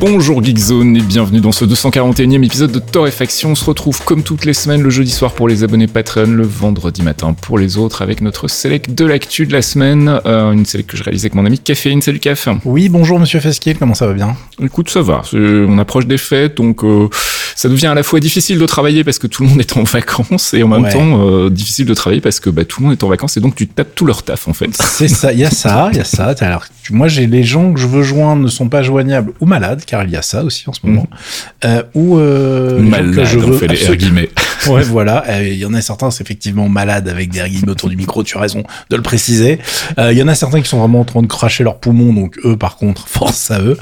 Bonjour 0.00 0.44
Geekzone 0.44 0.96
et 0.96 1.00
bienvenue 1.00 1.40
dans 1.40 1.50
ce 1.50 1.64
241e 1.64 2.44
épisode 2.44 2.70
de 2.70 2.78
Torréfaction. 2.78 3.50
On 3.50 3.54
se 3.56 3.64
retrouve 3.64 4.04
comme 4.04 4.22
toutes 4.22 4.44
les 4.44 4.52
semaines 4.52 4.80
le 4.80 4.90
jeudi 4.90 5.10
soir 5.10 5.32
pour 5.32 5.48
les 5.48 5.64
abonnés 5.64 5.88
Patreon, 5.88 6.30
le 6.30 6.44
vendredi 6.44 7.02
matin 7.02 7.32
pour 7.32 7.58
les 7.58 7.78
autres 7.78 8.00
avec 8.00 8.20
notre 8.20 8.46
select 8.46 8.94
de 8.94 9.04
l'actu 9.04 9.44
de 9.44 9.52
la 9.52 9.60
semaine. 9.60 10.20
Euh, 10.24 10.52
une 10.52 10.64
select 10.66 10.88
que 10.88 10.96
je 10.96 11.02
réalise 11.02 11.24
avec 11.24 11.34
mon 11.34 11.44
ami 11.44 11.58
Caféine. 11.58 12.00
Salut 12.00 12.20
Caf. 12.20 12.48
Oui, 12.64 12.88
bonjour 12.88 13.18
Monsieur 13.18 13.40
Fesquier, 13.40 13.74
comment 13.74 13.94
ça 13.94 14.06
va 14.06 14.12
bien? 14.12 14.36
Écoute, 14.62 14.88
ça 14.88 15.02
va. 15.02 15.22
On 15.32 15.78
approche 15.78 16.06
des 16.06 16.18
fêtes 16.18 16.56
donc 16.56 16.84
euh, 16.84 17.08
ça 17.54 17.68
devient 17.68 17.86
à 17.88 17.94
la 17.94 18.02
fois 18.02 18.20
difficile 18.20 18.58
de 18.58 18.66
travailler 18.66 19.04
parce 19.04 19.18
que 19.18 19.26
tout 19.26 19.42
le 19.42 19.48
monde 19.48 19.60
est 19.60 19.76
en 19.76 19.82
vacances 19.82 20.54
et 20.54 20.62
en 20.62 20.68
même 20.68 20.90
temps 20.90 21.26
euh, 21.26 21.50
difficile 21.50 21.86
de 21.86 21.94
travailler 21.94 22.20
parce 22.20 22.40
que 22.40 22.50
bah, 22.50 22.64
tout 22.64 22.80
le 22.80 22.88
monde 22.88 22.98
est 22.98 23.04
en 23.04 23.08
vacances 23.08 23.36
et 23.36 23.40
donc 23.40 23.54
tu 23.54 23.66
tapes 23.66 23.94
tout 23.94 24.06
leur 24.06 24.22
taf 24.22 24.48
en 24.48 24.52
fait. 24.52 24.70
C'est 24.74 25.08
ça, 25.08 25.32
il 25.32 25.38
y 25.38 25.44
a 25.44 25.50
ça, 25.50 25.88
il 25.92 25.98
y 25.98 26.00
a 26.00 26.04
ça. 26.04 26.34
Alors, 26.40 26.66
moi 26.90 27.08
j'ai 27.08 27.26
les 27.26 27.44
gens 27.44 27.72
que 27.72 27.80
je 27.80 27.86
veux 27.86 28.02
joindre 28.02 28.42
ne 28.42 28.48
sont 28.48 28.68
pas 28.68 28.82
joignables 28.82 29.32
ou 29.40 29.46
malades 29.46 29.82
car 29.86 30.04
il 30.04 30.10
y 30.10 30.16
a 30.16 30.22
ça 30.22 30.44
aussi 30.44 30.68
en 30.68 30.72
ce 30.72 30.80
moment. 30.84 31.02
Mmh. 31.02 31.66
Euh, 31.66 31.82
ou 31.94 32.18
euh, 32.18 32.80
malade, 32.80 33.24
je 33.24 33.38
veux, 33.38 33.54
on 33.54 33.58
fait 33.58 33.68
les 33.68 33.96
guillemets. 33.96 34.30
Ouais, 34.68 34.82
voilà. 34.82 35.24
Il 35.42 35.56
y 35.56 35.64
en 35.64 35.74
a 35.74 35.80
certains, 35.80 36.10
c'est 36.10 36.22
effectivement 36.22 36.68
malades 36.68 37.08
avec 37.08 37.30
des 37.30 37.40
guillemets 37.48 37.70
autour 37.70 37.88
du 37.88 37.96
micro. 37.96 38.22
Tu 38.22 38.36
as 38.36 38.40
raison 38.40 38.62
de 38.90 38.96
le 38.96 39.02
préciser. 39.02 39.58
Il 39.98 40.16
y 40.16 40.22
en 40.22 40.28
a 40.28 40.34
certains 40.34 40.60
qui 40.60 40.68
sont 40.68 40.78
vraiment 40.78 41.00
en 41.00 41.04
train 41.04 41.22
de 41.22 41.26
cracher 41.26 41.64
leurs 41.64 41.78
poumons, 41.78 42.12
donc 42.12 42.38
eux, 42.44 42.56
par 42.56 42.76
contre, 42.76 43.08
force 43.08 43.50
à 43.50 43.60
eux. 43.60 43.78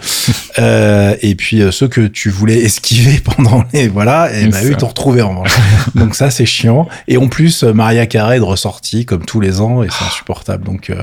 et 1.22 1.34
puis 1.34 1.62
ceux 1.70 1.88
que 1.88 2.06
tu 2.06 2.30
voulais 2.30 2.58
esquiver 2.58 3.20
pendant 3.24 3.64
les 3.72 3.88
voilà, 3.88 4.30
et 4.33 4.46
bah 4.48 4.58
eux 4.64 4.70
ils 4.70 4.77
t'ont 4.77 4.88
retrouvé 4.88 5.22
en 5.22 5.30
revanche. 5.30 5.56
donc 5.94 6.14
ça 6.14 6.30
c'est 6.30 6.46
chiant. 6.46 6.89
Et 7.08 7.16
en 7.16 7.28
plus, 7.28 7.62
Maria 7.62 8.06
Carré 8.06 8.36
est 8.36 8.41
ressortie 8.41 9.05
comme 9.05 9.24
tous 9.24 9.41
les 9.41 9.61
ans 9.61 9.83
et 9.83 9.89
c'est 9.91 10.05
insupportable. 10.05 10.64
Donc 10.64 10.91
euh, 10.91 11.02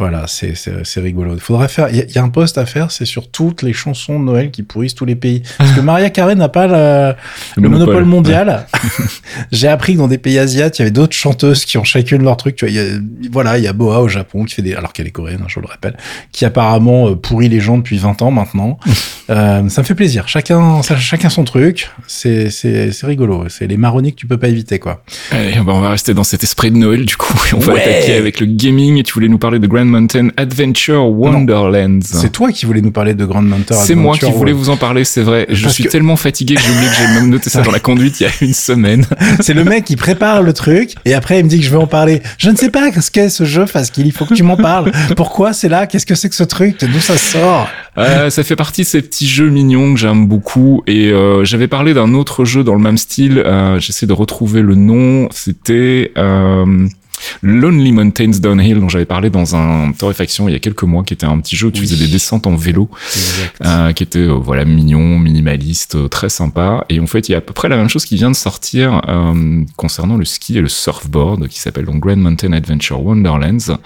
voilà, 0.00 0.24
c'est 0.26 0.54
rigolo. 0.96 1.34
Il 1.34 1.40
faudrait 1.40 1.68
faire. 1.68 1.90
Il 1.90 2.10
y, 2.10 2.18
a 2.18 2.22
un 2.22 2.30
poste 2.30 2.56
à 2.56 2.64
faire, 2.64 2.90
c'est 2.90 3.04
sur 3.04 3.30
toutes 3.30 3.60
les 3.62 3.74
chansons 3.74 4.18
de 4.18 4.24
Noël 4.24 4.50
qui 4.50 4.62
pourrissent 4.62 4.94
tous 4.94 5.04
les 5.04 5.14
pays. 5.14 5.42
Parce 5.58 5.72
que 5.72 5.80
Maria 5.82 6.08
Carré 6.08 6.36
n'a 6.36 6.48
pas 6.48 6.66
le, 7.58 7.68
monopole. 7.68 8.06
mondial. 8.06 8.66
J'ai 9.52 9.68
appris 9.68 9.92
que 9.92 9.98
dans 9.98 10.08
des 10.08 10.16
pays 10.16 10.38
asiatiques, 10.38 10.78
il 10.78 10.82
y 10.82 10.84
avait 10.84 10.90
d'autres 10.90 11.14
chanteuses 11.14 11.66
qui 11.66 11.76
ont 11.76 11.84
chacune 11.84 12.22
leur 12.22 12.38
truc. 12.38 12.56
Tu 12.56 12.66
vois, 12.66 12.82
voilà, 13.30 13.58
il 13.58 13.64
y 13.64 13.66
a 13.66 13.74
Boa 13.74 14.00
au 14.00 14.08
Japon 14.08 14.44
qui 14.44 14.54
fait 14.54 14.62
des, 14.62 14.74
alors 14.74 14.94
qu'elle 14.94 15.06
est 15.06 15.10
coréenne, 15.10 15.40
hein, 15.42 15.48
je 15.48 15.60
le 15.60 15.66
rappelle, 15.66 15.98
qui 16.32 16.46
apparemment 16.46 17.10
euh, 17.10 17.14
pourrit 17.14 17.50
les 17.50 17.60
gens 17.60 17.76
depuis 17.76 17.98
20 17.98 18.22
ans 18.22 18.30
maintenant. 18.30 18.78
euh, 19.28 19.68
ça 19.68 19.82
me 19.82 19.86
fait 19.86 19.94
plaisir. 19.94 20.28
Chacun, 20.28 20.80
chacun 20.80 21.28
son 21.28 21.44
truc. 21.44 21.90
C'est 22.06 22.48
rigolo. 23.02 23.50
C'est 23.50 23.66
les 23.66 23.76
marronniers 23.76 24.12
que 24.12 24.16
tu 24.16 24.26
peux 24.26 24.38
pas 24.38 24.48
éviter, 24.48 24.78
quoi. 24.78 25.04
Allez, 25.30 25.58
on 25.60 25.64
va 25.64 25.90
rester 25.90 26.14
dans 26.14 26.24
cet 26.24 26.42
esprit 26.42 26.70
de 26.70 26.78
Noël 26.78 27.04
du 27.04 27.18
coup. 27.18 27.38
Et 27.50 27.54
on 27.54 27.58
va 27.58 27.74
attaquer 27.74 28.14
avec 28.14 28.40
le 28.40 28.46
gaming. 28.46 28.96
Et 28.96 29.02
tu 29.02 29.12
voulais 29.12 29.28
nous 29.28 29.38
parler 29.38 29.58
de 29.58 29.66
Grand 29.66 29.89
Mountain 29.90 30.28
Adventure 30.36 31.06
Wonderlands. 31.06 32.00
C'est 32.02 32.32
toi 32.32 32.52
qui 32.52 32.66
voulais 32.66 32.80
nous 32.80 32.92
parler 32.92 33.14
de 33.14 33.24
Grand 33.24 33.42
Mountain 33.42 33.74
C'est 33.74 33.94
moi 33.94 34.16
qui 34.16 34.30
voulais 34.30 34.52
vous 34.52 34.70
en 34.70 34.76
parler, 34.76 35.04
c'est 35.04 35.22
vrai. 35.22 35.46
Je 35.50 35.68
suis 35.68 35.84
tellement 35.84 36.16
fatigué 36.16 36.54
que 36.54 36.60
j'ai 36.60 36.70
oublié 36.70 36.88
que 36.88 36.96
j'ai 36.96 37.20
même 37.20 37.30
noté 37.30 37.50
ça 37.50 37.62
dans 37.62 37.72
la 37.72 37.80
conduite 37.80 38.20
il 38.20 38.24
y 38.24 38.26
a 38.26 38.30
une 38.40 38.54
semaine. 38.54 39.04
c'est 39.40 39.54
le 39.54 39.64
mec 39.64 39.84
qui 39.84 39.96
prépare 39.96 40.42
le 40.42 40.52
truc 40.52 40.94
et 41.04 41.14
après 41.14 41.40
il 41.40 41.44
me 41.44 41.48
dit 41.48 41.58
que 41.58 41.64
je 41.64 41.70
vais 41.70 41.76
en 41.76 41.86
parler. 41.86 42.22
Je 42.38 42.50
ne 42.50 42.56
sais 42.56 42.70
pas 42.70 42.90
ce 43.00 43.10
qu'est 43.10 43.28
ce 43.28 43.44
jeu, 43.44 43.66
parce 43.72 43.90
qu'il 43.90 44.10
faut 44.12 44.24
que 44.24 44.34
tu 44.34 44.42
m'en 44.42 44.56
parles. 44.56 44.92
Pourquoi 45.16 45.52
c'est 45.52 45.68
là? 45.68 45.86
Qu'est-ce 45.86 46.06
que 46.06 46.14
c'est 46.14 46.28
que 46.28 46.34
ce 46.34 46.44
truc? 46.44 46.78
D'où 46.84 47.00
ça 47.00 47.16
sort? 47.16 47.68
Euh, 47.98 48.30
Ça 48.30 48.42
fait 48.42 48.56
partie 48.56 48.82
de 48.82 48.86
ces 48.86 49.02
petits 49.02 49.28
jeux 49.28 49.50
mignons 49.50 49.94
que 49.94 50.00
j'aime 50.00 50.26
beaucoup 50.26 50.82
et 50.86 51.10
euh, 51.10 51.44
j'avais 51.44 51.68
parlé 51.68 51.94
d'un 51.94 52.14
autre 52.14 52.44
jeu 52.44 52.64
dans 52.64 52.74
le 52.74 52.80
même 52.80 52.98
style. 52.98 53.38
Euh, 53.44 53.78
J'essaie 53.78 54.06
de 54.06 54.12
retrouver 54.12 54.62
le 54.62 54.74
nom. 54.74 55.28
C'était 55.32 56.12
euh, 56.16 56.86
Lonely 57.42 57.92
Mountains 57.92 58.38
Downhill 58.40 58.80
dont 58.80 58.88
j'avais 58.88 59.04
parlé 59.04 59.30
dans 59.30 59.56
un 59.56 59.92
torréfaction 59.92 60.48
il 60.48 60.52
y 60.52 60.56
a 60.56 60.58
quelques 60.58 60.82
mois 60.82 61.02
qui 61.02 61.14
était 61.14 61.26
un 61.26 61.38
petit 61.40 61.56
jeu 61.56 61.68
où 61.68 61.70
tu 61.70 61.80
faisais 61.80 61.96
des 61.96 62.10
descentes 62.10 62.46
en 62.46 62.56
vélo 62.56 62.88
euh, 63.64 63.92
qui 63.92 64.02
était 64.02 64.18
euh, 64.18 64.32
voilà 64.32 64.64
mignon 64.64 65.18
minimaliste 65.18 65.96
euh, 65.96 66.08
très 66.08 66.28
sympa. 66.28 66.84
Et 66.88 67.00
en 67.00 67.06
fait 67.06 67.28
il 67.28 67.32
y 67.32 67.34
a 67.34 67.38
à 67.38 67.40
peu 67.40 67.52
près 67.52 67.68
la 67.68 67.76
même 67.76 67.88
chose 67.88 68.04
qui 68.04 68.16
vient 68.16 68.30
de 68.30 68.36
sortir 68.36 69.02
euh, 69.08 69.64
concernant 69.76 70.16
le 70.16 70.24
ski 70.24 70.58
et 70.58 70.60
le 70.60 70.68
surfboard 70.68 71.48
qui 71.48 71.60
s'appelle 71.60 71.84
donc 71.84 72.00
Grand 72.00 72.16
Mountain 72.16 72.52
Adventure 72.52 73.04
Wonderlands. 73.04 73.78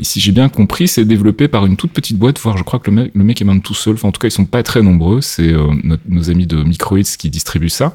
Et 0.00 0.04
si 0.04 0.20
j'ai 0.20 0.32
bien 0.32 0.48
compris 0.48 0.88
c'est 0.88 1.04
développé 1.04 1.48
par 1.48 1.66
une 1.66 1.76
toute 1.76 1.92
petite 1.92 2.18
boîte 2.18 2.38
voire 2.40 2.56
je 2.56 2.62
crois 2.62 2.78
que 2.78 2.90
le 2.90 2.96
mec, 2.96 3.12
le 3.14 3.24
mec 3.24 3.40
est 3.40 3.44
même 3.44 3.62
tout 3.62 3.74
seul. 3.74 3.94
Enfin 3.94 4.08
en 4.08 4.12
tout 4.12 4.20
cas 4.20 4.28
ils 4.28 4.32
sont 4.32 4.44
pas 4.44 4.62
très 4.62 4.82
nombreux. 4.82 5.20
C'est 5.20 5.54
nos 6.08 6.30
amis 6.30 6.46
de 6.46 6.62
Microids 6.62 7.16
qui 7.18 7.30
distribuent 7.30 7.68
ça. 7.68 7.94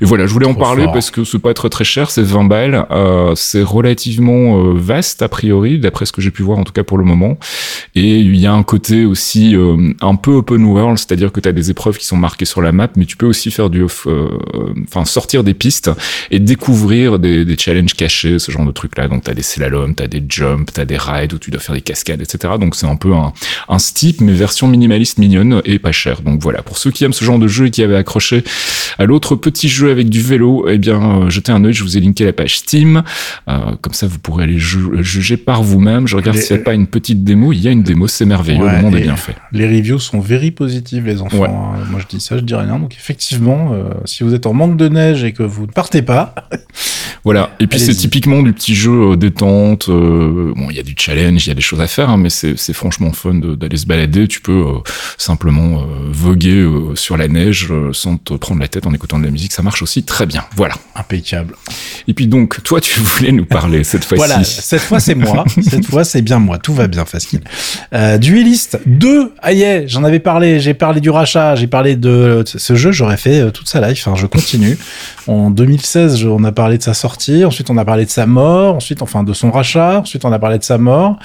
Et 0.00 0.04
voilà 0.04 0.26
je 0.26 0.32
voulais 0.32 0.46
en 0.46 0.54
parler 0.54 0.86
parce 0.92 1.10
que 1.10 1.24
c'est 1.24 1.38
pas 1.38 1.54
très 1.54 1.68
très 1.68 1.84
cher. 1.84 2.10
C'est 2.10 2.22
20 2.22 2.44
balles. 2.44 2.86
C'est 3.36 3.62
relativement 3.62 4.31
euh, 4.32 4.74
vaste 4.76 5.22
a 5.22 5.28
priori, 5.28 5.78
d'après 5.78 6.06
ce 6.06 6.12
que 6.12 6.20
j'ai 6.20 6.30
pu 6.30 6.42
voir 6.42 6.58
en 6.58 6.64
tout 6.64 6.72
cas 6.72 6.84
pour 6.84 6.98
le 6.98 7.04
moment. 7.04 7.38
Et 7.94 8.18
il 8.18 8.36
y 8.36 8.46
a 8.46 8.52
un 8.52 8.62
côté 8.62 9.04
aussi 9.04 9.54
euh, 9.54 9.92
un 10.00 10.14
peu 10.14 10.32
open 10.32 10.64
world, 10.64 10.98
c'est-à-dire 10.98 11.32
que 11.32 11.40
tu 11.40 11.48
as 11.48 11.52
des 11.52 11.70
épreuves 11.70 11.98
qui 11.98 12.06
sont 12.06 12.16
marquées 12.16 12.44
sur 12.44 12.62
la 12.62 12.72
map, 12.72 12.88
mais 12.96 13.04
tu 13.04 13.16
peux 13.16 13.26
aussi 13.26 13.50
faire 13.50 13.70
du 13.70 13.82
off, 13.82 14.06
euh, 14.06 14.28
enfin 14.84 15.04
sortir 15.04 15.44
des 15.44 15.54
pistes 15.54 15.90
et 16.30 16.38
découvrir 16.38 17.18
des, 17.18 17.44
des 17.44 17.56
challenges 17.56 17.94
cachés, 17.94 18.38
ce 18.38 18.50
genre 18.50 18.64
de 18.64 18.72
trucs-là. 18.72 19.08
Donc 19.08 19.24
tu 19.24 19.30
as 19.30 19.34
des 19.34 19.42
slaloms, 19.42 19.94
tu 19.94 20.02
as 20.02 20.08
des 20.08 20.22
jumps, 20.26 20.72
tu 20.72 20.80
as 20.80 20.84
des 20.84 20.96
rides 20.96 21.34
où 21.34 21.38
tu 21.38 21.50
dois 21.50 21.60
faire 21.60 21.74
des 21.74 21.80
cascades, 21.80 22.22
etc. 22.22 22.54
Donc 22.58 22.74
c'est 22.74 22.86
un 22.86 22.96
peu 22.96 23.12
un, 23.14 23.32
un 23.68 23.78
steep, 23.78 24.20
mais 24.20 24.32
version 24.32 24.68
minimaliste 24.68 25.18
mignonne 25.18 25.62
et 25.64 25.78
pas 25.78 25.92
cher. 25.92 26.22
Donc 26.22 26.40
voilà, 26.40 26.62
pour 26.62 26.78
ceux 26.78 26.90
qui 26.90 27.04
aiment 27.04 27.12
ce 27.12 27.24
genre 27.24 27.38
de 27.38 27.48
jeu 27.48 27.66
et 27.66 27.70
qui 27.70 27.82
avaient 27.82 27.96
accroché 27.96 28.44
à 28.98 29.04
l'autre 29.04 29.36
petit 29.36 29.68
jeu 29.68 29.90
avec 29.90 30.08
du 30.08 30.22
vélo, 30.22 30.66
eh 30.68 30.78
bien 30.78 31.28
jetez 31.28 31.52
un 31.52 31.64
œil, 31.64 31.72
je 31.72 31.82
vous 31.82 31.96
ai 31.96 32.00
linké 32.00 32.24
la 32.24 32.32
page 32.32 32.58
Steam. 32.58 33.02
comme 33.46 33.92
ça 33.92 34.06
vous 34.06 34.18
pourrez 34.22 34.44
aller 34.44 34.58
juger 34.58 35.36
par 35.36 35.62
vous-même. 35.62 36.06
Je 36.06 36.16
regarde 36.16 36.38
s'il 36.38 36.56
n'y 36.56 36.62
a 36.62 36.64
pas 36.64 36.74
une 36.74 36.86
petite 36.86 37.24
démo. 37.24 37.52
Il 37.52 37.60
y 37.60 37.68
a 37.68 37.70
une 37.70 37.82
démo, 37.82 38.06
c'est 38.06 38.24
merveilleux, 38.24 38.66
le 38.66 38.82
monde 38.82 38.96
est 38.96 39.02
bien 39.02 39.16
fait. 39.16 39.34
Les 39.52 39.66
reviews 39.66 39.98
sont 39.98 40.20
very 40.20 40.50
positives, 40.50 41.04
les 41.04 41.20
enfants. 41.20 41.44
Hein. 41.44 41.84
Moi, 41.90 42.00
je 42.00 42.06
dis 42.06 42.20
ça, 42.20 42.36
je 42.36 42.42
dis 42.42 42.54
rien. 42.54 42.78
Donc, 42.78 42.94
effectivement, 42.94 43.72
euh, 43.72 43.90
si 44.04 44.22
vous 44.22 44.34
êtes 44.34 44.46
en 44.46 44.54
manque 44.54 44.76
de 44.76 44.88
neige 44.88 45.24
et 45.24 45.32
que 45.32 45.42
vous 45.42 45.66
ne 45.66 45.72
partez 45.72 46.02
pas. 46.02 46.34
voilà. 47.24 47.50
Et 47.60 47.66
puis, 47.66 47.80
c'est 47.80 47.94
typiquement 47.94 48.42
du 48.42 48.52
petit 48.52 48.74
jeu 48.74 49.12
euh, 49.12 49.16
détente. 49.16 49.88
Euh, 49.88 50.52
bon, 50.56 50.70
il 50.70 50.76
y 50.76 50.80
a 50.80 50.84
du 50.84 50.94
challenge, 50.96 51.46
il 51.46 51.48
y 51.48 51.52
a 51.52 51.54
des 51.54 51.60
choses 51.60 51.80
à 51.80 51.88
faire, 51.88 52.08
hein, 52.08 52.16
mais 52.16 52.30
c'est 52.30 52.72
franchement 52.72 53.12
fun 53.12 53.34
d'aller 53.34 53.76
se 53.76 53.86
balader. 53.86 54.28
Tu 54.28 54.40
peux 54.40 54.64
simplement 55.18 55.84
voguer 56.10 56.66
sur 56.94 57.16
la 57.16 57.28
neige 57.28 57.72
sans 57.92 58.16
te 58.16 58.34
prendre 58.34 58.60
la 58.60 58.68
tête 58.68 58.86
en 58.86 58.94
écoutant 58.94 59.18
de 59.18 59.24
la 59.24 59.30
musique. 59.30 59.52
Ça 59.52 59.62
marche 59.62 59.82
aussi 59.82 60.04
très 60.04 60.26
bien. 60.26 60.44
Voilà. 60.56 60.74
Impeccable. 60.94 61.54
Et 62.08 62.14
puis, 62.14 62.26
donc, 62.26 62.62
toi, 62.62 62.80
tu 62.80 63.00
voulais 63.00 63.32
nous 63.32 63.44
parler 63.44 63.84
cette 63.84 64.04
fois-ci. 64.04 64.24
Voilà, 64.24 64.44
cette 64.44 64.80
fois 64.80 65.00
c'est 65.00 65.14
moi. 65.14 65.44
cette 65.62 65.86
fois 65.86 66.04
c'est 66.04 66.22
bien 66.22 66.38
moi. 66.38 66.58
Tout 66.58 66.74
va 66.74 66.86
bien, 66.86 67.04
facile. 67.04 67.40
Euh, 67.94 68.18
Duelist 68.18 68.80
2. 68.86 69.32
Ah 69.42 69.52
yeah, 69.52 69.86
j'en 69.86 70.04
avais 70.04 70.18
parlé. 70.18 70.60
J'ai 70.60 70.74
parlé 70.74 71.00
du 71.00 71.10
rachat. 71.10 71.54
J'ai 71.56 71.66
parlé 71.66 71.96
de 71.96 72.44
ce 72.46 72.74
jeu. 72.74 72.92
J'aurais 72.92 73.16
fait 73.16 73.40
euh, 73.40 73.50
toute 73.50 73.68
sa 73.68 73.86
life. 73.86 74.06
Enfin, 74.06 74.16
je 74.16 74.26
continue. 74.26 74.78
En 75.26 75.50
2016, 75.50 76.24
on 76.26 76.44
a 76.44 76.52
parlé 76.52 76.78
de 76.78 76.82
sa 76.82 76.94
sortie. 76.94 77.44
Ensuite, 77.44 77.70
on 77.70 77.78
a 77.78 77.84
parlé 77.84 78.04
de 78.04 78.10
sa 78.10 78.26
mort. 78.26 78.76
Ensuite, 78.76 79.02
enfin, 79.02 79.22
de 79.22 79.32
son 79.32 79.50
rachat. 79.50 80.00
Ensuite, 80.00 80.24
on 80.24 80.32
a 80.32 80.38
parlé 80.38 80.58
de 80.58 80.64
sa 80.64 80.78
mort. 80.78 81.18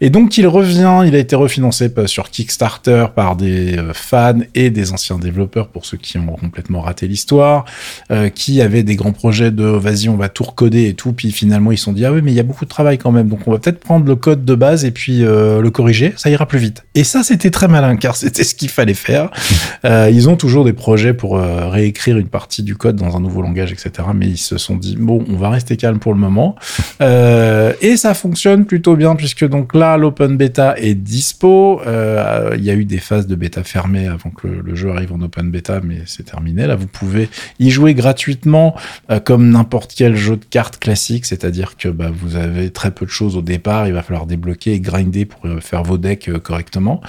Et 0.00 0.10
donc, 0.10 0.36
il 0.38 0.46
revient. 0.46 1.02
Il 1.06 1.14
a 1.14 1.18
été 1.18 1.36
refinancé 1.36 1.92
sur 2.06 2.30
Kickstarter 2.30 3.06
par 3.14 3.36
des 3.36 3.78
euh, 3.78 3.92
fans 3.92 4.40
et 4.54 4.70
des 4.70 4.92
anciens 4.92 5.18
développeurs 5.18 5.68
pour 5.68 5.86
ceux 5.86 5.96
qui 5.96 6.18
ont 6.18 6.26
complètement 6.26 6.80
raté 6.80 7.06
l'histoire, 7.06 7.64
euh, 8.10 8.28
qui 8.28 8.60
avaient 8.60 8.82
des 8.82 8.96
grands 8.96 9.12
projets 9.12 9.50
de 9.50 9.64
vas-y, 9.64 10.08
on 10.08 10.16
va 10.16 10.21
tout 10.28 10.44
recoder 10.44 10.88
et 10.88 10.94
tout. 10.94 11.12
Puis 11.12 11.32
finalement, 11.32 11.72
ils 11.72 11.78
se 11.78 11.84
sont 11.84 11.92
dit 11.92 12.04
ah 12.04 12.12
oui, 12.12 12.20
mais 12.22 12.32
il 12.32 12.34
y 12.34 12.40
a 12.40 12.44
beaucoup 12.44 12.64
de 12.64 12.70
travail 12.70 12.98
quand 12.98 13.12
même. 13.12 13.28
Donc, 13.28 13.40
on 13.46 13.52
va 13.52 13.58
peut-être 13.58 13.80
prendre 13.80 14.06
le 14.06 14.16
code 14.16 14.44
de 14.44 14.54
base 14.54 14.84
et 14.84 14.90
puis 14.90 15.24
euh, 15.24 15.60
le 15.60 15.70
corriger. 15.70 16.12
Ça 16.16 16.30
ira 16.30 16.46
plus 16.46 16.58
vite. 16.58 16.84
Et 16.94 17.04
ça, 17.04 17.22
c'était 17.22 17.50
très 17.50 17.68
malin 17.68 17.96
car 17.96 18.16
c'était 18.16 18.44
ce 18.44 18.54
qu'il 18.54 18.68
fallait 18.68 18.94
faire. 18.94 19.30
Euh, 19.84 20.08
ils 20.12 20.28
ont 20.28 20.36
toujours 20.36 20.64
des 20.64 20.72
projets 20.72 21.12
pour 21.12 21.36
euh, 21.36 21.68
réécrire 21.68 22.16
une 22.16 22.28
partie 22.28 22.62
du 22.62 22.76
code 22.76 22.96
dans 22.96 23.16
un 23.16 23.20
nouveau 23.20 23.42
langage, 23.42 23.72
etc. 23.72 24.08
Mais 24.14 24.26
ils 24.26 24.38
se 24.38 24.56
sont 24.56 24.76
dit 24.76 24.96
bon, 24.96 25.24
on 25.28 25.36
va 25.36 25.50
rester 25.50 25.76
calme 25.76 25.98
pour 25.98 26.12
le 26.14 26.20
moment. 26.20 26.54
Et 27.00 27.96
ça 27.96 28.14
fonctionne 28.14 28.64
plutôt 28.64 28.94
bien 28.94 29.16
puisque 29.16 29.46
donc 29.46 29.74
là, 29.74 29.96
l'open 29.96 30.36
beta 30.36 30.78
est 30.78 30.94
dispo. 30.94 31.80
Il 31.84 32.64
y 32.64 32.70
a 32.70 32.74
eu 32.74 32.84
des 32.84 32.98
phases 32.98 33.26
de 33.26 33.34
bêta 33.34 33.64
fermées 33.64 34.06
avant 34.06 34.30
que 34.30 34.46
le, 34.46 34.74
jeu 34.74 34.90
arrive 34.90 35.12
en 35.12 35.20
open 35.20 35.50
beta, 35.50 35.80
mais 35.82 36.02
c'est 36.06 36.24
terminé. 36.24 36.66
Là, 36.66 36.76
vous 36.76 36.86
pouvez 36.86 37.28
y 37.58 37.70
jouer 37.70 37.94
gratuitement 37.94 38.76
comme 39.24 39.50
n'importe 39.50 39.94
quel 39.96 40.11
très 40.12 40.20
jeu 40.20 40.36
de 40.36 40.44
cartes 40.44 40.78
classique, 40.78 41.26
c'est-à-dire 41.26 41.76
que 41.76 41.88
bah, 41.88 42.10
vous 42.12 42.36
avez 42.36 42.70
très 42.70 42.90
peu 42.90 43.06
de 43.06 43.10
choses 43.10 43.36
au 43.36 43.42
départ, 43.42 43.86
il 43.86 43.92
va 43.92 44.02
falloir 44.02 44.26
débloquer 44.26 44.72
et 44.72 44.80
grinder 44.80 45.24
pour 45.24 45.46
euh, 45.46 45.60
faire 45.60 45.82
vos 45.82 45.98
decks 45.98 46.28
euh, 46.28 46.38
correctement. 46.38 47.00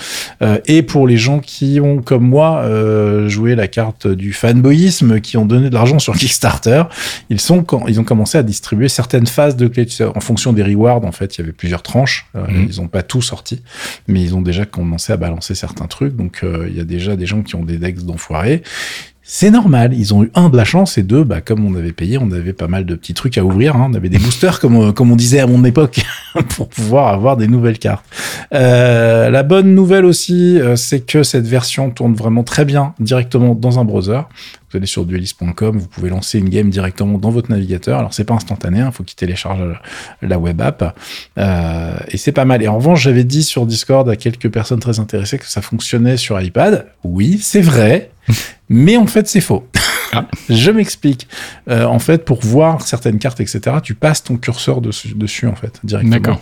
Euh, 0.42 0.60
et 0.66 0.84
pour 0.84 1.08
les 1.08 1.18
gens 1.18 1.40
qui 1.40 1.80
ont, 1.82 2.02
comme 2.02 2.28
moi, 2.28 2.62
euh, 2.64 3.28
joué 3.28 3.56
la 3.56 3.68
carte 3.68 4.08
du 4.08 4.34
fanboyisme, 4.34 5.20
qui 5.20 5.38
ont 5.38 5.46
donné 5.46 5.70
de 5.70 5.74
l'argent 5.74 6.00
sur 6.00 6.16
Kickstarter, 6.16 6.84
ils, 7.30 7.42
sont, 7.42 7.64
quand, 7.64 7.88
ils 7.88 8.00
ont 8.00 8.04
commencé 8.04 8.38
à 8.38 8.44
distribuer 8.44 8.90
certaines 8.90 9.28
phases 9.28 9.56
de 9.58 9.68
clés. 9.68 9.88
En 10.16 10.22
fonction 10.22 10.54
des 10.54 10.64
rewards, 10.64 11.04
en 11.04 11.12
fait, 11.12 11.38
il 11.38 11.42
y 11.42 11.44
avait 11.44 11.52
plusieurs 11.52 11.84
tranches. 11.84 12.28
Euh, 12.36 12.44
Mhm. 12.54 12.68
Ils 12.70 12.82
n'ont 12.82 12.88
pas 12.88 13.04
tout 13.04 13.22
sorti, 13.22 13.62
mais 14.08 14.22
ils 14.22 14.36
ont 14.36 14.42
déjà 14.42 14.66
commencé 14.66 15.14
à 15.14 15.18
balancer 15.18 15.56
certains 15.56 15.88
trucs. 15.88 16.16
Donc, 16.16 16.42
euh, 16.44 16.68
il 16.70 16.78
y 16.78 16.80
a 16.80 16.84
déjà 16.84 17.16
des 17.16 17.26
gens 17.26 17.42
qui 17.42 17.56
ont 17.56 17.64
des 17.64 17.78
decks 17.78 18.04
d'enfoirés. 18.04 18.64
C'est 19.26 19.52
normal, 19.52 19.94
ils 19.94 20.14
ont 20.14 20.24
eu 20.26 20.32
un 20.36 20.50
de 20.50 20.58
la 20.58 20.66
chance 20.66 20.98
et 20.98 21.04
deux, 21.04 21.24
bah, 21.24 21.40
comme 21.40 21.66
on 21.66 21.76
avait 21.76 21.94
payé, 21.94 22.18
on 22.18 22.30
avait 22.32 22.52
pas 22.52 22.68
mal 22.68 22.86
de 22.86 22.94
petits 22.94 23.14
trucs 23.14 23.38
à 23.38 23.46
ouvrir. 23.46 23.76
Hein. 23.78 23.88
On 23.90 23.94
avait 23.94 24.10
des 24.10 24.18
boosters, 24.20 24.60
comme, 24.60 24.76
on- 24.76 24.92
comme 24.92 25.12
on 25.12 25.16
disait 25.16 25.40
à 25.40 25.48
mon 25.48 25.64
époque, 25.64 26.02
pour 26.50 26.68
pouvoir 26.68 27.08
avoir 27.14 27.38
des 27.38 27.48
nouvelles 27.48 27.80
cartes. 27.80 28.04
Euh, 28.54 29.30
la 29.30 29.44
bonne 29.44 29.74
nouvelle 29.76 30.04
aussi, 30.04 30.60
euh, 30.60 30.76
c'est 30.76 31.00
que 31.00 31.24
cette 31.24 31.48
version 31.48 31.90
tourne 31.90 32.14
vraiment 32.16 32.44
très 32.44 32.66
bien 32.66 32.94
directement 33.00 33.56
dans 33.56 33.80
un 33.80 33.86
browser. 33.86 34.20
Vous 34.70 34.78
allez 34.78 34.88
sur 34.88 35.06
duelist.com, 35.06 35.78
vous 35.78 35.88
pouvez 35.88 36.10
lancer 36.10 36.40
une 36.40 36.50
game 36.50 36.70
directement 36.70 37.18
dans 37.18 37.30
votre 37.30 37.50
navigateur. 37.50 38.00
Alors 38.00 38.14
c'est 38.14 38.24
pas 38.26 38.34
instantané, 38.34 38.80
il 38.86 38.92
faut 38.92 39.04
qu'il 39.04 39.16
télécharge 39.16 39.60
la 40.22 40.38
web 40.40 40.60
app. 40.62 40.98
Euh, 41.38 41.94
et 42.10 42.18
c'est 42.18 42.32
pas 42.34 42.44
mal. 42.44 42.62
Et 42.62 42.68
en 42.68 42.76
revanche, 42.78 43.04
j'avais 43.04 43.24
dit 43.24 43.44
sur 43.44 43.66
Discord 43.68 44.10
à 44.10 44.16
quelques 44.18 44.50
personnes 44.50 44.80
très 44.80 45.00
intéressées 45.00 45.38
que 45.38 45.46
ça 45.48 45.62
fonctionnait 45.62 46.18
sur 46.18 46.42
iPad. 46.42 46.88
Oui, 47.04 47.38
c'est 47.40 47.62
vrai, 47.62 48.10
mais 48.70 48.98
en 48.98 49.08
fait 49.08 49.28
c'est 49.28 49.42
faux. 49.42 49.68
Ah. 50.14 50.28
Je 50.50 50.72
m'explique. 50.72 51.28
Euh, 51.70 51.86
en 51.86 52.00
fait, 52.00 52.26
pour 52.26 52.42
voir 52.42 52.82
certaines 52.82 53.20
cartes, 53.20 53.40
etc., 53.40 53.78
tu 53.84 53.96
passes 53.96 54.24
ton 54.24 54.38
curseur 54.38 54.82
dessus, 54.82 55.14
dessus 55.16 55.48
en 55.48 55.56
fait, 55.56 55.80
directement. 55.84 56.16
D'accord. 56.18 56.42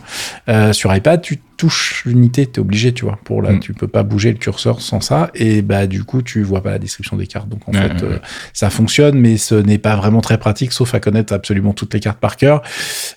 Euh, 0.50 0.74
sur 0.74 0.94
iPad, 0.96 1.22
tu 1.22 1.40
touches 1.58 2.04
l'unité, 2.08 2.48
t'es 2.48 2.60
obligé, 2.60 2.92
tu 2.92 3.06
vois. 3.06 3.20
Pour 3.24 3.44
là, 3.44 3.52
Mm. 3.52 3.60
tu 3.60 3.74
peux 3.74 3.88
pas 3.88 4.02
bouger 4.02 4.32
le 4.32 4.40
curseur 4.40 4.82
sans 4.82 5.00
ça, 5.00 5.30
et 5.36 5.62
bah 5.62 5.86
du 5.86 6.04
coup, 6.04 6.24
tu 6.24 6.42
vois 6.42 6.64
pas 6.64 6.72
la 6.72 6.80
description 6.80 7.18
des 7.18 7.28
cartes. 7.28 7.48
Donc 7.50 7.62
en 7.68 7.72
Ouais, 7.74 7.82
fait, 7.82 8.04
ouais, 8.06 8.14
euh, 8.14 8.20
ça 8.52 8.72
fonctionne, 8.72 9.16
mais 9.20 9.38
ce 9.38 9.54
n'est 9.54 9.78
pas 9.78 9.96
vraiment 9.96 10.22
très 10.22 10.40
pratique, 10.40 10.72
sauf 10.74 10.96
à 10.96 11.00
connaître 11.00 11.34
absolument 11.34 11.74
toutes 11.74 11.94
les 11.94 12.00
cartes 12.00 12.20
par 12.20 12.36
cœur. 12.36 12.64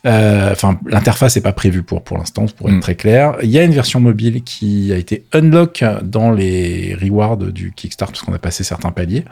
Enfin, 0.04 0.78
l'interface 0.86 1.36
est 1.36 1.40
pas 1.40 1.52
prévue 1.52 1.82
pour 1.82 2.04
pour 2.04 2.18
l'instant, 2.18 2.44
pour 2.56 2.68
être 2.68 2.76
Mm. 2.76 2.80
très 2.80 2.94
clair. 2.96 3.34
Il 3.42 3.48
y 3.50 3.58
a 3.58 3.62
une 3.62 3.72
version 3.72 3.98
mobile 4.00 4.42
qui 4.42 4.92
a 4.92 4.96
été 4.96 5.24
unlock 5.32 5.82
dans 6.02 6.30
les 6.30 6.94
rewards 7.00 7.38
du 7.38 7.72
Kickstarter 7.74 8.12
parce 8.12 8.22
qu'on 8.26 8.34
a 8.34 8.38
passé 8.38 8.62
certains 8.62 8.90
paliers. 8.90 9.24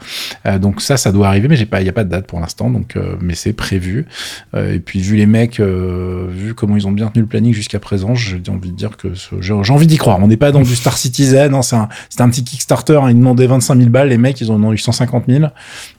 Donc 0.59 0.81
ça, 0.81 0.97
ça 0.97 1.11
doit 1.13 1.27
arriver, 1.27 1.47
mais 1.47 1.55
j'ai 1.55 1.65
pas, 1.65 1.81
il 1.81 1.85
y 1.85 1.89
a 1.89 1.93
pas 1.93 2.03
de 2.03 2.09
date 2.09 2.27
pour 2.27 2.39
l'instant, 2.39 2.69
donc 2.69 2.95
euh, 2.95 3.15
mais 3.21 3.35
c'est 3.35 3.53
prévu. 3.53 4.05
Euh, 4.55 4.73
et 4.75 4.79
puis 4.79 4.99
vu 4.99 5.15
les 5.15 5.25
mecs, 5.25 5.59
euh, 5.59 6.27
vu 6.29 6.53
comment 6.53 6.75
ils 6.75 6.87
ont 6.87 6.91
bien 6.91 7.07
tenu 7.07 7.21
le 7.21 7.27
planning 7.27 7.53
jusqu'à 7.53 7.79
présent, 7.79 8.15
j'ai 8.15 8.41
envie 8.49 8.71
de 8.71 8.75
dire 8.75 8.97
que 8.97 9.09
j'ai 9.39 9.53
envie 9.53 9.87
d'y 9.87 9.97
croire. 9.97 10.19
On 10.21 10.27
n'est 10.27 10.37
pas 10.37 10.51
dans 10.51 10.61
du 10.61 10.75
Star 10.75 10.97
Citizen, 10.97 11.53
hein, 11.53 11.61
c'est 11.61 11.75
un, 11.75 11.87
un 12.19 12.29
petit 12.29 12.43
Kickstarter, 12.43 12.99
hein, 13.01 13.09
ils 13.09 13.17
demandaient 13.17 13.47
25 13.47 13.77
000 13.77 13.89
balles, 13.89 14.09
les 14.09 14.17
mecs 14.17 14.39
ils 14.41 14.51
en 14.51 14.61
ont 14.63 14.73
eu 14.73 14.77
150 14.77 15.25
000, 15.27 15.45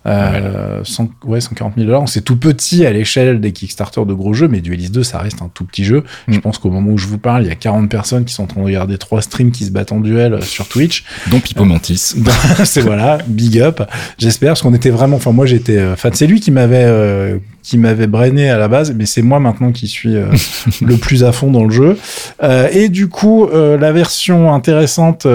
euh, 0.06 0.81
100 0.84 1.08
ouais 1.25 1.40
140 1.40 1.75
000 1.76 1.87
dollars. 1.87 2.08
C'est 2.08 2.22
tout 2.22 2.37
petit 2.37 2.84
à 2.84 2.93
l'échelle 2.93 3.40
des 3.40 3.52
Kickstarter 3.52 4.02
de 4.06 4.12
gros 4.12 4.34
jeux, 4.34 4.49
mais 4.49 4.61
Duelist 4.61 4.93
2 4.94 5.02
ça 5.02 5.19
reste 5.19 5.43
un 5.43 5.49
tout 5.52 5.64
petit 5.64 5.84
jeu. 5.84 6.05
Je 6.28 6.37
Mm. 6.38 6.40
pense 6.40 6.58
qu'au 6.58 6.70
moment 6.70 6.90
où 6.93 6.99
je 6.99 7.06
vous 7.06 7.19
parle, 7.19 7.44
il 7.44 7.49
y 7.49 7.52
a 7.52 7.55
40 7.55 7.88
personnes 7.88 8.25
qui 8.25 8.34
sont 8.34 8.44
en 8.44 8.46
train 8.46 8.61
de 8.61 8.66
regarder 8.66 8.99
trois 8.99 9.22
streams 9.22 9.50
qui 9.52 9.64
se 9.64 9.70
battent 9.70 9.93
en 9.93 10.00
duel 10.00 10.43
sur 10.43 10.69
Twitch. 10.69 11.05
Dont 11.31 11.40
Pipo 11.40 11.64
Mantis. 11.64 12.14
c'est 12.64 12.81
voilà, 12.81 13.19
big 13.26 13.58
up. 13.61 13.82
J'espère 14.19 14.50
parce 14.50 14.62
qu'on 14.62 14.75
était 14.75 14.90
vraiment. 14.90 15.04
Enfin, 15.12 15.33
moi, 15.33 15.47
j'étais. 15.47 15.77
euh, 15.79 15.93
Enfin, 15.93 16.11
c'est 16.12 16.27
lui 16.27 16.41
qui 16.41 16.51
m'avait 16.51 16.85
euh, 16.85 17.37
qui 17.64 17.78
m'avait 17.78 18.06
brainé 18.06 18.50
à 18.50 18.58
la 18.58 18.69
base, 18.69 18.94
mais 18.94 19.06
c'est 19.06 19.22
moi 19.22 19.40
maintenant 19.40 19.72
qui 19.72 19.88
suis 19.88 20.14
euh, 20.14 20.26
le 20.82 20.96
plus 20.99 21.25
à 21.25 21.32
fond 21.32 21.50
dans 21.50 21.64
le 21.64 21.70
jeu. 21.70 21.99
Euh, 22.43 22.69
et 22.70 22.90
du 22.90 23.08
coup, 23.08 23.46
euh, 23.46 23.78
la 23.78 23.90
version 23.90 24.52
intéressante 24.55 25.26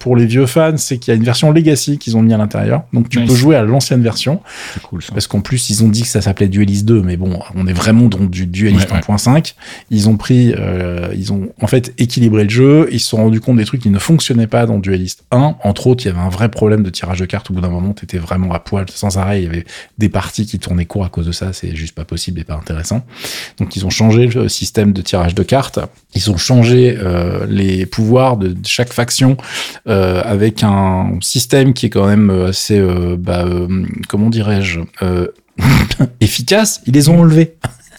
pour 0.00 0.16
les 0.16 0.26
vieux 0.26 0.46
fans, 0.46 0.76
c'est 0.76 0.98
qu'il 0.98 1.12
y 1.12 1.14
a 1.14 1.16
une 1.16 1.24
version 1.24 1.52
Legacy 1.52 1.96
qu'ils 1.98 2.16
ont 2.16 2.22
mis 2.22 2.34
à 2.34 2.38
l'intérieur. 2.38 2.82
Donc, 2.92 3.08
tu 3.08 3.20
Nice. 3.20 3.30
peux 3.30 3.36
jouer 3.36 3.54
à 3.56 3.62
l'ancienne 3.62 4.02
version. 4.02 4.40
C'est 4.74 4.82
cool 4.82 5.00
ça. 5.00 5.12
Parce 5.12 5.28
qu'en 5.28 5.40
plus, 5.40 5.70
ils 5.70 5.84
ont 5.84 5.88
dit 5.88 6.02
que 6.02 6.08
ça 6.08 6.20
s'appelait 6.20 6.48
Duelist 6.48 6.84
2, 6.84 7.02
mais 7.02 7.16
bon, 7.16 7.38
on 7.54 7.66
est 7.68 7.72
vraiment 7.72 8.08
dans 8.08 8.18
du 8.18 8.46
Duelist 8.46 8.90
Ouais, 8.90 8.96
ouais. 8.96 9.16
1.5. 9.16 9.54
Ils 9.90 10.08
ont 10.08 10.16
pris, 10.16 10.52
ils 11.16 11.32
ont 11.32 11.48
en 11.62 11.68
fait 11.68 11.94
équilibré 11.98 12.42
le 12.44 12.50
jeu. 12.50 12.88
Ils 12.90 12.98
se 13.00 13.10
sont 13.10 13.18
rendus 13.18 13.40
compte 13.40 13.58
des 13.58 13.64
trucs 13.64 13.82
qui 13.82 13.90
ne 13.90 13.98
fonctionnaient 14.00 14.48
pas 14.48 14.66
dans 14.66 14.78
Duelist 14.78 15.24
1. 15.30 15.54
Entre 15.62 15.86
autres, 15.86 16.04
il 16.04 16.08
y 16.08 16.10
avait 16.10 16.20
un 16.20 16.30
vrai 16.30 16.48
problème 16.48 16.82
de 16.82 16.90
tirage 16.90 17.20
de 17.20 17.26
cartes. 17.26 17.48
Au 17.50 17.54
bout 17.54 17.60
d'un 17.60 17.68
moment, 17.70 17.92
t'étais 17.92 18.18
vraiment 18.18 18.52
à 18.52 18.58
poil 18.58 18.86
sans 18.92 19.18
arrêt. 19.18 19.40
Il 19.40 19.44
y 19.44 19.48
avait 19.48 19.64
des 19.98 20.08
parties 20.08 20.46
qui 20.46 20.58
tournaient 20.58 20.84
court 20.84 21.04
à 21.04 21.08
cause 21.08 21.26
de 21.26 21.32
ça. 21.32 21.52
C'est 21.52 21.75
juste 21.76 21.94
pas 21.94 22.04
possible 22.04 22.40
et 22.40 22.44
pas 22.44 22.54
intéressant. 22.54 23.04
Donc, 23.58 23.76
ils 23.76 23.86
ont 23.86 23.90
changé 23.90 24.26
le 24.26 24.48
système 24.48 24.92
de 24.92 25.02
tirage 25.02 25.34
de 25.34 25.42
cartes. 25.42 25.78
Ils 26.14 26.30
ont 26.30 26.36
changé 26.36 26.96
euh, 26.98 27.46
les 27.48 27.86
pouvoirs 27.86 28.36
de 28.36 28.54
chaque 28.64 28.92
faction 28.92 29.36
euh, 29.88 30.22
avec 30.24 30.62
un 30.62 31.18
système 31.20 31.72
qui 31.72 31.86
est 31.86 31.90
quand 31.90 32.06
même 32.06 32.30
assez, 32.30 32.78
euh, 32.78 33.16
bah, 33.18 33.44
euh, 33.44 33.84
comment 34.08 34.30
dirais-je, 34.30 34.80
efficace. 36.20 36.80
Ils 36.86 36.94
les 36.94 37.08
ont 37.08 37.20
enlevés. 37.20 37.56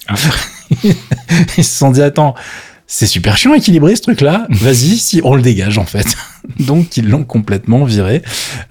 Ah. 0.08 0.16
Ils 1.58 1.64
se 1.64 1.78
sont 1.78 1.92
dit 1.92 2.02
attends. 2.02 2.36
C'est 2.90 3.08
super 3.08 3.36
chiant 3.36 3.54
équilibré 3.54 3.96
ce 3.98 4.02
truc-là. 4.02 4.48
Vas-y, 4.50 4.98
si 4.98 5.22
on 5.24 5.36
le 5.36 5.42
dégage 5.42 5.78
en 5.78 5.86
fait. 5.86 6.08
Donc 6.60 6.98
ils 6.98 7.10
l'ont 7.10 7.24
complètement 7.24 7.84
viré. 7.84 8.22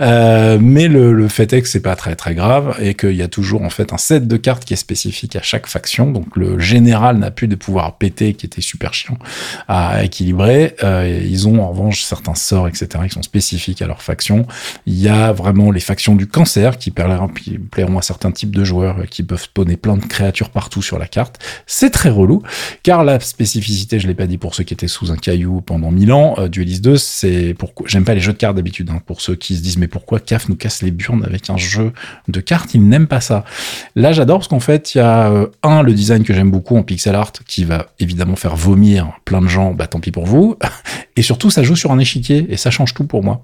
Euh, 0.00 0.58
mais 0.60 0.88
le, 0.88 1.28
fait 1.28 1.52
est 1.52 1.62
que 1.62 1.68
c'est 1.68 1.80
pas 1.80 1.96
très 1.96 2.14
très 2.14 2.34
grave 2.34 2.76
et 2.80 2.94
qu'il 2.94 3.14
y 3.14 3.22
a 3.22 3.28
toujours 3.28 3.62
en 3.62 3.70
fait 3.70 3.92
un 3.92 3.98
set 3.98 4.28
de 4.28 4.36
cartes 4.36 4.64
qui 4.64 4.74
est 4.74 4.76
spécifique 4.76 5.36
à 5.36 5.42
chaque 5.42 5.66
faction. 5.66 6.10
Donc 6.10 6.36
le 6.36 6.58
général 6.58 7.18
n'a 7.18 7.30
plus 7.30 7.48
de 7.48 7.56
pouvoir 7.56 7.96
péter 7.96 8.34
qui 8.34 8.46
était 8.46 8.60
super 8.60 8.94
chiant 8.94 9.18
à 9.68 10.04
équilibrer. 10.04 10.74
Euh, 10.82 11.20
ils 11.24 11.48
ont 11.48 11.62
en 11.62 11.70
revanche 11.70 12.02
certains 12.02 12.34
sorts 12.34 12.68
etc 12.68 12.88
qui 13.04 13.14
sont 13.14 13.22
spécifiques 13.22 13.82
à 13.82 13.86
leur 13.86 14.02
faction. 14.02 14.46
Il 14.86 14.98
y 14.98 15.08
a 15.08 15.32
vraiment 15.32 15.70
les 15.70 15.80
factions 15.80 16.14
du 16.14 16.26
cancer 16.26 16.78
qui 16.78 16.90
plairont, 16.90 17.98
à 17.98 18.02
certains 18.02 18.30
types 18.30 18.54
de 18.54 18.64
joueurs 18.64 19.06
qui 19.08 19.22
peuvent 19.22 19.42
spawner 19.42 19.76
plein 19.76 19.96
de 19.96 20.04
créatures 20.04 20.50
partout 20.50 20.82
sur 20.82 20.98
la 20.98 21.06
carte. 21.06 21.38
C'est 21.66 21.90
très 21.90 22.10
relou 22.10 22.42
car 22.82 23.04
la 23.04 23.20
spécificité, 23.20 23.98
je 23.98 24.06
l'ai 24.06 24.14
pas 24.14 24.26
dit 24.26 24.38
pour 24.38 24.54
ceux 24.54 24.64
qui 24.64 24.74
étaient 24.74 24.88
sous 24.88 25.10
un 25.10 25.16
caillou 25.16 25.60
pendant 25.60 25.90
mille 25.90 26.12
ans, 26.12 26.34
euh, 26.38 26.48
Duelist 26.48 26.82
2, 26.82 26.96
c'est 26.96 27.54
j'aime 27.86 28.04
pas 28.04 28.14
les 28.14 28.20
jeux 28.20 28.32
de 28.32 28.38
cartes 28.38 28.56
d'habitude. 28.56 28.90
Hein, 28.90 29.00
pour 29.04 29.20
ceux 29.20 29.34
qui 29.34 29.56
se 29.56 29.62
disent 29.62 29.78
mais 29.78 29.88
pourquoi 29.88 30.20
CAF 30.20 30.48
nous 30.48 30.56
casse 30.56 30.82
les 30.82 30.90
burnes 30.90 31.24
avec 31.24 31.50
un 31.50 31.56
jeu 31.56 31.92
de 32.28 32.40
cartes, 32.40 32.74
ils 32.74 32.86
n'aiment 32.86 33.06
pas 33.06 33.20
ça. 33.20 33.44
Là, 33.94 34.12
j'adore 34.12 34.38
parce 34.38 34.48
qu'en 34.48 34.60
fait, 34.60 34.94
il 34.94 34.98
y 34.98 35.00
a 35.00 35.30
euh, 35.30 35.46
un 35.62 35.82
le 35.82 35.92
design 35.92 36.24
que 36.24 36.34
j'aime 36.34 36.50
beaucoup 36.50 36.76
en 36.76 36.82
pixel 36.82 37.14
art 37.14 37.32
qui 37.46 37.64
va 37.64 37.86
évidemment 37.98 38.36
faire 38.36 38.56
vomir 38.56 39.12
plein 39.24 39.40
de 39.40 39.48
gens. 39.48 39.72
Bah 39.72 39.86
tant 39.86 40.00
pis 40.00 40.10
pour 40.10 40.26
vous. 40.26 40.56
Et 41.18 41.22
surtout, 41.22 41.50
ça 41.50 41.62
joue 41.62 41.76
sur 41.76 41.92
un 41.92 41.98
échiquier 41.98 42.46
et 42.50 42.58
ça 42.58 42.70
change 42.70 42.92
tout 42.92 43.06
pour 43.06 43.24
moi. 43.24 43.42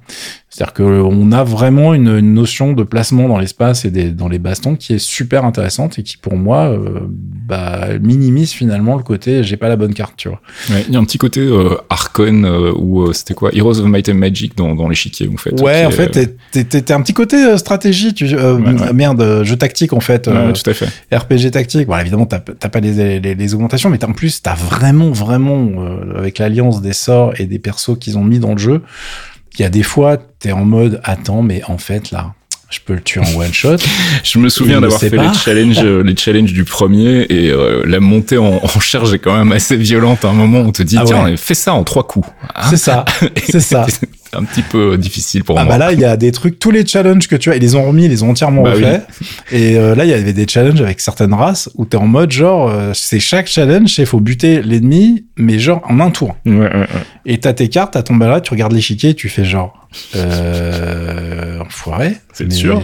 C'est-à-dire 0.50 0.74
que 0.74 0.82
on 0.82 1.32
a 1.32 1.42
vraiment 1.42 1.94
une, 1.94 2.20
notion 2.20 2.74
de 2.74 2.82
placement 2.82 3.28
dans 3.28 3.38
l'espace 3.38 3.86
et 3.86 3.90
dans 3.90 4.28
les 4.28 4.38
bastons 4.38 4.76
qui 4.76 4.92
est 4.92 4.98
super 4.98 5.46
intéressante 5.46 5.98
et 5.98 6.02
qui 6.02 6.18
pour 6.18 6.36
moi 6.36 6.68
euh, 6.68 7.00
bah, 7.08 7.98
minimise 7.98 8.52
finalement 8.52 8.98
le 8.98 9.02
côté 9.02 9.42
j'ai 9.42 9.56
pas 9.56 9.68
la 9.68 9.76
bonne 9.76 9.94
carte, 9.94 10.26
il 10.68 10.92
y 10.92 10.96
a 10.96 10.98
un 10.98 11.04
petit 11.04 11.18
côté 11.18 11.40
euh, 11.40 11.76
euh, 12.18 12.72
ou 12.76 13.02
euh, 13.02 13.12
c'était 13.12 13.34
quoi? 13.34 13.50
Heroes 13.54 13.80
of 13.80 13.86
Might 13.86 14.08
and 14.12 14.16
Magic 14.18 14.56
dans, 14.56 14.74
dans 14.74 14.88
l'échiquier 14.88 15.28
en 15.32 15.36
fait. 15.36 15.60
Ouais, 15.60 15.84
en 15.84 15.90
fait, 15.90 16.36
t'es- 16.52 16.64
t'es- 16.64 16.92
un 16.92 17.00
petit 17.00 17.14
côté 17.14 17.36
euh, 17.36 17.56
stratégie, 17.56 18.14
tu, 18.14 18.26
euh, 18.34 18.54
Ouais, 18.58 18.70
ouais. 18.80 18.92
merde, 18.92 19.20
euh, 19.22 19.44
jeu 19.44 19.56
tactique 19.56 19.92
en 19.92 20.00
fait, 20.00 20.28
euh, 20.28 20.32
euh, 20.32 20.46
ouais, 20.48 20.52
tout 20.52 20.68
à 20.70 20.74
fait. 20.74 20.88
RPG 21.16 21.50
tactique. 21.50 21.86
Bon, 21.88 21.96
évidemment, 21.98 22.26
t'as 22.26 22.38
t'as 22.40 22.68
pas 22.68 22.80
les, 22.80 23.18
les, 23.20 23.34
les 23.34 23.54
augmentations, 23.54 23.90
mais 23.90 24.02
en 24.04 24.12
plus, 24.12 24.42
t'as 24.42 24.54
vraiment, 24.54 25.10
vraiment, 25.10 25.68
euh, 25.82 26.18
avec 26.18 26.38
l'alliance 26.38 26.80
des 26.82 26.92
sorts 26.92 27.32
et 27.40 27.46
des 27.46 27.58
persos 27.58 27.96
qu'ils 27.98 28.18
ont 28.18 28.24
mis 28.24 28.38
dans 28.38 28.52
le 28.52 28.58
jeu, 28.58 28.82
il 29.58 29.62
y 29.62 29.64
a 29.64 29.68
des 29.70 29.82
fois, 29.82 30.16
t'es 30.38 30.52
en 30.52 30.64
mode, 30.64 31.00
attends, 31.04 31.42
mais 31.42 31.62
en 31.68 31.78
fait, 31.78 32.10
là, 32.10 32.34
je 32.72 32.80
peux 32.84 32.94
le 32.94 33.00
tuer 33.02 33.20
en 33.20 33.38
one 33.38 33.52
shot. 33.52 33.76
Je 34.24 34.38
me 34.38 34.48
souviens 34.48 34.80
d'avoir 34.80 34.98
fait 34.98 35.10
les 35.10 35.32
challenges, 35.34 35.82
les 36.04 36.16
challenges 36.16 36.52
du 36.52 36.64
premier 36.64 37.26
et 37.28 37.50
euh, 37.50 37.82
la 37.86 38.00
montée 38.00 38.38
en, 38.38 38.60
en 38.62 38.80
charge 38.80 39.12
est 39.12 39.18
quand 39.18 39.36
même 39.36 39.52
assez 39.52 39.76
violente. 39.76 40.24
À 40.24 40.28
un 40.28 40.32
moment, 40.32 40.60
on 40.60 40.72
te 40.72 40.82
dit 40.82 40.96
Ah 40.98 41.04
tiens, 41.04 41.24
ouais. 41.24 41.36
fais 41.36 41.54
ça 41.54 41.74
en 41.74 41.84
trois 41.84 42.06
coups. 42.06 42.28
Hein 42.54 42.62
c'est 42.70 42.76
ça, 42.78 43.04
c'est 43.36 43.60
ça. 43.60 43.86
C'est 44.32 44.38
un 44.38 44.44
petit 44.44 44.62
peu 44.62 44.96
difficile 44.96 45.44
pour 45.44 45.58
Ah 45.58 45.64
moi. 45.64 45.74
bah 45.74 45.78
là, 45.78 45.92
il 45.92 46.00
y 46.00 46.06
a 46.06 46.16
des 46.16 46.32
trucs, 46.32 46.58
tous 46.58 46.70
les 46.70 46.86
challenges 46.86 47.28
que 47.28 47.36
tu 47.36 47.50
as, 47.50 47.56
ils 47.56 47.60
les 47.60 47.74
ont 47.74 47.84
remis, 47.86 48.04
ils 48.06 48.10
les 48.10 48.22
ont 48.22 48.30
entièrement 48.30 48.62
Bah 48.62 48.70
refaits. 48.72 49.02
Et 49.52 49.76
euh, 49.76 49.94
là, 49.94 50.04
il 50.06 50.10
y 50.10 50.14
avait 50.14 50.32
des 50.32 50.46
challenges 50.48 50.80
avec 50.80 51.00
certaines 51.00 51.34
races 51.34 51.68
où 51.74 51.84
t'es 51.84 51.98
en 51.98 52.06
mode 52.06 52.30
genre, 52.30 52.70
euh, 52.70 52.92
c'est 52.94 53.20
chaque 53.20 53.46
challenge, 53.46 53.98
il 53.98 54.06
faut 54.06 54.20
buter 54.20 54.62
l'ennemi, 54.62 55.26
mais 55.36 55.58
genre 55.58 55.82
en 55.86 56.00
un 56.00 56.10
tour. 56.10 56.34
Ouais, 56.46 56.52
ouais, 56.56 56.74
ouais. 56.74 56.86
Et 57.26 57.40
t'as 57.40 57.52
tes 57.52 57.68
cartes, 57.68 57.92
t'as 57.92 58.02
ton 58.02 58.16
là, 58.16 58.40
tu 58.40 58.50
regardes 58.52 58.72
l'échiquier, 58.72 59.12
tu 59.14 59.28
fais 59.28 59.44
genre, 59.44 59.86
euh, 60.16 61.60
enfoiré. 61.60 62.16
C'est 62.32 62.50
sûr. 62.50 62.82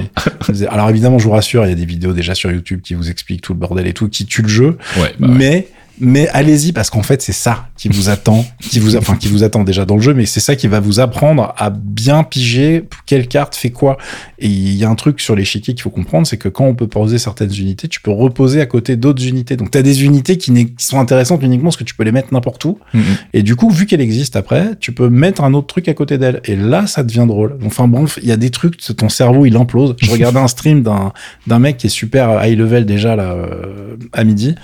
Alors 0.69 0.90
évidemment, 0.90 1.19
je 1.19 1.25
vous 1.25 1.31
rassure, 1.31 1.64
il 1.64 1.71
y 1.71 1.73
a 1.73 1.76
des 1.76 1.87
vidéos 1.87 2.12
déjà 2.12 2.35
sur 2.35 2.50
YouTube 2.50 2.81
qui 2.83 2.93
vous 2.93 3.09
expliquent 3.11 3.40
tout 3.40 3.55
le 3.55 3.59
bordel 3.59 3.87
et 3.87 3.95
tout, 3.95 4.09
qui 4.11 4.26
tue 4.26 4.43
le 4.43 4.49
jeu. 4.49 4.76
Ouais, 4.99 5.14
bah 5.19 5.28
ouais. 5.28 5.35
mais 5.35 5.69
mais 6.00 6.28
allez-y 6.28 6.73
parce 6.73 6.90
qu'en 6.90 7.02
fait 7.02 7.23
c'est 7.23 7.33
ça 7.33 7.69
qui 7.76 7.88
vous 7.88 8.09
attend, 8.09 8.45
qui 8.61 8.78
vous, 8.78 8.97
enfin 8.97 9.17
qui 9.17 9.28
vous 9.28 9.45
attend 9.45 9.64
déjà 9.64 9.85
dans 9.85 9.97
le 9.97 10.02
jeu, 10.02 10.14
mais 10.14 10.26
c'est 10.26 10.40
ça 10.40 10.57
qui 10.57 10.67
va 10.67 10.81
vous 10.81 11.00
apprendre 11.00 11.55
à 11.57 11.71
bien 11.71 12.25
piger 12.25 12.85
quelle 13.07 13.28
carte 13.28 13.55
fait 13.55 13.71
quoi. 13.71 13.97
Et 14.38 14.49
il 14.49 14.75
y 14.75 14.85
a 14.85 14.90
un 14.90 14.95
truc 14.95 15.21
sur 15.21 15.35
l'échiquier 15.35 15.75
qu'il 15.75 15.83
faut 15.83 15.90
comprendre, 15.90 16.26
c'est 16.26 16.37
que 16.37 16.49
quand 16.49 16.64
on 16.64 16.75
peut 16.75 16.87
poser 16.87 17.19
certaines 17.19 17.55
unités, 17.55 17.88
tu 17.88 18.00
peux 18.00 18.11
reposer 18.11 18.61
à 18.61 18.67
côté 18.67 18.97
d'autres 18.97 19.26
unités. 19.26 19.57
Donc 19.57 19.71
tu 19.71 19.78
as 19.78 19.83
des 19.83 20.05
unités 20.05 20.37
qui, 20.37 20.52
qui, 20.52 20.85
sont 20.85 20.99
intéressantes 20.99 21.43
uniquement 21.43 21.69
parce 21.69 21.76
que 21.76 21.85
tu 21.85 21.95
peux 21.95 22.05
les 22.05 22.12
mettre 22.12 22.33
n'importe 22.33 22.64
où. 22.64 22.78
Mm-hmm. 22.95 23.00
Et 23.35 23.43
du 23.43 23.57
coup, 23.57 23.71
vu 23.71 23.87
qu'elle 23.87 24.00
existe 24.00 24.37
après, 24.37 24.71
tu 24.81 24.93
peux 24.93 25.09
mettre 25.09 25.43
un 25.43 25.55
autre 25.55 25.67
truc 25.67 25.88
à 25.88 25.95
côté 25.95 26.19
d'elle. 26.19 26.40
Et 26.45 26.57
là, 26.57 26.87
ça 26.87 27.02
devient 27.02 27.26
drôle. 27.26 27.57
Enfin 27.64 27.88
bref, 27.88 28.19
il 28.23 28.28
y 28.28 28.33
a 28.33 28.37
des 28.37 28.50
trucs, 28.50 28.78
ton 28.97 29.09
cerveau 29.09 29.47
il 29.47 29.57
implose. 29.57 29.95
Je 30.00 30.11
regardais 30.11 30.40
un 30.40 30.49
stream 30.49 30.83
d'un 30.83 31.12
d'un 31.47 31.59
mec 31.59 31.78
qui 31.78 31.87
est 31.87 31.90
super 31.90 32.45
high 32.45 32.59
level 32.59 32.87
déjà 32.87 33.17
là 33.17 33.33
euh, 33.33 33.97
à 34.12 34.25
midi 34.25 34.55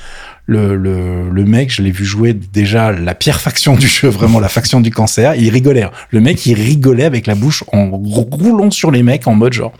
le, 0.46 0.76
le, 0.76 1.30
le 1.30 1.44
mec, 1.44 1.72
je 1.72 1.82
l'ai 1.82 1.90
vu 1.90 2.04
jouer 2.04 2.34
déjà 2.34 2.92
la 2.92 3.14
pire 3.14 3.40
faction 3.40 3.76
du 3.76 3.88
jeu, 3.88 4.08
vraiment 4.08 4.40
la 4.40 4.48
faction 4.48 4.80
du 4.80 4.90
cancer. 4.90 5.34
Il 5.36 5.50
rigolait. 5.50 5.86
Le 6.10 6.20
mec, 6.20 6.44
il 6.46 6.54
rigolait 6.54 7.04
avec 7.04 7.26
la 7.26 7.34
bouche 7.34 7.64
en 7.72 7.88
roulant 7.90 8.70
sur 8.70 8.90
les 8.90 9.02
mecs 9.02 9.26
en 9.26 9.34
mode 9.34 9.54
genre. 9.54 9.72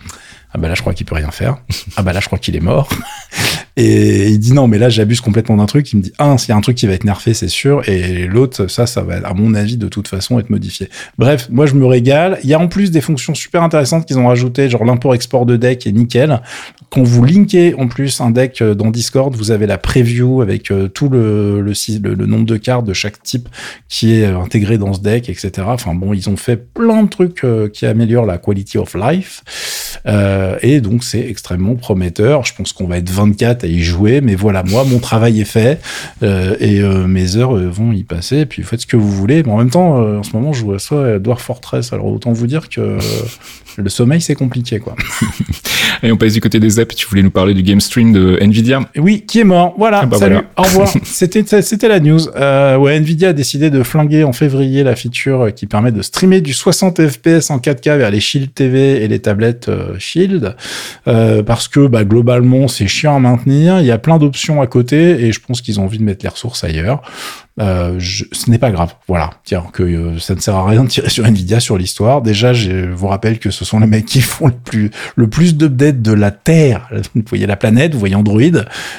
Ah 0.52 0.58
bah 0.58 0.68
là 0.68 0.74
je 0.74 0.80
crois 0.82 0.94
qu'il 0.94 1.04
peut 1.04 1.16
rien 1.16 1.32
faire. 1.32 1.56
Ah 1.96 2.02
bah 2.02 2.12
là 2.12 2.20
je 2.20 2.26
crois 2.26 2.38
qu'il 2.38 2.54
est 2.56 2.60
mort. 2.60 2.88
Et 3.76 4.28
il 4.28 4.38
dit 4.38 4.52
non, 4.52 4.68
mais 4.68 4.78
là 4.78 4.88
j'abuse 4.88 5.20
complètement 5.20 5.56
d'un 5.56 5.66
truc. 5.66 5.92
Il 5.92 5.96
me 5.96 6.02
dit 6.02 6.12
un, 6.18 6.38
s'il 6.38 6.50
y 6.50 6.52
a 6.52 6.56
un 6.56 6.60
truc 6.60 6.76
qui 6.76 6.86
va 6.86 6.92
être 6.92 7.04
nerfé, 7.04 7.34
c'est 7.34 7.48
sûr. 7.48 7.88
Et 7.88 8.26
l'autre, 8.26 8.68
ça, 8.68 8.86
ça 8.86 9.02
va, 9.02 9.16
à 9.16 9.34
mon 9.34 9.54
avis, 9.54 9.76
de 9.76 9.88
toute 9.88 10.08
façon, 10.08 10.38
être 10.38 10.50
modifié. 10.50 10.88
Bref, 11.18 11.48
moi 11.50 11.66
je 11.66 11.74
me 11.74 11.86
régale. 11.86 12.38
Il 12.44 12.50
y 12.50 12.54
a 12.54 12.60
en 12.60 12.68
plus 12.68 12.90
des 12.90 13.00
fonctions 13.00 13.34
super 13.34 13.62
intéressantes 13.62 14.06
qu'ils 14.06 14.18
ont 14.18 14.28
rajoutées, 14.28 14.68
genre 14.68 14.84
l'import-export 14.84 15.46
de 15.46 15.56
deck 15.56 15.86
est 15.86 15.92
nickel. 15.92 16.40
Quand 16.90 17.02
vous 17.02 17.24
linkez 17.24 17.74
en 17.74 17.88
plus 17.88 18.20
un 18.20 18.30
deck 18.30 18.62
euh, 18.62 18.74
dans 18.74 18.90
Discord, 18.90 19.34
vous 19.34 19.50
avez 19.50 19.66
la 19.66 19.78
preview 19.78 20.42
avec 20.42 20.70
euh, 20.70 20.88
tout 20.88 21.08
le, 21.08 21.60
le, 21.60 21.72
le, 22.14 22.26
nombre 22.26 22.46
de 22.46 22.56
cartes 22.56 22.86
de 22.86 22.92
chaque 22.92 23.22
type 23.22 23.48
qui 23.88 24.14
est 24.14 24.26
euh, 24.26 24.38
intégré 24.38 24.78
dans 24.78 24.92
ce 24.92 25.00
deck, 25.00 25.28
etc. 25.28 25.50
Enfin 25.66 25.94
bon, 25.94 26.12
ils 26.12 26.28
ont 26.30 26.36
fait 26.36 26.56
plein 26.56 27.02
de 27.02 27.08
trucs 27.08 27.44
qui 27.72 27.86
améliorent 27.86 28.26
la 28.26 28.38
quality 28.38 28.78
of 28.78 28.94
life. 28.94 29.42
Euh, 30.06 30.58
et 30.62 30.80
donc 30.80 31.04
c'est 31.04 31.26
extrêmement 31.28 31.74
prometteur. 31.74 32.44
Je 32.44 32.54
pense 32.54 32.72
qu'on 32.72 32.86
va 32.86 32.98
être 32.98 33.10
24 33.10 33.63
à 33.64 33.66
y 33.66 33.82
jouer, 33.82 34.20
mais 34.20 34.34
voilà, 34.34 34.62
moi 34.62 34.84
mon 34.84 34.98
travail 34.98 35.40
est 35.40 35.44
fait 35.44 35.80
euh, 36.22 36.56
et 36.60 36.80
euh, 36.80 37.06
mes 37.06 37.36
heures 37.36 37.54
vont 37.54 37.92
y 37.92 38.04
passer. 38.04 38.38
Et 38.38 38.46
puis 38.46 38.62
faites 38.62 38.82
ce 38.82 38.86
que 38.86 38.96
vous 38.96 39.10
voulez. 39.10 39.42
Mais 39.42 39.52
en 39.52 39.58
même 39.58 39.70
temps, 39.70 39.96
en 39.96 40.22
ce 40.22 40.32
moment, 40.32 40.52
je 40.52 40.60
joue 40.60 40.72
à 40.72 40.78
ça 40.78 41.18
Dwarf 41.18 41.42
Fortress. 41.42 41.92
Alors 41.92 42.06
autant 42.06 42.32
vous 42.32 42.46
dire 42.46 42.68
que 42.68 42.98
le 43.76 43.88
sommeil 43.88 44.20
c'est 44.20 44.36
compliqué 44.36 44.78
quoi. 44.78 44.94
et 46.02 46.12
on 46.12 46.16
passe 46.16 46.34
du 46.34 46.40
côté 46.40 46.60
des 46.60 46.78
apps. 46.78 46.94
Tu 46.94 47.06
voulais 47.08 47.22
nous 47.22 47.30
parler 47.30 47.54
du 47.54 47.62
game 47.62 47.80
stream 47.80 48.12
de 48.12 48.38
Nvidia? 48.40 48.80
Oui, 48.96 49.24
qui 49.26 49.40
est 49.40 49.44
mort. 49.44 49.74
Voilà. 49.76 50.00
Ah 50.02 50.06
bah 50.06 50.18
salut. 50.18 50.38
Au 50.56 50.62
revoir. 50.62 50.88
c'était 51.04 51.44
c'était 51.62 51.88
la 51.88 52.00
news. 52.00 52.28
ouais, 52.28 52.96
Nvidia 52.96 53.30
a 53.30 53.32
décidé 53.32 53.70
de 53.70 53.82
flinguer 53.82 54.24
en 54.24 54.32
février 54.32 54.84
la 54.84 54.94
feature 54.94 55.52
qui 55.54 55.66
permet 55.66 55.92
de 55.92 56.02
streamer 56.02 56.40
du 56.40 56.52
60 56.52 57.00
fps 57.08 57.50
en 57.50 57.58
4K 57.58 57.98
vers 57.98 58.10
les 58.10 58.20
Shield 58.20 58.52
TV 58.54 59.02
et 59.02 59.08
les 59.08 59.18
tablettes 59.18 59.70
Shield 59.98 60.54
euh, 61.06 61.42
parce 61.42 61.68
que 61.68 61.86
bah, 61.86 62.04
globalement 62.04 62.68
c'est 62.68 62.86
chiant 62.86 63.16
à 63.16 63.20
maintenir. 63.20 63.53
Il 63.62 63.86
y 63.86 63.90
a 63.90 63.98
plein 63.98 64.18
d'options 64.18 64.60
à 64.60 64.66
côté 64.66 65.24
et 65.24 65.32
je 65.32 65.40
pense 65.40 65.60
qu'ils 65.60 65.80
ont 65.80 65.84
envie 65.84 65.98
de 65.98 66.04
mettre 66.04 66.24
les 66.24 66.28
ressources 66.28 66.64
ailleurs. 66.64 67.02
Euh, 67.60 68.00
ce 68.00 68.50
n'est 68.50 68.58
pas 68.58 68.72
grave. 68.72 68.94
Voilà, 69.06 69.30
tiens 69.44 69.64
que 69.72 69.84
euh, 69.84 70.18
ça 70.18 70.34
ne 70.34 70.40
sert 70.40 70.56
à 70.56 70.66
rien 70.66 70.82
de 70.82 70.88
tirer 70.88 71.08
sur 71.08 71.24
Nvidia 71.24 71.60
sur 71.60 71.78
l'histoire. 71.78 72.20
Déjà, 72.20 72.52
je 72.52 72.90
vous 72.90 73.06
rappelle 73.06 73.38
que 73.38 73.50
ce 73.50 73.64
sont 73.64 73.78
les 73.78 73.86
mecs 73.86 74.06
qui 74.06 74.20
font 74.20 74.48
le 74.48 74.54
plus 74.54 74.90
le 75.14 75.28
plus 75.28 75.56
d'updates 75.56 76.02
de 76.02 76.12
la 76.12 76.32
Terre. 76.32 76.88
Vous 77.14 77.22
voyez 77.28 77.46
la 77.46 77.56
planète, 77.56 77.92
vous 77.92 78.00
voyez 78.00 78.16
Android. 78.16 78.40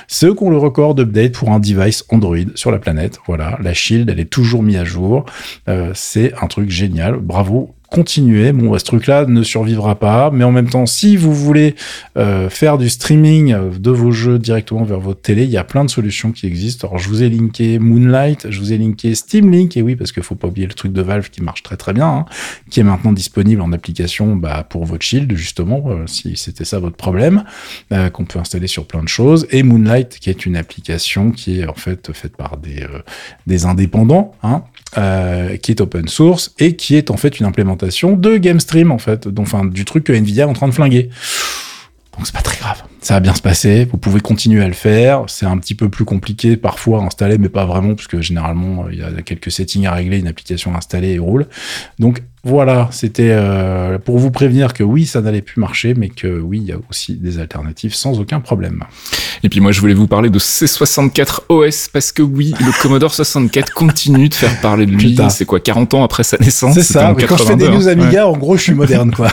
Ceux 0.08 0.34
qui 0.34 0.44
ont 0.44 0.50
le 0.50 0.58
record 0.58 0.96
d'update 0.96 1.34
pour 1.34 1.52
un 1.52 1.60
device 1.60 2.06
Android 2.10 2.38
sur 2.56 2.72
la 2.72 2.80
planète. 2.80 3.20
Voilà, 3.28 3.58
la 3.62 3.74
Shield, 3.74 4.10
elle 4.10 4.20
est 4.20 4.30
toujours 4.30 4.64
mise 4.64 4.78
à 4.78 4.86
jour. 4.86 5.26
Euh, 5.68 5.92
c'est 5.94 6.34
un 6.42 6.48
truc 6.48 6.70
génial. 6.70 7.18
Bravo 7.18 7.76
continuer. 7.96 8.52
Bon, 8.52 8.78
ce 8.78 8.84
truc-là 8.84 9.26
ne 9.26 9.44
survivra 9.44 9.96
pas, 9.96 10.30
mais 10.32 10.44
en 10.44 10.52
même 10.52 10.70
temps, 10.70 10.86
si 10.86 11.16
vous 11.16 11.34
voulez 11.34 11.76
euh, 12.18 12.50
faire 12.50 12.78
du 12.78 12.90
streaming 12.90 13.56
de 13.80 13.92
vos 13.92 14.12
jeux 14.12 14.40
directement 14.40 14.84
vers 14.84 15.00
votre 15.00 15.22
télé, 15.22 15.44
il 15.44 15.50
y 15.50 15.58
a 15.58 15.64
plein 15.64 15.86
de 15.86 15.90
solutions 15.90 16.32
qui 16.32 16.46
existent. 16.46 16.88
Alors, 16.88 17.00
je 17.00 17.08
vous 17.10 17.24
ai 17.24 17.30
linké 17.30 17.80
Moonlight, 17.80 18.45
je 18.50 18.60
vous 18.60 18.74
ai 18.74 18.78
linké 18.78 19.16
Steam 19.16 19.52
Link, 19.52 19.76
et 19.78 19.82
oui, 19.82 19.96
parce 19.96 20.12
qu'il 20.12 20.24
faut 20.24 20.36
pas 20.36 20.48
oublier 20.48 20.68
le 20.68 20.74
truc 20.74 20.94
de 20.94 21.02
Valve 21.02 21.30
qui 21.30 21.42
marche 21.42 21.64
très 21.64 21.78
très 21.78 21.94
bien, 21.94 22.08
hein, 22.08 22.26
qui 22.70 22.80
est 22.80 22.84
maintenant 22.84 23.14
disponible 23.14 23.62
en 23.62 23.72
application 23.72 24.36
bah, 24.36 24.66
pour 24.70 24.86
votre 24.86 25.04
Shield, 25.04 25.36
justement, 25.36 25.84
euh, 25.88 26.08
si 26.08 26.36
c'était 26.38 26.66
ça 26.66 26.80
votre 26.80 26.96
problème, 26.96 27.44
euh, 27.92 28.10
qu'on 28.10 28.26
peut 28.26 28.40
installer 28.40 28.68
sur 28.68 28.86
plein 28.86 29.04
de 29.04 29.08
choses, 29.08 29.48
et 29.52 29.64
Moonlight, 29.64 30.20
qui 30.20 30.30
est 30.30 30.46
une 30.46 30.56
application 30.58 31.32
qui 31.32 31.60
est 31.62 31.68
en 31.68 31.76
fait 31.76 32.12
faite 32.14 32.36
par 32.36 32.58
des, 32.58 32.84
euh, 32.84 33.02
des 33.48 33.66
indépendants, 33.66 34.34
hein, 34.44 34.64
qui 35.62 35.72
est 35.72 35.82
open 35.82 36.08
source 36.08 36.54
et 36.58 36.78
qui 36.78 36.96
est 36.96 37.12
en 37.12 37.18
fait 37.18 37.40
une 37.40 37.46
implémentation 37.46 38.16
de 38.16 38.38
GameStream 38.38 38.92
en 38.92 38.98
fait, 38.98 39.28
donc 39.28 39.46
enfin 39.48 39.66
du 39.66 39.84
truc 39.84 40.06
que 40.06 40.14
Nvidia 40.14 40.46
est 40.46 40.50
en 40.50 40.54
train 40.54 40.70
de 40.70 40.74
flinguer. 40.74 41.10
Donc 42.18 42.26
c'est 42.26 42.36
pas 42.36 42.42
très 42.42 42.58
grave. 42.58 42.84
Ça 43.02 43.16
va 43.16 43.20
bien 43.20 43.34
se 43.34 43.42
passer. 43.42 43.86
Vous 43.86 43.98
pouvez 43.98 44.20
continuer 44.20 44.64
à 44.64 44.68
le 44.68 44.74
faire. 44.74 45.26
C'est 45.28 45.46
un 45.46 45.58
petit 45.58 45.76
peu 45.76 45.90
plus 45.90 46.06
compliqué 46.06 46.58
parfois 46.58 47.02
à 47.02 47.06
installer, 47.06 47.38
mais 47.38 47.50
pas 47.50 47.66
vraiment, 47.66 47.94
puisque 47.94 48.20
généralement 48.22 48.90
il 48.90 49.00
y 49.00 49.04
a 49.04 49.22
quelques 49.22 49.52
settings 49.52 49.86
à 49.86 49.94
régler, 49.94 50.20
une 50.20 50.28
application 50.28 50.76
installée 50.76 51.14
et 51.14 51.20
roule. 51.20 51.48
Donc 52.00 52.24
voilà, 52.48 52.90
c'était 52.92 53.32
euh, 53.32 53.98
pour 53.98 54.20
vous 54.20 54.30
prévenir 54.30 54.74
que 54.74 54.84
oui, 54.84 55.08
ça 55.08 55.20
n'allait 55.20 55.42
plus 55.42 55.60
marcher, 55.60 55.96
mais 55.96 56.10
que 56.10 56.28
oui, 56.28 56.60
il 56.62 56.68
y 56.68 56.72
a 56.72 56.78
aussi 56.92 57.16
des 57.16 57.40
alternatives 57.40 57.96
sans 57.96 58.20
aucun 58.20 58.40
problème. 58.40 58.84
Et 59.42 59.50
puis 59.50 59.62
moi, 59.62 59.72
je 59.72 59.82
voulais 59.82 59.96
vous 59.96 60.06
parler 60.06 60.30
de 60.30 60.38
C64 60.38 61.40
OS 61.50 61.88
parce 61.92 62.12
que 62.12 62.22
oui, 62.22 62.54
le 62.60 62.72
Commodore 62.84 63.16
64 63.16 63.74
continue 63.74 64.30
de 64.30 64.36
faire 64.36 64.62
parler 64.62 64.86
de 64.86 64.92
lui. 64.92 65.18
C'est 65.30 65.46
quoi, 65.46 65.60
40 65.60 65.96
ans 65.96 66.04
après 66.04 66.24
sa 66.24 66.38
naissance? 66.38 66.76
C'est 66.76 66.84
ça. 66.84 67.16
quand 67.28 67.38
je 67.38 67.44
fais 67.44 67.56
des 67.56 67.68
news 67.68 67.88
Amiga, 67.88 68.28
en 68.28 68.38
gros, 68.38 68.58
je 68.58 68.62
suis 68.62 68.76
moderne, 68.76 69.12
quoi. 69.12 69.30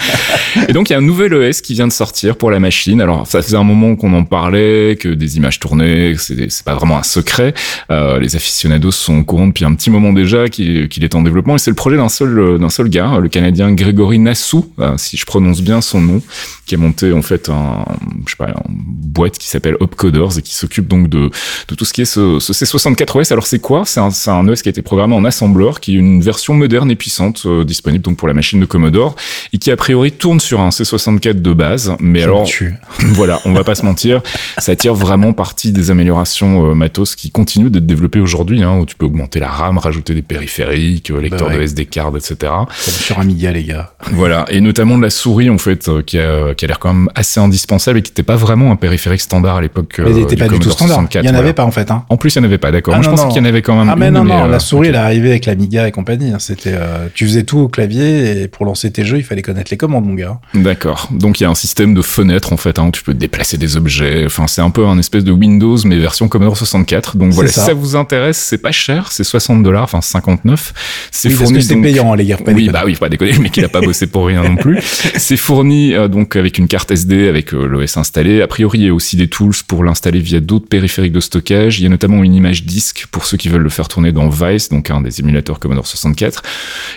et 0.68 0.72
donc, 0.72 0.90
il 0.90 0.92
y 0.92 0.96
a 0.96 0.98
un 0.98 1.02
nouvel 1.02 1.34
OS 1.34 1.60
qui 1.60 1.74
vient 1.74 1.88
de 1.88 1.92
sortir 1.92 2.36
pour 2.36 2.52
la 2.52 2.60
machine. 2.60 3.00
Alors, 3.00 3.26
ça 3.26 3.42
faisait 3.42 3.56
un 3.56 3.64
moment 3.64 3.96
qu'on 3.96 4.12
en 4.12 4.24
parlait, 4.24 4.96
que 5.00 5.08
des 5.08 5.38
images 5.38 5.58
tournaient, 5.58 6.14
c'est 6.18 6.64
pas 6.64 6.74
vraiment 6.74 6.98
un 6.98 7.02
secret. 7.02 7.52
Euh, 7.90 8.20
les 8.20 8.36
aficionados 8.36 8.92
sont 8.92 9.18
au 9.18 9.24
courant 9.24 9.48
depuis 9.48 9.64
un 9.64 9.74
petit 9.74 9.90
moment 9.90 10.12
déjà 10.12 10.48
qu'il 10.48 11.04
est 11.04 11.14
en 11.16 11.22
développement 11.22 11.56
et 11.56 11.58
c'est 11.58 11.70
le 11.70 11.76
projet 11.76 11.96
d'un 11.96 12.08
seul 12.08 12.43
d'un 12.58 12.70
seul 12.70 12.88
gars, 12.88 13.18
le 13.18 13.28
Canadien 13.28 13.72
Grégory 13.72 14.18
Nassou, 14.18 14.66
euh, 14.78 14.94
si 14.96 15.16
je 15.16 15.24
prononce 15.24 15.60
bien 15.62 15.80
son 15.80 16.00
nom, 16.00 16.22
qui 16.66 16.74
a 16.74 16.78
monté 16.78 17.12
en 17.12 17.22
fait 17.22 17.48
un, 17.48 17.84
je 18.26 18.30
sais 18.30 18.36
pas, 18.36 18.48
une 18.48 18.76
boîte 18.76 19.38
qui 19.38 19.48
s'appelle 19.48 19.76
Opcoders 19.80 20.38
et 20.38 20.42
qui 20.42 20.54
s'occupe 20.54 20.88
donc 20.88 21.08
de, 21.08 21.30
de 21.68 21.74
tout 21.74 21.84
ce 21.84 21.92
qui 21.92 22.02
est 22.02 22.06
ce, 22.06 22.38
ce 22.40 22.52
C64 22.52 23.18
OS. 23.18 23.32
Alors 23.32 23.46
c'est 23.46 23.58
quoi? 23.58 23.84
C'est 23.84 24.00
un, 24.00 24.10
un 24.26 24.48
OS 24.48 24.62
qui 24.62 24.68
a 24.68 24.70
été 24.70 24.82
programmé 24.82 25.14
en 25.14 25.24
assembleur, 25.24 25.80
qui 25.80 25.94
est 25.94 25.98
une 25.98 26.20
version 26.20 26.54
moderne 26.54 26.90
et 26.90 26.96
puissante 26.96 27.42
euh, 27.46 27.64
disponible 27.64 28.04
donc 28.04 28.16
pour 28.16 28.28
la 28.28 28.34
machine 28.34 28.60
de 28.60 28.66
Commodore 28.66 29.16
et 29.52 29.58
qui 29.58 29.70
a 29.70 29.76
priori 29.76 30.12
tourne 30.12 30.40
sur 30.40 30.60
un 30.60 30.70
C64 30.70 31.40
de 31.40 31.52
base. 31.52 31.96
Mais 32.00 32.22
alors, 32.22 32.48
voilà, 32.98 33.40
on 33.44 33.52
va 33.52 33.64
pas 33.64 33.74
se 33.74 33.84
mentir, 33.84 34.22
ça 34.58 34.74
tire 34.76 34.94
vraiment 34.94 35.32
partie 35.32 35.72
des 35.72 35.90
améliorations 35.90 36.70
euh, 36.70 36.74
matos 36.74 37.14
qui 37.14 37.30
continuent 37.30 37.70
d'être 37.70 37.86
développées 37.86 38.20
aujourd'hui, 38.20 38.62
hein, 38.62 38.78
où 38.78 38.86
tu 38.86 38.96
peux 38.96 39.06
augmenter 39.06 39.40
la 39.40 39.48
RAM, 39.48 39.78
rajouter 39.78 40.14
des 40.14 40.22
périphériques, 40.22 41.10
lecteur 41.10 41.48
bah 41.48 41.56
de 41.56 41.62
SD 41.62 41.86
card, 41.86 42.12
etc. 42.16 42.33
Sur 42.72 43.18
Amiga, 43.18 43.52
les 43.52 43.64
gars. 43.64 43.92
Voilà, 44.12 44.44
et 44.48 44.60
notamment 44.60 44.96
de 44.96 45.02
la 45.02 45.10
souris 45.10 45.50
en 45.50 45.58
fait, 45.58 45.88
euh, 45.88 46.02
qui 46.02 46.18
a, 46.18 46.54
qui 46.54 46.64
a 46.64 46.68
l'air 46.68 46.78
quand 46.78 46.92
même 46.92 47.08
assez 47.14 47.40
indispensable 47.40 47.98
et 47.98 48.02
qui 48.02 48.10
n'était 48.10 48.22
pas 48.22 48.36
vraiment 48.36 48.70
un 48.70 48.76
périphérique 48.76 49.20
standard 49.20 49.56
à 49.56 49.60
l'époque. 49.60 50.00
Mais 50.04 50.12
n'était 50.12 50.36
pas 50.36 50.48
du 50.48 50.58
tout 50.58 50.70
standard. 50.70 51.04
il 51.14 51.20
n'y 51.20 51.28
en 51.28 51.34
avait 51.34 51.52
pas 51.52 51.64
en 51.64 51.70
fait. 51.70 51.90
Hein. 51.90 52.04
En 52.08 52.16
plus, 52.16 52.34
il 52.34 52.38
n'y 52.38 52.46
en 52.46 52.48
avait 52.48 52.58
pas, 52.58 52.72
d'accord. 52.72 52.94
Ah, 52.96 53.02
je 53.02 53.08
pensais 53.08 53.28
qu'il 53.28 53.36
y 53.36 53.40
en 53.40 53.44
avait 53.44 53.62
quand 53.62 53.76
même. 53.76 53.88
Ah 53.88 53.96
mais 53.96 54.10
non, 54.10 54.24
non, 54.24 54.46
la 54.46 54.56
euh, 54.56 54.58
souris, 54.58 54.88
elle 54.88 54.94
est 54.94 54.98
arrivée 54.98 55.30
avec 55.30 55.46
l'Amiga 55.46 55.86
et 55.86 55.92
compagnie. 55.92 56.32
Hein. 56.32 56.38
C'était, 56.38 56.74
euh, 56.74 57.08
tu 57.14 57.26
faisais 57.26 57.44
tout 57.44 57.58
au 57.58 57.68
clavier 57.68 58.42
et 58.42 58.48
pour 58.48 58.66
lancer 58.66 58.90
tes 58.90 59.04
jeux, 59.04 59.18
il 59.18 59.24
fallait 59.24 59.42
connaître 59.42 59.70
les 59.70 59.76
commandes, 59.76 60.06
mon 60.06 60.14
gars. 60.14 60.38
D'accord. 60.54 61.08
Donc 61.10 61.40
il 61.40 61.44
y 61.44 61.46
a 61.46 61.50
un 61.50 61.54
système 61.54 61.94
de 61.94 62.02
fenêtres 62.02 62.52
en 62.52 62.56
fait, 62.56 62.78
hein, 62.78 62.86
où 62.86 62.90
tu 62.90 63.02
peux 63.02 63.14
déplacer 63.14 63.58
des 63.58 63.76
objets. 63.76 64.24
Enfin, 64.26 64.46
c'est 64.46 64.62
un 64.62 64.70
peu 64.70 64.86
un 64.86 64.98
espèce 64.98 65.24
de 65.24 65.32
Windows 65.32 65.76
mais 65.84 65.98
version 65.98 66.28
Commodore 66.28 66.56
64. 66.56 67.16
Donc 67.16 67.32
voilà, 67.32 67.50
si 67.50 67.60
ça 67.60 67.74
vous 67.74 67.96
intéresse, 67.96 68.38
c'est 68.38 68.58
pas 68.58 68.72
cher, 68.72 69.10
c'est 69.12 69.24
60 69.24 69.62
dollars, 69.62 69.84
enfin 69.84 70.00
59. 70.00 70.72
C'est 71.10 71.28
oui, 71.28 71.34
fourni. 71.34 71.62
C'est 71.62 71.76
payant, 71.76 72.14
les 72.14 72.23
gars. 72.26 72.38
Oui, 72.46 72.68
bah 72.68 72.82
oui, 72.84 72.96
pas 72.96 73.08
déconner, 73.08 73.32
le 73.32 73.40
mec 73.40 73.56
il 73.56 73.64
a 73.64 73.68
pas 73.68 73.80
bossé 73.84 74.06
pour 74.06 74.26
rien 74.26 74.42
non 74.42 74.56
plus. 74.56 74.78
C'est 75.16 75.36
fourni 75.36 75.94
euh, 75.94 76.08
donc 76.08 76.36
avec 76.36 76.58
une 76.58 76.68
carte 76.68 76.90
SD 76.90 77.28
avec 77.28 77.54
euh, 77.54 77.66
l'OS 77.66 77.96
installé. 77.96 78.42
A 78.42 78.46
priori, 78.46 78.78
il 78.78 78.84
y 78.86 78.88
a 78.88 78.94
aussi 78.94 79.16
des 79.16 79.28
tools 79.28 79.54
pour 79.66 79.84
l'installer 79.84 80.20
via 80.20 80.40
d'autres 80.40 80.68
périphériques 80.68 81.12
de 81.12 81.20
stockage. 81.20 81.80
Il 81.80 81.84
y 81.84 81.86
a 81.86 81.88
notamment 81.88 82.22
une 82.22 82.34
image 82.34 82.64
disque 82.64 83.06
pour 83.10 83.26
ceux 83.26 83.36
qui 83.36 83.48
veulent 83.48 83.62
le 83.62 83.68
faire 83.68 83.88
tourner 83.88 84.12
dans 84.12 84.28
Vice, 84.28 84.68
donc 84.68 84.90
un 84.90 85.00
des 85.00 85.20
émulateurs 85.20 85.58
Commodore 85.58 85.86
64. 85.86 86.42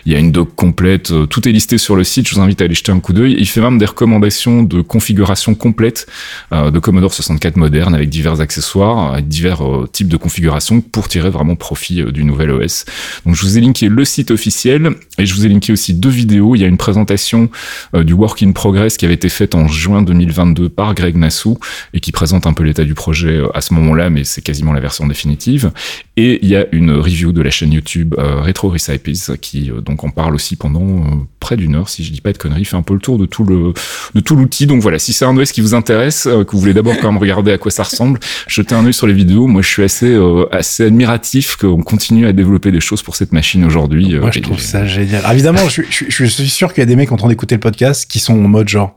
Il 0.05 0.13
y 0.13 0.15
a 0.15 0.19
une 0.19 0.31
doc 0.31 0.55
complète, 0.55 1.11
euh, 1.11 1.25
tout 1.25 1.47
est 1.47 1.51
listé 1.51 1.77
sur 1.77 1.95
le 1.95 2.03
site. 2.03 2.27
Je 2.27 2.35
vous 2.35 2.41
invite 2.41 2.61
à 2.61 2.65
aller 2.65 2.75
jeter 2.75 2.91
un 2.91 2.99
coup 2.99 3.13
d'œil. 3.13 3.35
Il 3.39 3.47
fait 3.47 3.61
même 3.61 3.77
des 3.77 3.85
recommandations 3.85 4.63
de 4.63 4.81
configuration 4.81 5.55
complète 5.55 6.07
de 6.51 6.79
Commodore 6.79 7.13
64 7.13 7.57
moderne 7.57 7.95
avec 7.95 8.09
divers 8.09 8.41
accessoires, 8.41 9.13
avec 9.13 9.27
divers 9.27 9.61
types 9.91 10.07
de 10.07 10.17
configurations 10.17 10.81
pour 10.81 11.07
tirer 11.07 11.29
vraiment 11.29 11.55
profit 11.55 12.03
du 12.11 12.23
nouvel 12.23 12.51
OS. 12.51 12.85
Donc 13.25 13.35
je 13.35 13.41
vous 13.41 13.57
ai 13.57 13.61
linké 13.61 13.89
le 13.89 14.05
site 14.05 14.31
officiel 14.31 14.95
Et 15.17 15.25
je 15.25 15.33
vous 15.33 15.45
ai 15.45 15.49
linké 15.49 15.73
aussi 15.73 15.93
deux 15.93 16.09
vidéos. 16.09 16.55
Il 16.55 16.61
y 16.61 16.63
a 16.63 16.67
une 16.67 16.77
présentation 16.77 17.49
euh, 17.95 18.03
du 18.03 18.13
Work 18.13 18.43
in 18.43 18.51
Progress 18.51 18.97
qui 18.97 19.05
avait 19.05 19.15
été 19.15 19.29
faite 19.29 19.55
en 19.55 19.67
juin 19.67 20.01
2022 20.03 20.69
par 20.69 20.93
Greg 20.93 21.15
Nassou 21.15 21.57
et 21.93 21.99
qui 21.99 22.11
présente 22.11 22.45
un 22.45 22.53
peu 22.53 22.63
l'état 22.63 22.83
du 22.83 22.93
projet 22.93 23.37
euh, 23.37 23.47
à 23.55 23.61
ce 23.61 23.73
moment-là, 23.73 24.09
mais 24.09 24.23
c'est 24.23 24.41
quasiment 24.41 24.73
la 24.73 24.79
version 24.79 25.07
définitive. 25.07 25.71
Et 26.17 26.39
il 26.43 26.49
y 26.49 26.55
a 26.55 26.65
une 26.71 26.91
review 26.91 27.31
de 27.31 27.41
la 27.41 27.49
chaîne 27.49 27.73
YouTube 27.73 28.15
euh, 28.17 28.41
Retro 28.41 28.69
Recipes 28.69 29.37
qui 29.41 29.71
donc 29.83 30.03
en 30.03 30.09
parle 30.09 30.35
aussi 30.35 30.55
pendant 30.55 31.27
près 31.39 31.57
d'une 31.57 31.75
heure, 31.75 31.89
si 31.89 32.03
je 32.03 32.11
dis 32.11 32.21
pas 32.21 32.33
de 32.33 32.37
conneries, 32.37 32.65
fait 32.65 32.77
un 32.77 32.81
peu 32.81 32.93
le 32.93 32.99
tour 32.99 33.17
de 33.17 33.25
tout 33.25 33.43
le 33.43 33.73
de 34.13 34.19
tout 34.19 34.35
l'outil. 34.35 34.67
Donc 34.67 34.81
voilà, 34.81 34.99
si 34.99 35.13
c'est 35.13 35.25
un 35.25 35.35
OS 35.35 35.51
qui 35.51 35.61
vous 35.61 35.73
intéresse, 35.73 36.23
que 36.23 36.51
vous 36.51 36.59
voulez 36.59 36.73
d'abord 36.73 36.95
quand 37.01 37.11
même 37.11 37.21
regarder 37.21 37.51
à 37.51 37.57
quoi 37.57 37.71
ça 37.71 37.83
ressemble, 37.83 38.19
jetez 38.47 38.75
un 38.75 38.85
œil 38.85 38.93
sur 38.93 39.07
les 39.07 39.13
vidéos. 39.13 39.47
Moi, 39.47 39.61
je 39.61 39.67
suis 39.67 39.83
assez 39.83 40.17
assez 40.51 40.85
admiratif 40.85 41.55
qu'on 41.55 41.81
continue 41.81 42.27
à 42.27 42.33
développer 42.33 42.71
des 42.71 42.79
choses 42.79 43.01
pour 43.01 43.15
cette 43.15 43.31
machine 43.31 43.63
aujourd'hui. 43.65 44.15
Moi, 44.19 44.31
je 44.31 44.39
trouve 44.39 44.59
ça 44.59 44.85
génial 44.85 45.06
alors 45.13 45.31
évidemment, 45.31 45.67
je, 45.69 45.81
je, 45.89 46.05
je, 46.09 46.25
suis 46.25 46.49
sûr 46.49 46.73
qu'il 46.73 46.81
y 46.81 46.83
a 46.83 46.85
des 46.85 46.95
mecs 46.95 47.11
en 47.11 47.17
train 47.17 47.27
d'écouter 47.27 47.55
le 47.55 47.61
podcast 47.61 48.09
qui 48.09 48.19
sont 48.19 48.33
en 48.33 48.47
mode 48.47 48.67
genre, 48.67 48.95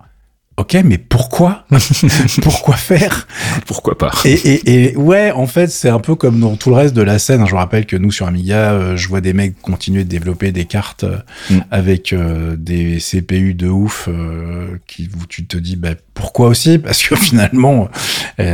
Ok, 0.60 0.76
mais 0.84 0.98
pourquoi 0.98 1.64
Pourquoi 2.42 2.76
faire 2.76 3.26
Pourquoi 3.64 3.96
pas 3.96 4.10
et, 4.26 4.34
et, 4.34 4.90
et, 4.90 4.96
ouais, 4.96 5.32
en 5.32 5.46
fait, 5.46 5.68
c'est 5.68 5.88
un 5.88 6.00
peu 6.00 6.16
comme 6.16 6.38
dans 6.38 6.54
tout 6.54 6.68
le 6.68 6.76
reste 6.76 6.94
de 6.94 7.00
la 7.00 7.18
scène. 7.18 7.46
Je 7.46 7.52
vous 7.52 7.56
rappelle 7.56 7.86
que 7.86 7.96
nous, 7.96 8.12
sur 8.12 8.26
Amiga, 8.26 8.72
euh, 8.72 8.94
je 8.94 9.08
vois 9.08 9.22
des 9.22 9.32
mecs 9.32 9.58
continuer 9.62 10.04
de 10.04 10.10
développer 10.10 10.52
des 10.52 10.66
cartes 10.66 11.04
euh, 11.04 11.16
mm. 11.48 11.60
avec 11.70 12.12
euh, 12.12 12.56
des 12.58 12.98
CPU 12.98 13.54
de 13.54 13.68
ouf 13.68 14.10
qui, 14.86 15.08
où 15.18 15.24
tu 15.26 15.46
te 15.46 15.56
dis, 15.56 15.76
bah, 15.76 15.94
pourquoi 16.12 16.48
aussi? 16.48 16.76
Parce 16.76 17.02
que 17.02 17.16
finalement, 17.16 17.88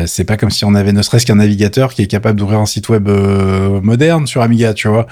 c'est 0.06 0.25
pas 0.25 0.36
comme 0.36 0.50
si 0.50 0.64
on 0.64 0.76
avait 0.76 0.92
ne 0.92 1.02
serait-ce 1.02 1.26
qu'un 1.26 1.34
navigateur 1.34 1.92
qui 1.92 2.02
est 2.02 2.06
capable 2.06 2.38
d'ouvrir 2.38 2.60
un 2.60 2.66
site 2.66 2.88
web 2.88 3.08
moderne 3.82 4.28
sur 4.28 4.42
Amiga, 4.42 4.75
tu 4.75 4.86
vois. 4.86 5.08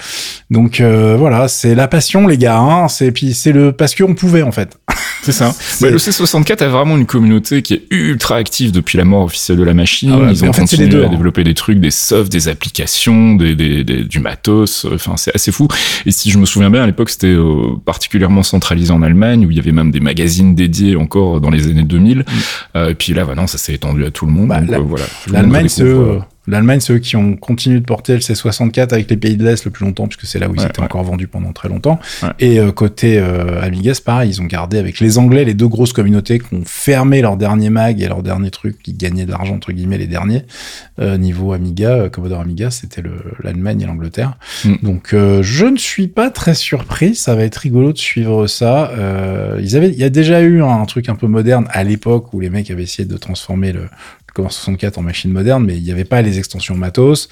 Donc 0.51 0.81
voilà, 0.81 1.49
c'est 1.49 1.75
la 1.75 1.89
passion, 1.89 2.29
les 2.29 2.39
gars. 2.39 2.59
Hein, 2.59 2.87
c'est 2.87 3.11
puis 3.11 3.35
c'est 3.35 3.51
le 3.51 3.73
parce 3.73 3.97
qu'on 3.97 4.15
pouvait 4.15 4.43
en 4.43 4.53
fait. 4.53 4.79
C'est 5.23 5.33
ça. 5.33 5.55
Bah, 5.81 5.91
le 5.91 5.97
C64 5.97 6.63
a 6.63 6.69
vraiment 6.69 6.97
une 6.97 7.07
communauté 7.07 7.63
qui 7.63 7.75
est 7.75 7.83
ultra 7.91 8.37
active 8.37 8.73
depuis 8.73 8.99
la 8.99 9.05
mort 9.05 9.25
officielle 9.25 9.59
de 9.59 9.63
la 9.63 9.75
machine. 9.75 10.13
Ah 10.13 10.31
Ils 10.31 10.45
ont 10.45 10.51
continué 10.51 11.03
à 11.03 11.07
hein. 11.07 11.11
développer 11.11 11.45
des 11.45 11.55
trucs, 11.55 11.81
des 11.81 11.91
softs, 11.91 12.31
des 12.31 12.49
applications, 12.49 13.35
des, 13.35 13.55
des, 13.55 13.85
du 13.85 14.19
matos. 14.21 14.87
Enfin, 14.93 15.17
c'est 15.17 15.35
assez 15.35 15.53
fou. 15.53 15.69
Et 16.07 16.11
si 16.11 16.31
je 16.31 16.39
me 16.39 16.47
souviens 16.47 16.71
bien, 16.71 16.83
à 16.83 16.87
l'époque, 16.87 17.11
c'était 17.11 17.29
euh, 17.29 17.77
particulièrement 17.85 18.43
centralisé 18.43 18.93
en 18.93 19.03
Allemagne, 19.03 19.47
où 19.47 19.51
il 19.51 19.57
y 19.57 19.61
avait 19.61 19.73
même 19.73 19.91
des 19.91 20.01
magazines 20.01 20.55
dédiés 20.55 20.97
encore 20.97 21.41
dans 21.41 21.51
les 21.51 21.67
années 21.67 21.83
2000. 21.83 22.19
Mm. 22.19 22.25
Euh, 22.77 22.91
et 22.91 22.95
puis 22.95 23.15
là, 23.15 23.25
bah 23.25 23.35
non, 23.35 23.47
ça 23.47 23.59
s'est 23.59 23.75
étendu 23.75 24.05
à 24.05 24.11
tout 24.11 24.27
le 24.27 24.33
monde. 24.33 24.49
Bah, 24.49 24.61
donc, 24.61 24.71
euh, 24.71 24.79
voilà. 24.79 25.05
L'Allemagne, 25.31 25.69
c'est 25.69 25.85
L'Allemagne, 26.47 26.81
c'est 26.81 26.93
eux 26.93 26.99
qui 26.99 27.17
ont 27.17 27.37
continué 27.37 27.81
de 27.81 27.85
porter 27.85 28.15
le 28.15 28.21
C64 28.21 28.93
avec 28.93 29.11
les 29.11 29.17
pays 29.17 29.37
de 29.37 29.45
l'Est 29.45 29.65
le 29.65 29.71
plus 29.71 29.85
longtemps, 29.85 30.07
puisque 30.07 30.27
c'est 30.27 30.39
là 30.39 30.49
où 30.49 30.55
ils 30.55 30.63
étaient 30.63 30.81
encore 30.81 31.03
vendus 31.03 31.29
pendant 31.29 31.53
très 31.53 31.69
longtemps. 31.69 31.99
Et 32.39 32.59
euh, 32.59 32.73
côté 32.73 33.19
euh, 33.19 33.63
Amiga, 33.63 33.95
c'est 33.95 34.05
pareil, 34.05 34.31
ils 34.31 34.43
ont 34.43 34.47
gardé 34.47 34.79
avec 34.79 35.01
les 35.01 35.19
Anglais 35.19 35.45
les 35.45 35.55
deux 35.55 35.69
grosses 35.69 35.93
communautés 35.93 36.39
qui 36.39 36.55
ont 36.55 36.63
fermé 36.65 37.23
leur 37.23 37.37
dernier 37.37 37.71
mag 37.71 38.01
et 38.01 38.09
leur 38.09 38.23
dernier 38.23 38.51
truc, 38.51 38.83
qui 38.83 38.93
gagnaient 38.93 39.27
de 39.27 39.31
l'argent, 39.31 39.55
entre 39.55 39.73
guillemets, 39.73 39.99
les 39.99 40.07
derniers. 40.07 40.43
Euh, 41.01 41.17
niveau 41.19 41.53
Amiga, 41.53 41.91
euh, 41.91 42.09
Commodore 42.09 42.41
Amiga, 42.41 42.71
c'était 42.71 43.03
l'Allemagne 43.43 43.81
et 43.81 43.87
l'Angleterre. 43.87 44.39
Mm. 44.65 44.75
Donc 44.83 45.13
euh, 45.13 45.43
je 45.43 45.67
ne 45.67 45.77
suis 45.77 46.07
pas 46.07 46.31
très 46.31 46.55
surpris, 46.55 47.17
ça 47.17 47.35
va 47.35 47.43
être 47.43 47.57
rigolo 47.57 47.93
de 47.93 47.99
suivre 47.99 48.47
ça. 48.47 48.93
ils 49.61 49.77
avaient, 49.77 49.89
il 49.89 49.99
y 49.99 50.05
a 50.05 50.11
déjà 50.11 50.41
eu 50.41 50.63
un 50.63 50.85
truc 50.85 51.09
un 51.09 51.15
peu 51.17 51.27
moderne 51.27 51.67
à 51.71 51.83
l'époque 51.83 52.33
où 52.33 52.41
les 52.41 52.51
mecs 52.51 52.71
avaient 52.71 52.83
essayé 52.83 53.09
de 53.09 53.17
transformer 53.17 53.73
le, 53.73 53.89
comme 54.35 54.51
64 54.51 54.99
en 54.99 55.03
machine 55.03 55.31
moderne, 55.31 55.65
mais 55.65 55.77
il 55.77 55.83
n'y 55.83 55.93
avait 55.93 56.05
pas 56.05 56.21
les 56.21 56.39
extensions 56.39 56.77
matos, 56.77 57.29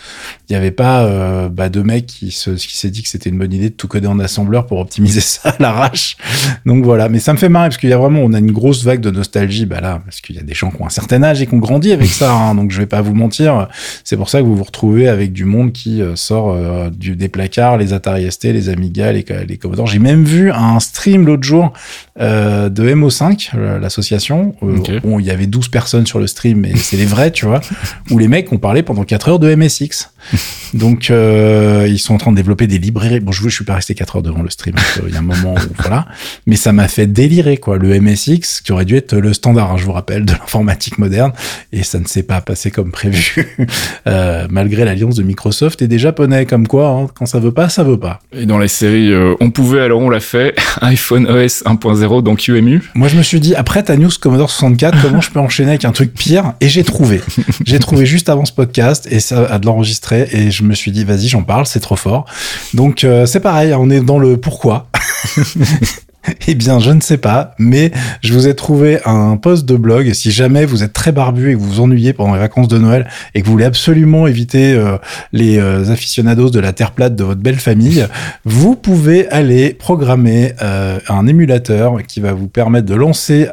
il 0.49 0.52
n'y 0.52 0.56
avait 0.56 0.71
pas 0.71 1.04
euh, 1.04 1.49
bah, 1.49 1.68
de 1.68 1.82
mec 1.82 2.06
qui 2.06 2.30
se, 2.30 2.50
qui 2.50 2.76
s'est 2.76 2.90
dit 2.90 3.02
que 3.02 3.09
c'était 3.09 3.28
une 3.28 3.38
bonne 3.38 3.52
idée 3.52 3.71
de 3.71 3.75
tout 3.75 3.88
coder 3.88 4.06
en 4.06 4.18
assembleur 4.18 4.66
pour 4.66 4.78
optimiser 4.78 5.21
ça 5.21 5.50
à 5.50 5.56
l'arrache. 5.61 6.16
Donc 6.64 6.85
voilà, 6.85 7.09
mais 7.09 7.18
ça 7.18 7.32
me 7.32 7.38
fait 7.38 7.49
marrer 7.49 7.68
parce 7.68 7.78
qu'il 7.78 7.90
y 7.90 7.92
a 7.92 7.99
vraiment, 7.99 8.21
on 8.21 8.32
a 8.32 8.38
une 8.38 8.52
grosse 8.52 8.85
vague 8.85 9.00
de 9.00 9.11
nostalgie, 9.11 9.66
bah 9.66 9.80
là, 9.80 10.00
parce 10.04 10.21
qu'il 10.21 10.37
y 10.37 10.38
a 10.38 10.42
des 10.42 10.54
gens 10.54 10.71
qui 10.71 10.80
ont 10.80 10.87
un 10.87 10.90
certain 10.90 11.23
âge 11.23 11.42
et 11.42 11.47
qui 11.47 11.54
ont 11.54 11.59
grandi 11.59 11.92
avec 11.92 12.09
ça, 12.09 12.32
hein, 12.32 12.54
donc 12.54 12.71
je 12.71 12.78
vais 12.78 12.87
pas 12.87 13.02
vous 13.02 13.14
mentir. 13.14 13.68
C'est 14.04 14.16
pour 14.16 14.28
ça 14.28 14.38
que 14.38 14.44
vous 14.44 14.56
vous 14.56 14.64
retrouvez 14.64 15.09
avec 15.09 15.32
du 15.32 15.44
monde 15.44 15.73
qui 15.73 16.02
euh, 16.02 16.16
sort 16.16 16.50
euh, 16.50 16.90
du, 16.90 17.16
des 17.16 17.28
placards, 17.28 17.78
les 17.78 17.92
Atari 17.92 18.30
ST, 18.30 18.44
les 18.44 18.68
Amiga, 18.68 19.12
les, 19.12 19.25
les 19.49 19.56
Commodore. 19.56 19.87
J'ai 19.87 19.99
même 19.99 20.25
vu 20.25 20.50
un 20.50 20.80
stream 20.80 21.26
l'autre 21.26 21.42
jour 21.42 21.73
euh, 22.21 22.68
de 22.68 22.94
MO5, 22.94 23.56
l'association, 23.80 24.54
où 24.61 25.21
il 25.21 25.26
y 25.26 25.30
avait 25.30 25.47
12 25.47 25.68
personnes 25.68 26.06
sur 26.06 26.18
le 26.18 26.26
stream, 26.26 26.61
mais 26.61 26.73
c'est 26.93 26.99
les 26.99 27.07
vrais, 27.07 27.31
tu 27.31 27.47
vois, 27.47 27.63
où 28.11 28.19
les 28.19 28.29
mecs 28.29 28.53
ont 28.53 28.59
parlé 28.59 28.83
pendant 28.83 29.05
4 29.05 29.31
heures 29.31 29.39
de 29.39 29.55
MSX. 29.55 30.11
Donc, 30.75 31.11
euh, 31.11 31.87
ils 31.88 31.99
sont 31.99 32.14
en 32.14 32.19
train 32.19 32.31
de 32.31 32.37
développer 32.37 32.67
des 32.67 32.79
librairies. 32.79 33.21
Bon, 33.21 33.33
je, 33.33 33.43
je 33.43 33.55
suis 33.55 33.64
pas 33.64 33.75
resté 33.75 33.95
4 33.95 34.17
heures 34.17 34.23
devant 34.23 34.43
le 34.43 34.50
stream. 34.50 34.75
Il 35.07 35.12
y 35.12 35.17
a 35.17 35.19
un 35.19 35.23
moment 35.23 35.55
où, 35.55 35.73
voilà. 35.79 36.07
Mais 36.47 36.57
ça 36.57 36.73
m'a 36.73 36.88
fait 36.88 37.07
délirer, 37.07 37.59
quoi. 37.59 37.76
Le 37.76 38.00
MSX, 38.00 38.62
qui 38.64 38.73
aurait 38.73 38.85
dû 38.85 38.97
être 38.97 39.14
le 39.17 39.33
standard, 39.35 39.73
hein, 39.73 39.76
je 39.76 39.85
vous 39.85 39.93
rappelle, 39.93 40.25
de 40.25 40.33
l'informatique 40.33 40.99
moderne. 40.99 41.33
Et 41.73 41.83
ça 41.83 41.99
ne 41.99 42.07
s'est 42.07 42.23
pas 42.23 42.41
passé 42.41 42.71
comme 42.71 42.91
prévu. 42.91 43.57
euh, 44.07 44.47
malgré 44.50 44.85
l'alliance 44.85 45.17
de 45.17 45.23
Microsoft 45.23 45.83
et 45.83 45.88
des 45.88 45.99
Japonais, 45.99 46.47
comme 46.47 46.67
quoi, 46.67 46.88
hein, 46.88 47.07
quand 47.14 47.26
ça 47.26 47.38
veut 47.38 47.52
pas, 47.52 47.69
ça 47.69 47.85
veut 47.85 47.99
pas. 47.99 48.21
Et 48.32 48.47
dans 48.47 48.58
les 48.58 48.69
séries, 48.69 49.13
euh, 49.13 49.35
on 49.41 49.50
pouvait, 49.50 49.80
alors 49.80 50.00
on 50.00 50.08
l'a 50.08 50.21
fait. 50.21 50.54
iPhone 50.80 51.26
OS 51.26 51.65
1.0 51.65 52.23
dans 52.23 52.35
QEMU. 52.35 52.82
Moi, 52.95 53.08
je 53.08 53.17
me 53.17 53.23
suis 53.23 53.41
dit, 53.41 53.54
après 53.54 53.82
ta 53.82 53.97
news 53.97 54.11
Commodore 54.21 54.50
64, 54.50 55.02
comment 55.02 55.21
je 55.21 55.30
peux 55.30 55.41
enchaîner 55.41 55.71
avec 55.71 55.85
un 55.85 55.93
truc 55.93 56.15
pire? 56.15 56.54
Et 56.61 56.69
j'ai 56.69 56.85
trouvé. 56.85 57.21
j'ai 57.65 57.78
trouvé 57.78 58.06
juste 58.06 58.28
avant 58.28 58.45
ce 58.45 58.52
podcast 58.52 59.06
et 59.11 59.21
ça 59.21 59.47
a 59.47 59.58
de 59.58 59.67
et 60.13 60.51
je 60.51 60.63
me 60.63 60.75
suis 60.75 60.93
dit, 60.93 61.05
vas-y, 61.05 61.29
j'en 61.29 61.43
parle, 61.43 61.67
c'est 61.67 61.81
trop 61.81 61.97
fort. 61.97 62.27
Donc, 62.75 63.05
euh, 63.05 63.27
c'est 63.27 63.41
pareil, 63.41 63.75
on 63.75 63.91
est 63.91 64.01
dans 64.01 64.19
le 64.19 64.37
pourquoi. 64.37 64.89
Eh 66.49 66.54
bien, 66.54 66.78
je 66.78 66.91
ne 66.91 67.00
sais 67.00 67.19
pas, 67.19 67.54
mais 67.58 67.93
je 68.23 68.32
vous 68.32 68.49
ai 68.49 68.54
trouvé 68.54 68.99
un 69.04 69.37
post 69.37 69.65
de 69.65 69.76
blog. 69.76 70.13
Si 70.13 70.30
jamais 70.30 70.65
vous 70.65 70.82
êtes 70.82 70.93
très 70.93 71.13
barbu 71.13 71.50
et 71.50 71.54
que 71.54 71.58
vous 71.58 71.69
vous 71.69 71.80
ennuyez 71.80 72.13
pendant 72.13 72.35
les 72.35 72.41
vacances 72.41 72.69
de 72.69 72.78
Noël 72.78 73.08
et 73.35 73.41
que 73.41 73.47
vous 73.47 73.52
voulez 73.52 73.65
absolument 73.65 74.26
éviter 74.26 74.73
euh, 74.73 74.97
les 75.32 75.58
euh, 75.58 75.91
aficionados 75.91 76.50
de 76.50 76.61
la 76.61 76.73
terre 76.73 76.93
plate 76.93 77.15
de 77.15 77.25
votre 77.25 77.41
belle 77.41 77.58
famille, 77.58 78.06
vous 78.45 78.76
pouvez 78.76 79.28
aller 79.28 79.75
programmer 79.75 80.52
euh, 80.63 80.99
un 81.08 81.26
émulateur 81.26 82.02
qui 82.06 82.21
va 82.21 82.32
vous 82.32 82.49
permettre 82.49 82.87
de 82.87 82.95
lancer 82.95 83.49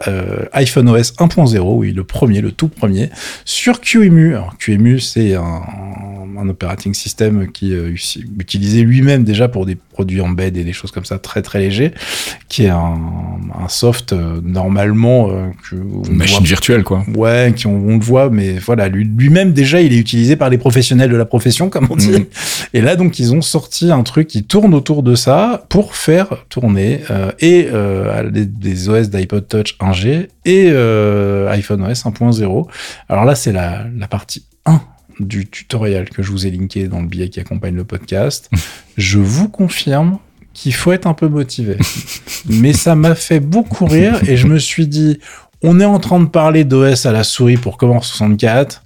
iPhone 0.54 0.90
OS 0.90 1.14
1.0, 1.14 1.60
oui, 1.60 1.92
le 1.92 2.04
premier, 2.04 2.42
le 2.42 2.52
tout 2.52 2.68
premier, 2.68 3.10
sur 3.46 3.82
QEMU. 3.82 4.36
QEMU, 4.60 5.00
c'est 5.00 5.36
un, 5.36 5.62
un 6.40 6.50
operating 6.50 6.94
system 6.94 7.52
qui 7.52 7.74
utilisait 8.38 8.82
lui-même 8.82 9.24
déjà 9.24 9.48
pour 9.48 9.66
des 9.66 9.76
produits 9.76 10.22
embed 10.22 10.58
et 10.58 10.64
des 10.64 10.74
choses 10.74 10.92
comme 10.92 11.06
ça 11.06 11.20
très 11.20 11.42
très 11.42 11.60
légers, 11.60 11.94
qui 12.48 12.59
est 12.64 12.70
un, 12.70 12.98
un 13.58 13.68
soft 13.68 14.14
euh, 14.14 14.40
normalement 14.44 15.30
euh, 15.30 15.48
que 15.70 15.76
une 15.76 16.16
machine 16.16 16.44
virtuelle 16.44 16.84
quoi. 16.84 17.04
Ouais, 17.16 17.54
qui 17.56 17.68
on, 17.68 17.98
le 17.98 18.04
voit, 18.04 18.30
mais 18.30 18.54
voilà, 18.54 18.88
lui-même 18.88 19.54
déjà 19.54 19.82
il 19.82 19.94
est 19.94 19.98
utilisé 19.98 20.36
par 20.36 20.50
les 20.50 20.58
professionnels 20.58 21.10
de 21.10 21.16
la 21.16 21.26
profession 21.26 21.70
comme 21.70 21.88
on 21.90 21.96
dit. 21.96 22.12
Mm. 22.12 22.26
Et 22.74 22.82
là 22.82 22.96
donc 22.96 23.20
ils 23.20 23.34
ont 23.34 23.42
sorti 23.42 23.92
un 23.92 24.04
truc 24.04 24.28
qui 24.28 24.44
tourne 24.44 24.74
autour 24.74 25.04
de 25.04 25.16
ça 25.16 25.66
pour 25.70 25.96
faire 25.96 26.46
tourner 26.50 27.02
euh, 27.12 27.32
et 27.40 27.70
des, 28.32 28.46
des, 28.46 28.90
OS 28.90 29.10
d'iPod 29.10 29.48
Touch 29.48 29.78
1G 29.80 30.28
et 30.46 30.70
iPhone 31.50 31.84
OS 31.84 32.06
1.0. 32.06 32.68
Alors 33.10 33.26
là 33.26 33.36
c'est 33.36 33.52
la, 33.52 33.86
la 33.98 34.08
partie 34.08 34.46
1 34.66 34.82
du 35.20 35.48
tutoriel 35.48 36.10
que 36.10 36.24
je 36.24 36.32
vous 36.32 36.48
ai 36.48 36.52
linké 36.52 36.88
dans 36.88 37.02
le 37.02 37.08
billet 37.08 37.30
qui 37.30 37.40
accompagne 37.40 37.76
le 37.76 37.84
podcast. 37.84 38.50
je 38.98 39.20
vous 39.20 39.50
confirme 39.50 40.20
qu'il 40.54 40.74
faut 40.74 40.92
être 40.92 41.08
un 41.08 41.14
peu 41.14 41.28
motivé. 41.28 41.78
Mais 42.50 42.74
ça 42.74 42.96
m'a 42.96 43.16
fait 43.16 43.40
beaucoup 43.40 43.86
rire 43.86 44.20
et 44.28 44.38
je 44.38 44.48
me 44.48 44.60
suis 44.60 44.88
dit, 44.88 45.20
on 45.62 45.80
est 45.80 45.86
en 45.86 46.00
train 46.00 46.20
de 46.20 46.28
parler 46.28 46.64
d'OS 46.64 47.06
à 47.06 47.12
la 47.12 47.24
souris 47.24 47.58
pour 47.58 47.78
Commodore 47.78 48.06
64. 48.06 48.84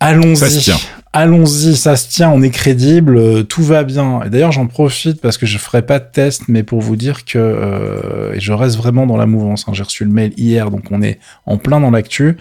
Allons-y 0.00 0.72
allons-y, 1.12 1.76
ça 1.76 1.96
se 1.96 2.08
tient, 2.08 2.30
on 2.30 2.40
est 2.40 2.50
crédible, 2.50 3.16
euh, 3.16 3.42
tout 3.42 3.64
va 3.64 3.82
bien. 3.82 4.22
Et 4.24 4.30
d'ailleurs, 4.30 4.52
j'en 4.52 4.66
profite 4.66 5.20
parce 5.20 5.38
que 5.38 5.46
je 5.46 5.58
ferai 5.58 5.82
pas 5.82 5.98
de 5.98 6.06
test, 6.10 6.44
mais 6.46 6.62
pour 6.62 6.80
vous 6.80 6.94
dire 6.94 7.24
que 7.24 7.38
euh, 7.38 8.32
et 8.34 8.40
je 8.40 8.52
reste 8.52 8.76
vraiment 8.76 9.06
dans 9.06 9.16
la 9.16 9.26
mouvance. 9.26 9.64
Hein. 9.66 9.72
J'ai 9.74 9.82
reçu 9.82 10.04
le 10.04 10.10
mail 10.10 10.32
hier, 10.36 10.70
donc 10.70 10.84
on 10.90 11.02
est 11.02 11.18
en 11.46 11.56
plein 11.56 11.80
dans 11.80 11.90
l'actu. 11.90 12.36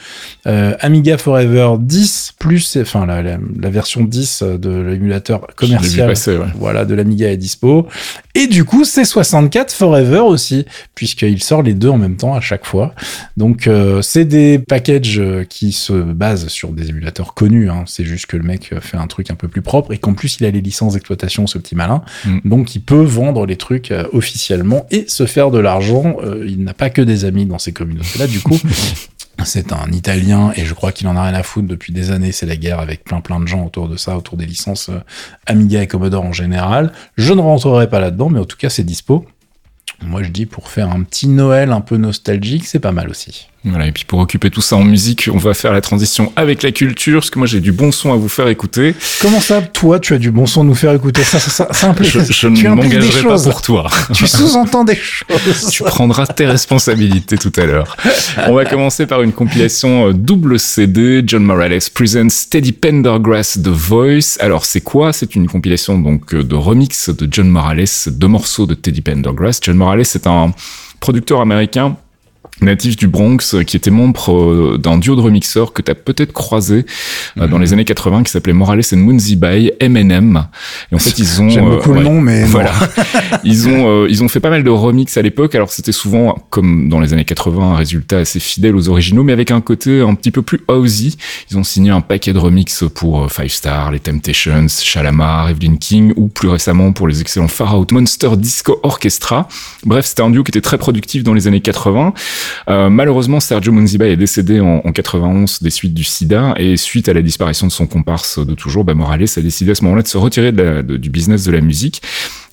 Euh, 0.46 0.76
Amiga 0.82 1.18
Forever 1.18 1.76
10 1.80 2.36
plus, 2.38 2.78
enfin 2.80 3.06
la, 3.06 3.22
la, 3.22 3.70
version 3.70 4.04
10 4.04 4.44
de 4.44 4.82
l'émulateur 4.82 5.48
commercial, 5.56 6.14
voilà, 6.56 6.86
de 6.86 6.94
l'Amiga 6.94 7.32
est 7.32 7.38
dispo. 7.38 7.88
Et 8.36 8.48
du 8.48 8.66
coup, 8.66 8.86
c'est 8.86 9.06
64 9.06 9.74
Forever 9.74 10.20
aussi, 10.20 10.66
puisqu'il 10.96 11.42
sort 11.42 11.64
les 11.64 11.74
deux 11.74 11.90
en 11.90 11.98
même 11.98 12.18
temps 12.18 12.36
à 12.36 12.42
chaque 12.42 12.66
fois. 12.66 12.94
Donc, 13.36 13.70
c'est 14.02 14.26
des 14.26 14.60
packages 14.60 15.22
qui 15.50 15.72
se 15.72 15.94
basent 15.94 16.48
sur 16.48 16.72
des 16.72 16.90
émulateurs 16.90 17.34
connus. 17.34 17.70
Hein. 17.70 17.84
C'est 17.86 18.06
juste 18.06 18.28
que 18.28 18.38
le 18.38 18.44
mec 18.44 18.59
fait 18.66 18.98
un 18.98 19.08
truc 19.08 19.32
un 19.32 19.36
peu 19.36 19.48
plus 19.48 19.62
propre 19.62 19.94
et 19.94 19.98
qu'en 19.98 20.14
plus 20.14 20.38
il 20.40 20.46
a 20.46 20.52
les 20.52 20.62
licences 20.62 20.94
d'exploitation, 20.94 21.48
ce 21.48 21.58
petit 21.58 21.76
malin. 21.76 22.02
Mm. 22.26 22.40
Donc 22.46 22.76
il 22.76 22.82
peut 22.82 23.04
vendre 23.04 23.46
les 23.46 23.58
trucs 23.58 23.92
euh, 23.92 24.06
officiellement 24.14 24.86
et 24.92 25.06
se 25.08 25.26
faire 25.26 25.52
de 25.52 25.60
l'argent. 25.60 26.18
Euh, 26.24 26.46
il 26.48 26.64
n'a 26.64 26.74
pas 26.74 26.90
que 26.90 27.02
des 27.02 27.26
amis 27.26 27.46
dans 27.46 27.60
ces 27.60 27.74
communautés-là, 27.74 28.28
du 28.28 28.40
coup. 28.40 28.60
C'est 29.46 29.72
un 29.72 29.90
Italien 29.92 30.52
et 30.56 30.66
je 30.66 30.74
crois 30.74 30.92
qu'il 30.92 31.08
en 31.08 31.16
a 31.16 31.24
rien 31.24 31.34
à 31.34 31.44
foutre 31.44 31.68
depuis 31.68 31.94
des 31.94 32.12
années. 32.12 32.32
C'est 32.32 32.46
la 32.46 32.58
guerre 32.58 32.80
avec 32.80 33.04
plein 33.04 33.22
plein 33.22 33.40
de 33.40 33.48
gens 33.48 33.66
autour 33.66 33.88
de 33.88 33.96
ça, 33.96 34.18
autour 34.18 34.38
des 34.38 34.46
licences 34.46 34.90
euh, 34.90 35.00
Amiga 35.46 35.82
et 35.82 35.88
Commodore 35.88 36.26
en 36.26 36.34
général. 36.34 36.92
Je 37.18 37.34
ne 37.34 37.40
rentrerai 37.40 37.90
pas 37.90 38.00
là-dedans, 38.00 38.30
mais 38.30 38.40
en 38.40 38.46
tout 38.46 38.58
cas 38.58 38.70
c'est 38.70 38.84
dispo. 38.84 39.26
Moi 40.02 40.24
je 40.24 40.30
dis 40.30 40.46
pour 40.46 40.70
faire 40.70 40.90
un 40.92 41.04
petit 41.04 41.28
Noël 41.28 41.72
un 41.72 41.82
peu 41.82 41.98
nostalgique, 41.98 42.66
c'est 42.66 42.80
pas 42.80 42.92
mal 42.92 43.10
aussi. 43.10 43.48
Voilà, 43.66 43.88
et 43.88 43.92
puis 43.92 44.06
pour 44.06 44.20
occuper 44.20 44.50
tout 44.50 44.62
ça 44.62 44.78
en 44.78 44.86
musique, 44.86 45.30
on 45.34 45.38
va 45.38 45.54
faire 45.54 45.74
la 45.74 45.82
transition 45.82 46.32
avec 46.38 46.64
la 46.64 46.72
culture, 46.72 47.20
parce 47.20 47.30
que 47.30 47.40
moi 47.40 47.48
j'ai 47.48 47.60
du 47.60 47.74
bon 47.74 47.92
son 47.92 48.14
à 48.14 48.16
vous 48.16 48.30
faire 48.30 48.48
écouter. 48.48 48.96
Comment 49.22 49.42
ça, 49.42 49.62
toi, 49.62 50.00
tu 50.00 50.14
as 50.14 50.18
du 50.18 50.32
bon 50.32 50.46
son 50.46 50.62
à 50.62 50.64
nous 50.64 50.76
faire 50.76 50.94
écouter 50.94 51.24
Ça, 51.24 51.40
ça, 51.40 51.50
ça, 51.50 51.68
ça 51.74 51.94
Je, 52.00 52.20
je 52.22 52.48
ne 52.48 52.70
m'engagerai 52.70 53.24
pas 53.24 53.38
pour 53.38 53.62
toi. 53.62 53.90
Tu 54.14 54.28
sous-entends 54.28 54.86
des 54.86 54.96
choses. 54.96 55.72
tu 55.72 55.84
prendras 55.84 56.26
tes 56.28 56.46
responsabilités 56.46 57.38
tout 57.38 57.52
à 57.58 57.66
l'heure. 57.66 57.98
On 58.48 58.54
va 58.54 58.64
commencer 58.64 59.06
par 59.06 59.22
une 59.24 59.34
compilation 59.34 60.10
euh, 60.10 60.14
double 60.14 60.58
CD, 60.58 61.22
John 61.26 61.44
Morales 61.44 61.80
Presents 61.94 62.30
Steady 62.30 62.72
Pendergrass 62.72 63.60
The 63.62 63.68
Voice. 63.68 64.38
Alors 64.40 64.64
c'est 64.64 64.82
quoi? 64.82 65.12
C'est 65.12 65.36
une 65.36 65.48
compilation 65.48 66.00
donc 66.00 66.34
euh, 66.34 66.44
de 66.44 66.56
remix 66.56 67.10
de 67.10 67.28
John 67.30 67.50
Morales, 67.50 67.86
deux 68.08 68.28
morceaux 68.28 68.66
de 68.66 68.74
Teddy 68.74 69.02
Pendergrass. 69.02 69.60
John 69.62 69.76
Morales 69.76 70.06
c'est 70.06 70.28
un 70.28 70.54
producteur 71.02 71.42
américain 71.42 71.98
natif 72.62 72.96
du 72.96 73.08
Bronx, 73.08 73.54
euh, 73.54 73.64
qui 73.64 73.78
était 73.78 73.92
membre 73.92 74.34
euh, 74.34 74.78
d'un 74.78 74.98
duo 74.98 75.16
de 75.16 75.22
remixeurs 75.22 75.74
que 75.74 75.82
tu 75.82 75.92
as 75.92 75.96
peut-être 75.96 76.34
croisé 76.34 76.86
euh, 77.38 77.48
dans 77.48 77.58
les 77.58 77.74
années 77.74 77.86
80, 77.86 78.24
qui 78.24 78.32
s'appelait 78.32 78.54
Morales 78.54 78.82
and 78.94 78.98
Moonsey 78.98 79.36
by 79.36 79.72
M&M. 79.80 80.46
Et 80.92 80.96
en 80.96 81.00
fait, 81.00 81.18
ils 81.20 81.42
ont... 81.42 81.50
J'aime 81.50 81.70
beaucoup 81.70 81.94
le 81.94 82.04
nom, 82.04 82.22
mais... 82.22 82.44
Voilà. 82.50 82.74
ils 83.44 83.70
ont 83.70 84.06
ils 84.08 84.24
ont 84.24 84.28
fait 84.28 84.40
pas 84.40 84.50
mal 84.50 84.64
de 84.64 84.70
remix 84.70 85.16
à 85.18 85.22
l'époque. 85.22 85.54
Alors, 85.56 85.70
c'était 85.70 85.92
souvent, 85.92 86.36
comme 86.50 86.90
dans 86.90 87.00
les 87.00 87.14
années 87.14 87.26
80, 87.26 87.74
un 87.74 87.76
résultat 87.76 88.18
assez 88.20 88.40
fidèle 88.40 88.76
aux 88.76 88.90
originaux, 88.90 89.24
mais 89.24 89.34
avec 89.34 89.52
un 89.52 89.62
côté 89.62 90.02
un 90.02 90.16
petit 90.16 90.32
peu 90.32 90.42
plus 90.42 90.62
housey. 90.68 91.12
Ils 91.52 91.58
ont 91.58 91.64
signé 91.64 91.92
un 91.92 92.02
paquet 92.02 92.34
de 92.34 92.40
remix 92.40 92.84
pour 92.96 93.32
Five 93.32 93.50
Star, 93.50 93.92
les 93.92 94.00
Temptations, 94.00 94.68
Shalamar, 94.68 95.50
Evelyn 95.50 95.76
King, 95.78 96.14
ou 96.16 96.28
plus 96.28 96.50
récemment 96.50 96.92
pour 96.92 97.08
les 97.08 97.22
excellents 97.22 97.48
Far 97.48 97.80
Out 97.80 97.92
Monster 97.92 98.32
Disco 98.36 98.80
Orchestra. 98.84 99.48
Bref, 99.86 100.06
c'était 100.06 100.24
un 100.24 100.32
duo 100.32 100.44
qui 100.44 100.50
était 100.50 100.62
très 100.62 100.78
productif 100.78 101.24
dans 101.24 101.34
les 101.34 101.48
années 101.48 101.62
80. 101.62 102.14
Euh, 102.70 102.90
malheureusement, 102.90 103.40
Sergio 103.40 103.72
Munziba 103.72 104.08
est 104.08 104.18
décédé 104.18 104.60
en, 104.60 104.82
en, 104.84 104.92
91 104.92 105.62
des 105.62 105.70
suites 105.70 105.94
du 105.94 106.04
sida 106.04 106.54
et 106.58 106.78
suite 106.78 107.10
à 107.10 107.14
la 107.14 107.22
disparition 107.22 107.68
de 107.68 107.72
son 107.72 107.88
comparse 107.88 108.40
de 108.46 108.54
toujours, 108.54 108.84
bah, 108.84 108.94
Morales 108.94 109.26
a 109.36 109.42
décidé 109.42 109.72
à 109.72 109.76
ce 109.76 109.84
moment-là 109.84 110.04
de 110.04 110.08
se 110.08 110.18
retirer 110.18 110.52
du 110.52 111.10
business 111.10 111.44
de 111.46 111.52
la 111.52 111.62
musique 111.62 112.02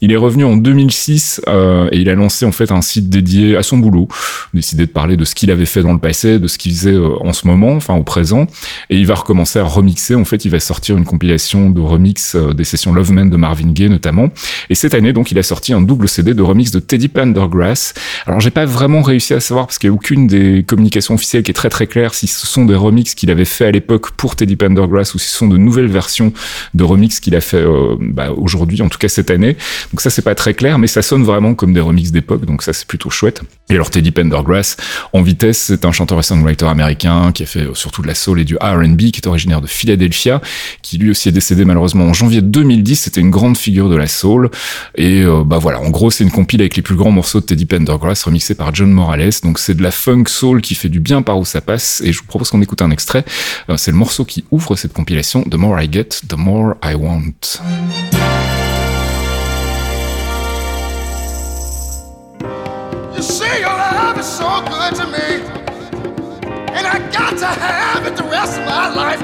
il 0.00 0.12
est 0.12 0.16
revenu 0.16 0.44
en 0.44 0.56
2006 0.56 1.42
euh, 1.48 1.88
et 1.92 1.98
il 1.98 2.08
a 2.08 2.14
lancé 2.14 2.44
en 2.44 2.52
fait 2.52 2.70
un 2.70 2.82
site 2.82 3.08
dédié 3.08 3.56
à 3.56 3.62
son 3.62 3.78
boulot. 3.78 4.08
Décidé 4.52 4.86
de 4.86 4.90
parler 4.90 5.16
de 5.16 5.24
ce 5.24 5.34
qu'il 5.34 5.50
avait 5.50 5.66
fait 5.66 5.82
dans 5.82 5.92
le 5.92 5.98
passé, 5.98 6.38
de 6.38 6.48
ce 6.48 6.58
qu'il 6.58 6.72
faisait 6.72 6.92
euh, 6.92 7.16
en 7.20 7.32
ce 7.32 7.46
moment, 7.46 7.72
enfin 7.72 7.94
au 7.94 8.02
présent. 8.02 8.46
Et 8.90 8.98
il 8.98 9.06
va 9.06 9.14
recommencer 9.14 9.58
à 9.58 9.64
remixer. 9.64 10.14
En 10.14 10.24
fait, 10.24 10.44
il 10.44 10.50
va 10.50 10.60
sortir 10.60 10.96
une 10.96 11.04
compilation 11.04 11.70
de 11.70 11.80
remix 11.80 12.34
euh, 12.34 12.52
des 12.52 12.64
sessions 12.64 12.92
Love 12.92 13.12
Man 13.12 13.30
de 13.30 13.36
Marvin 13.36 13.72
Gaye 13.72 13.88
notamment. 13.88 14.28
Et 14.70 14.74
cette 14.74 14.94
année, 14.94 15.12
donc, 15.12 15.30
il 15.30 15.38
a 15.38 15.42
sorti 15.42 15.72
un 15.72 15.80
double 15.80 16.08
CD 16.08 16.34
de 16.34 16.42
remix 16.42 16.70
de 16.70 16.78
Teddy 16.78 17.08
Pendergrass. 17.08 17.94
Alors, 18.26 18.40
j'ai 18.40 18.50
pas 18.50 18.66
vraiment 18.66 19.02
réussi 19.02 19.34
à 19.34 19.40
savoir 19.40 19.66
parce 19.66 19.78
qu'il 19.78 19.88
y 19.88 19.90
a 19.90 19.94
aucune 19.94 20.26
des 20.26 20.64
communications 20.66 21.14
officielles 21.14 21.42
qui 21.42 21.50
est 21.50 21.54
très 21.54 21.70
très 21.70 21.86
claire 21.86 22.14
si 22.14 22.26
ce 22.26 22.46
sont 22.46 22.64
des 22.64 22.74
remixes 22.74 23.14
qu'il 23.14 23.30
avait 23.30 23.44
fait 23.44 23.66
à 23.66 23.70
l'époque 23.70 24.10
pour 24.12 24.36
Teddy 24.36 24.56
Pendergrass 24.56 25.14
ou 25.14 25.18
si 25.18 25.28
ce 25.28 25.38
sont 25.38 25.48
de 25.48 25.56
nouvelles 25.56 25.86
versions 25.86 26.32
de 26.74 26.84
remix 26.84 27.20
qu'il 27.20 27.34
a 27.34 27.40
fait 27.40 27.56
euh, 27.56 27.96
bah, 28.00 28.32
aujourd'hui, 28.36 28.82
en 28.82 28.88
tout 28.88 28.98
cas 28.98 29.08
cette 29.08 29.30
année. 29.30 29.56
Donc 29.92 30.00
ça, 30.00 30.10
c'est 30.10 30.22
pas 30.22 30.34
très 30.34 30.54
clair, 30.54 30.78
mais 30.78 30.86
ça 30.86 31.02
sonne 31.02 31.24
vraiment 31.24 31.54
comme 31.54 31.72
des 31.72 31.80
remixes 31.80 32.10
d'époque, 32.10 32.44
donc 32.44 32.62
ça, 32.62 32.72
c'est 32.72 32.86
plutôt 32.86 33.10
chouette. 33.10 33.42
Et 33.70 33.74
alors, 33.74 33.90
Teddy 33.90 34.10
Pendergrass, 34.10 34.76
en 35.12 35.22
vitesse, 35.22 35.58
c'est 35.58 35.84
un 35.84 35.92
chanteur 35.92 36.18
et 36.18 36.22
songwriter 36.22 36.66
américain 36.66 37.32
qui 37.32 37.42
a 37.42 37.46
fait 37.46 37.66
surtout 37.74 38.02
de 38.02 38.06
la 38.06 38.14
soul 38.14 38.40
et 38.40 38.44
du 38.44 38.56
R&B, 38.56 38.96
qui 38.96 39.20
est 39.20 39.26
originaire 39.26 39.60
de 39.60 39.66
Philadelphia, 39.66 40.40
qui 40.82 40.98
lui 40.98 41.10
aussi 41.10 41.28
est 41.28 41.32
décédé 41.32 41.64
malheureusement 41.64 42.04
en 42.04 42.12
janvier 42.12 42.42
2010. 42.42 42.96
C'était 42.96 43.20
une 43.20 43.30
grande 43.30 43.56
figure 43.56 43.88
de 43.88 43.96
la 43.96 44.06
soul. 44.06 44.50
Et 44.96 45.22
euh, 45.22 45.44
bah 45.44 45.58
voilà, 45.58 45.80
en 45.80 45.90
gros, 45.90 46.10
c'est 46.10 46.24
une 46.24 46.30
compile 46.30 46.60
avec 46.60 46.76
les 46.76 46.82
plus 46.82 46.96
grands 46.96 47.10
morceaux 47.10 47.40
de 47.40 47.46
Teddy 47.46 47.66
Pendergrass 47.66 48.24
remixés 48.24 48.54
par 48.54 48.74
John 48.74 48.90
Morales. 48.90 49.30
Donc 49.42 49.58
c'est 49.58 49.74
de 49.74 49.82
la 49.82 49.90
funk 49.90 50.24
soul 50.26 50.60
qui 50.60 50.74
fait 50.74 50.88
du 50.88 51.00
bien 51.00 51.22
par 51.22 51.38
où 51.38 51.44
ça 51.44 51.60
passe. 51.60 52.00
Et 52.04 52.12
je 52.12 52.18
vous 52.20 52.26
propose 52.26 52.50
qu'on 52.50 52.62
écoute 52.62 52.82
un 52.82 52.90
extrait. 52.90 53.24
Euh, 53.68 53.76
c'est 53.76 53.90
le 53.90 53.96
morceau 53.96 54.24
qui 54.24 54.44
ouvre 54.50 54.76
cette 54.76 54.92
compilation. 54.92 55.42
The 55.44 55.54
more 55.54 55.80
I 55.80 55.88
get, 55.90 56.08
the 56.28 56.36
more 56.36 56.74
I 56.84 56.94
want. 56.94 57.60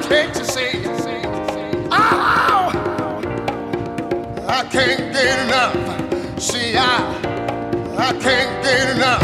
Can't 0.07 0.35
you 0.37 0.45
see? 0.45 0.81
Oh, 1.91 2.71
I 4.47 4.67
can't 4.71 5.13
get 5.13 5.39
enough. 5.45 6.41
See, 6.41 6.75
I, 6.75 6.97
I 7.97 8.13
can't 8.19 8.63
get 8.63 8.95
enough. 8.95 9.21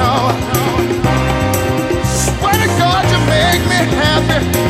No, 0.00 0.12
no. 0.52 0.64
Swear 2.04 2.54
to 2.54 2.68
God, 2.78 3.04
you 3.12 3.20
make 3.26 3.62
me 3.70 3.96
happy. 3.96 4.36
Happy 4.56 4.65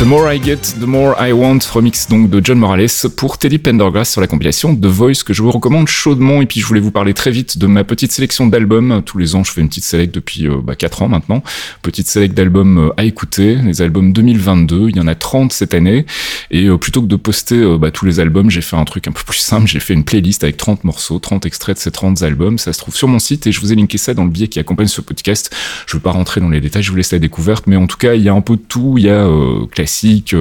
The 0.00 0.06
More 0.06 0.32
I 0.32 0.40
Get, 0.40 0.58
The 0.80 0.86
More 0.86 1.16
I 1.18 1.32
Want, 1.32 1.58
remix 1.72 2.06
donc 2.06 2.30
de 2.30 2.40
John 2.44 2.56
Morales 2.56 2.86
pour 3.16 3.36
Teddy 3.36 3.58
Pendergrass 3.58 4.08
sur 4.08 4.20
la 4.20 4.28
compilation 4.28 4.76
The 4.76 4.86
Voice 4.86 5.24
que 5.26 5.32
je 5.32 5.42
vous 5.42 5.50
recommande 5.50 5.88
chaudement. 5.88 6.40
Et 6.40 6.46
puis 6.46 6.60
je 6.60 6.66
voulais 6.66 6.78
vous 6.78 6.92
parler 6.92 7.14
très 7.14 7.32
vite 7.32 7.58
de 7.58 7.66
ma 7.66 7.82
petite 7.82 8.12
sélection 8.12 8.46
d'albums. 8.46 9.02
Tous 9.04 9.18
les 9.18 9.34
ans, 9.34 9.42
je 9.42 9.50
fais 9.50 9.60
une 9.60 9.68
petite 9.68 9.82
sélection 9.82 10.12
depuis 10.14 10.46
euh, 10.46 10.60
bah, 10.62 10.76
4 10.76 11.02
ans 11.02 11.08
maintenant. 11.08 11.42
Petite 11.82 12.06
sélection 12.06 12.36
d'albums 12.36 12.78
euh, 12.78 12.90
à 12.96 13.02
écouter, 13.06 13.56
les 13.56 13.82
albums 13.82 14.12
2022. 14.12 14.90
Il 14.90 14.96
y 14.96 15.00
en 15.00 15.08
a 15.08 15.16
30 15.16 15.52
cette 15.52 15.74
année. 15.74 16.06
Et 16.52 16.66
euh, 16.66 16.78
plutôt 16.78 17.02
que 17.02 17.08
de 17.08 17.16
poster 17.16 17.56
euh, 17.56 17.76
bah, 17.76 17.90
tous 17.90 18.06
les 18.06 18.20
albums, 18.20 18.50
j'ai 18.50 18.60
fait 18.60 18.76
un 18.76 18.84
truc 18.84 19.08
un 19.08 19.12
peu 19.12 19.24
plus 19.26 19.38
simple. 19.38 19.66
J'ai 19.66 19.80
fait 19.80 19.94
une 19.94 20.04
playlist 20.04 20.44
avec 20.44 20.58
30 20.58 20.84
morceaux, 20.84 21.18
30 21.18 21.44
extraits 21.44 21.76
de 21.76 21.82
ces 21.82 21.90
30 21.90 22.22
albums. 22.22 22.58
Ça 22.58 22.72
se 22.72 22.78
trouve 22.78 22.94
sur 22.94 23.08
mon 23.08 23.18
site 23.18 23.48
et 23.48 23.52
je 23.52 23.60
vous 23.60 23.72
ai 23.72 23.74
linké 23.74 23.98
ça 23.98 24.14
dans 24.14 24.24
le 24.24 24.30
billet 24.30 24.46
qui 24.46 24.60
accompagne 24.60 24.86
ce 24.86 25.00
podcast. 25.00 25.52
Je 25.88 25.96
veux 25.96 26.02
pas 26.02 26.12
rentrer 26.12 26.40
dans 26.40 26.50
les 26.50 26.60
détails, 26.60 26.84
je 26.84 26.92
vous 26.92 26.96
laisse 26.96 27.10
la 27.10 27.18
découverte. 27.18 27.66
Mais 27.66 27.74
en 27.74 27.88
tout 27.88 27.96
cas, 27.96 28.14
il 28.14 28.22
y 28.22 28.28
a 28.28 28.32
un 28.32 28.42
peu 28.42 28.54
de 28.54 28.62
tout. 28.62 28.94
Il 28.96 29.02
y 29.02 29.10
a 29.10 29.28
classique, 29.72 29.87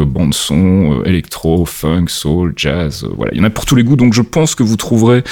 bande 0.06 0.34
son, 0.34 1.04
électro, 1.06 1.66
funk, 1.66 2.06
soul, 2.08 2.54
jazz, 2.56 3.08
voilà, 3.16 3.32
il 3.34 3.38
y 3.38 3.42
en 3.42 3.46
a 3.46 3.50
pour 3.50 3.66
tous 3.66 3.76
les 3.76 3.84
goûts. 3.84 3.96
Donc 3.96 4.14
je 4.14 4.22
pense 4.22 4.56
que 4.56 4.64
vous 4.64 4.76
trouverez 4.76 5.24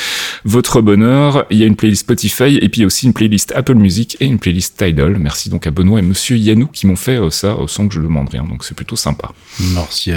votre 0.44 0.82
bonheur. 0.82 1.46
Il 1.50 1.58
y 1.58 1.64
a 1.64 1.66
une 1.66 1.76
playlist 1.76 2.02
Spotify 2.02 2.58
et 2.62 2.70
puis 2.70 2.80
il 2.80 2.82
y 2.82 2.84
a 2.84 2.88
aussi 2.88 3.06
une 3.06 3.14
playlist 3.14 3.54
Apple 3.56 3.76
Music 3.76 4.18
et 4.20 4.26
une 4.26 4.40
playlist 4.40 4.78
Tidal. 4.78 5.18
Merci 5.20 5.50
donc 5.50 5.68
à 5.68 5.72
Benoît 5.72 6.00
et 6.00 6.04
Monsieur 6.04 6.38
Yannou 6.38 6.68
qui 6.68 6.88
m'ont 6.88 6.96
fait 6.96 7.20
ça 7.32 7.56
sans 7.68 7.88
que 7.88 7.94
je 7.94 8.02
demande 8.02 8.30
rien. 8.30 8.44
Donc 8.44 8.64
c'est 8.64 8.76
plutôt 8.76 8.96
sympa. 8.96 9.32
Merci. 9.74 10.12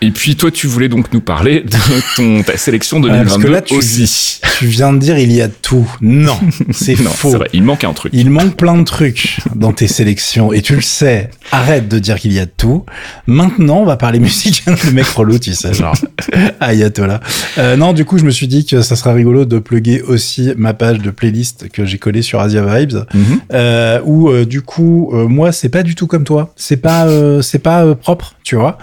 Et 0.00 0.10
puis 0.10 0.36
toi, 0.36 0.50
tu 0.50 0.66
voulais 0.66 0.88
donc 0.88 1.12
nous 1.12 1.20
parler 1.20 1.60
de 1.60 2.16
ton 2.16 2.42
ta 2.42 2.56
sélection 2.56 3.00
2022 3.00 3.28
Parce 3.28 3.42
que 3.42 3.48
là, 3.48 3.62
tu, 3.62 3.74
aussi. 3.74 4.40
Tu 4.58 4.66
viens 4.66 4.92
de 4.92 4.98
dire 4.98 5.18
il 5.18 5.32
y 5.32 5.40
a 5.40 5.48
tout. 5.48 5.88
Non, 6.00 6.38
c'est 6.70 6.94
faux. 6.96 7.30
C'est 7.30 7.36
vrai, 7.36 7.48
il 7.52 7.62
manque 7.62 7.84
un 7.84 7.92
truc. 7.92 8.12
Il 8.14 8.30
manque 8.30 8.56
plein 8.56 8.76
de 8.76 8.84
trucs 8.84 9.38
dans 9.54 9.72
tes 9.72 9.86
sélections 9.88 10.52
et 10.52 10.62
tu 10.62 10.74
le 10.74 10.82
sais. 10.82 11.30
Arrête 11.52 11.88
de 11.88 11.98
dire 11.98 12.18
qu'il 12.18 12.32
y 12.32 12.38
a 12.38 12.46
tout. 12.46 12.84
Maintenant, 13.26 13.78
on 13.78 13.84
va 13.84 13.96
parler 13.96 14.18
musique. 14.18 14.62
le 14.84 14.92
mec 14.92 15.06
relou, 15.06 15.38
tu 15.38 15.54
sais, 15.54 15.72
genre 15.72 15.96
ayatollah. 16.60 17.20
Euh, 17.58 17.76
non, 17.76 17.92
du 17.92 18.04
coup, 18.04 18.18
je 18.18 18.24
me 18.24 18.30
suis 18.30 18.48
dit 18.48 18.64
que 18.66 18.82
ça 18.82 18.96
serait 18.96 19.12
rigolo 19.14 19.44
de 19.44 19.58
plugger 19.58 20.02
aussi 20.02 20.52
ma 20.56 20.74
page 20.74 20.98
de 20.98 21.10
playlist 21.10 21.68
que 21.70 21.84
j'ai 21.84 21.98
collée 21.98 22.22
sur 22.22 22.40
Asia 22.40 22.62
Vibes, 22.62 23.04
mm 23.14 23.22
-hmm. 23.22 23.38
euh, 23.52 24.00
où 24.04 24.28
euh, 24.28 24.44
du 24.44 24.62
coup, 24.62 25.10
euh, 25.12 25.26
moi, 25.28 25.52
c'est 25.52 25.68
pas 25.68 25.82
du 25.82 25.94
tout 25.94 26.06
comme 26.06 26.24
toi. 26.24 26.52
C'est 26.56 26.76
pas, 26.76 27.06
euh, 27.06 27.42
c'est 27.42 27.58
pas 27.58 27.94
propre, 27.94 28.34
tu 28.42 28.56
vois. 28.56 28.78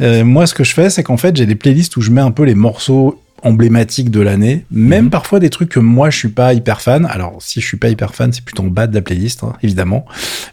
Moi, 0.00 0.46
ce 0.46 0.54
que 0.54 0.64
je 0.64 0.74
fais, 0.74 0.90
c'est 0.90 1.02
qu'en 1.02 1.16
fait, 1.16 1.36
j'ai 1.36 1.46
des 1.46 1.54
playlists 1.54 1.96
où 1.96 2.00
je 2.00 2.10
mets 2.10 2.20
un 2.20 2.30
peu 2.30 2.44
les 2.44 2.54
morceaux 2.54 3.20
emblématiques 3.42 4.10
de 4.10 4.20
l'année, 4.20 4.64
même 4.70 5.04
Mhm. 5.04 5.10
parfois 5.10 5.38
des 5.40 5.50
trucs 5.50 5.68
que 5.68 5.80
moi 5.80 6.10
je 6.10 6.18
suis 6.18 6.28
pas 6.28 6.54
hyper 6.54 6.80
fan. 6.80 7.06
Alors 7.06 7.36
si 7.40 7.60
je 7.60 7.66
suis 7.66 7.76
pas 7.76 7.88
hyper 7.88 8.14
fan, 8.14 8.32
c'est 8.32 8.44
plutôt 8.44 8.62
en 8.64 8.66
bas 8.68 8.86
de 8.86 8.94
la 8.94 9.02
playlist, 9.02 9.44
hein, 9.44 9.52
évidemment. 9.62 10.04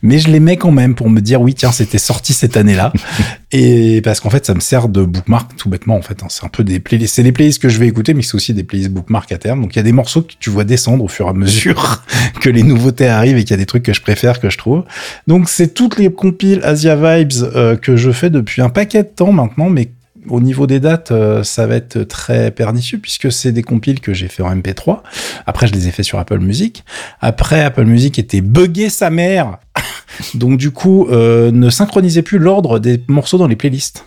Mais 0.02 0.20
je 0.20 0.30
les 0.30 0.40
mets 0.40 0.58
quand 0.58 0.72
même 0.72 0.96
pour 0.96 1.10
me 1.10 1.20
dire 1.22 1.42
oui, 1.42 1.54
tiens, 1.54 1.72
c'était 1.72 1.98
sorti 1.98 2.34
cette 2.34 2.58
année-là. 2.58 2.94
Et 3.52 4.02
parce 4.04 4.20
qu'en 4.20 4.30
fait, 4.30 4.46
ça 4.46 4.54
me 4.54 4.60
sert 4.60 4.90
de 4.90 5.04
bookmark 5.04 5.56
tout 5.56 5.70
bêtement 5.70 5.96
en 5.96 6.02
fait. 6.02 6.22
hein. 6.24 6.28
C'est 6.30 6.44
un 6.46 6.50
peu 6.50 6.64
des 6.64 6.80
playlists, 6.80 7.16
c'est 7.16 7.24
des 7.24 7.32
playlists 7.32 7.62
que 7.62 7.70
je 7.70 7.80
vais 7.80 7.88
écouter, 7.88 8.14
mais 8.14 8.22
c'est 8.22 8.36
aussi 8.36 8.54
des 8.54 8.64
playlists 8.64 8.92
bookmark 8.92 9.32
à 9.32 9.38
terme. 9.38 9.62
Donc 9.62 9.76
il 9.76 9.78
y 9.78 9.80
a 9.80 9.84
des 9.84 9.92
morceaux 9.94 10.22
que 10.22 10.34
tu 10.40 10.50
vois 10.50 10.64
descendre 10.66 11.04
au 11.04 11.08
fur 11.08 11.28
et 11.28 11.30
à 11.30 11.34
mesure 11.34 12.04
que 12.42 12.50
les 12.50 12.64
nouveautés 12.64 13.08
arrivent 13.08 13.38
et 13.38 13.42
qu'il 13.44 13.52
y 13.52 13.54
a 13.54 13.58
des 13.58 13.66
trucs 13.66 13.84
que 13.84 13.94
je 13.94 14.02
préfère 14.02 14.40
que 14.40 14.50
je 14.50 14.58
trouve. 14.58 14.84
Donc 15.28 15.48
c'est 15.50 15.74
toutes 15.74 15.98
les 15.98 16.12
compiles 16.12 16.60
Asia 16.64 16.96
Vibes 16.96 17.32
euh, 17.56 17.76
que 17.78 17.96
je 17.96 18.12
fais 18.12 18.30
depuis 18.30 18.62
un 18.62 18.70
paquet 18.70 19.04
de 19.04 19.08
temps 19.10 19.32
maintenant, 19.32 19.70
mais 19.70 19.90
au 20.30 20.40
niveau 20.42 20.68
des 20.68 20.80
dates, 20.80 21.12
euh, 21.12 21.44
ça 21.44 21.68
va 21.68 21.76
être 21.76 22.04
très 22.04 22.52
pernicieux 22.52 22.98
puisque 23.00 23.32
c'est 23.32 23.52
des 23.52 23.64
compiles 23.64 24.00
que 24.00 24.14
j'ai 24.14 24.28
fait 24.28 24.44
en 24.44 24.56
MP3. 24.56 25.02
Après, 25.46 25.68
je 25.68 25.74
les 25.74 25.88
ai 25.88 25.92
fait 25.92 26.04
sur 26.04 26.20
Apple 26.20 26.40
Music. 26.40 26.84
Après, 27.22 27.62
Apple 27.62 27.86
Music 27.86 28.18
était 28.20 28.42
buggé 28.42 28.90
sa 28.90 29.10
mère. 29.10 29.58
Donc 30.34 30.58
du 30.58 30.72
coup, 30.72 31.08
euh, 31.10 31.52
ne 31.52 31.70
synchronisez 31.70 32.22
plus 32.22 32.38
l'ordre 32.40 32.80
des 32.80 33.02
morceaux 33.08 33.38
dans 33.38 33.48
les 33.48 33.56
playlists. 33.56 34.06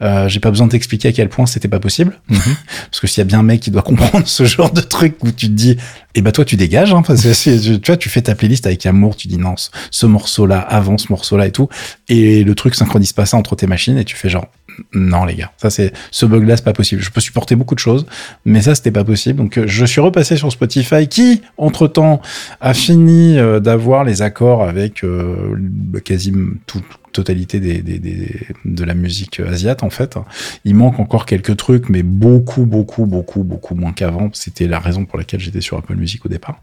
Euh, 0.00 0.28
j'ai 0.28 0.38
pas 0.38 0.50
besoin 0.50 0.68
de 0.68 0.70
t'expliquer 0.70 1.08
à 1.08 1.12
quel 1.12 1.28
point 1.28 1.46
c'était 1.46 1.66
pas 1.66 1.80
possible. 1.80 2.20
Mhm. 2.28 2.38
Parce 2.90 3.00
que 3.00 3.08
s'il 3.08 3.18
y 3.18 3.22
a 3.22 3.24
bien 3.24 3.40
un 3.40 3.42
mec 3.42 3.58
qui 3.60 3.72
doit 3.72 3.82
comprendre 3.82 4.22
ce 4.28 4.44
genre 4.44 4.70
de 4.72 4.80
truc 4.80 5.16
où 5.24 5.32
tu 5.32 5.46
te 5.48 5.52
dis, 5.52 5.76
eh 6.14 6.22
ben 6.22 6.30
toi 6.30 6.44
tu 6.44 6.54
dégages, 6.56 6.92
hein, 6.92 7.02
parce 7.04 7.22
que 7.22 7.32
c'est- 7.32 7.80
tu 7.80 7.86
vois, 7.86 7.96
tu 7.96 8.08
fais 8.08 8.22
ta 8.22 8.34
playlist 8.36 8.66
avec 8.66 8.86
amour, 8.86 9.16
tu 9.16 9.26
dis 9.26 9.38
non, 9.38 9.56
ce, 9.56 9.70
ce 9.90 10.06
morceau-là, 10.06 10.60
avant 10.60 10.98
ce 10.98 11.06
morceau-là 11.10 11.46
et 11.48 11.52
tout, 11.52 11.68
et 12.08 12.44
le 12.44 12.54
truc 12.54 12.76
synchronise 12.76 13.12
pas 13.12 13.26
ça 13.26 13.36
entre 13.36 13.56
tes 13.56 13.66
machines 13.66 13.98
et 13.98 14.04
tu 14.04 14.14
fais 14.14 14.28
genre, 14.28 14.46
non 14.92 15.24
les 15.24 15.34
gars, 15.34 15.52
ça 15.56 15.70
c'est 15.70 15.92
ce 16.10 16.26
bug-là 16.26 16.56
c'est 16.56 16.64
pas 16.64 16.72
possible. 16.72 17.02
Je 17.02 17.10
peux 17.10 17.20
supporter 17.20 17.56
beaucoup 17.56 17.74
de 17.74 17.80
choses, 17.80 18.06
mais 18.44 18.62
ça 18.62 18.74
c'était 18.74 18.90
pas 18.90 19.04
possible. 19.04 19.38
Donc 19.38 19.58
euh, 19.58 19.64
je 19.66 19.84
suis 19.84 20.00
repassé 20.00 20.36
sur 20.36 20.50
Spotify 20.52 21.08
qui, 21.08 21.42
entre 21.56 21.88
temps, 21.88 22.20
a 22.60 22.74
fini 22.74 23.38
euh, 23.38 23.60
d'avoir 23.60 24.04
les 24.04 24.22
accords 24.22 24.62
avec 24.62 25.04
euh, 25.04 25.52
le- 25.54 26.00
quasi 26.00 26.32
toute 26.66 26.84
totalité 27.22 27.58
des, 27.58 27.82
des, 27.82 27.98
des- 27.98 28.46
de 28.64 28.84
la 28.84 28.94
musique 28.94 29.40
asiate 29.40 29.82
en 29.82 29.90
fait. 29.90 30.16
Il 30.64 30.74
manque 30.76 31.00
encore 31.00 31.26
quelques 31.26 31.56
trucs, 31.56 31.88
mais 31.88 32.02
beaucoup, 32.04 32.64
beaucoup, 32.64 33.06
beaucoup, 33.06 33.42
beaucoup 33.42 33.74
moins 33.74 33.92
qu'avant. 33.92 34.30
C'était 34.32 34.68
la 34.68 34.78
raison 34.78 35.04
pour 35.04 35.18
laquelle 35.18 35.40
j'étais 35.40 35.60
sur 35.60 35.76
Apple 35.78 35.96
Music 35.96 36.24
au 36.26 36.28
départ. 36.28 36.60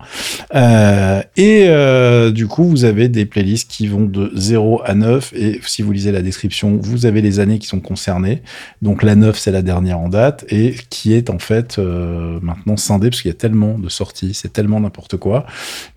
Euh, 0.54 1.22
et 1.36 1.65
euh, 1.68 2.32
du 2.32 2.48
coup, 2.48 2.63
vous 2.63 2.86
avez 2.86 3.10
des 3.10 3.26
playlists 3.26 3.70
qui 3.70 3.88
vont 3.88 4.06
de 4.06 4.32
0 4.36 4.82
à 4.86 4.94
9. 4.96 5.34
Et 5.36 5.60
si 5.65 5.82
vous 5.82 5.91
lisez 5.91 6.12
la 6.13 6.22
description, 6.22 6.80
vous 6.82 7.06
avez 7.06 7.22
les 7.22 7.39
années 7.41 7.60
qui 7.60 7.68
sont 7.68 7.82
concernées. 7.82 8.41
Donc 8.82 9.04
la 9.04 9.15
9, 9.15 9.38
c'est 9.38 9.52
la 9.52 9.62
dernière 9.62 10.00
en 10.00 10.08
date 10.10 10.46
et 10.50 10.76
qui 10.89 11.13
est 11.13 11.30
en 11.30 11.39
fait 11.39 11.80
euh, 11.80 12.39
maintenant 12.41 12.78
scindée 12.78 13.10
parce 13.10 13.22
qu'il 13.22 13.30
y 13.30 13.34
a 13.34 13.38
tellement 13.38 13.78
de 13.78 13.89
sorties, 13.89 14.34
c'est 14.34 14.54
tellement 14.54 14.80
n'importe 14.80 15.18
quoi 15.18 15.46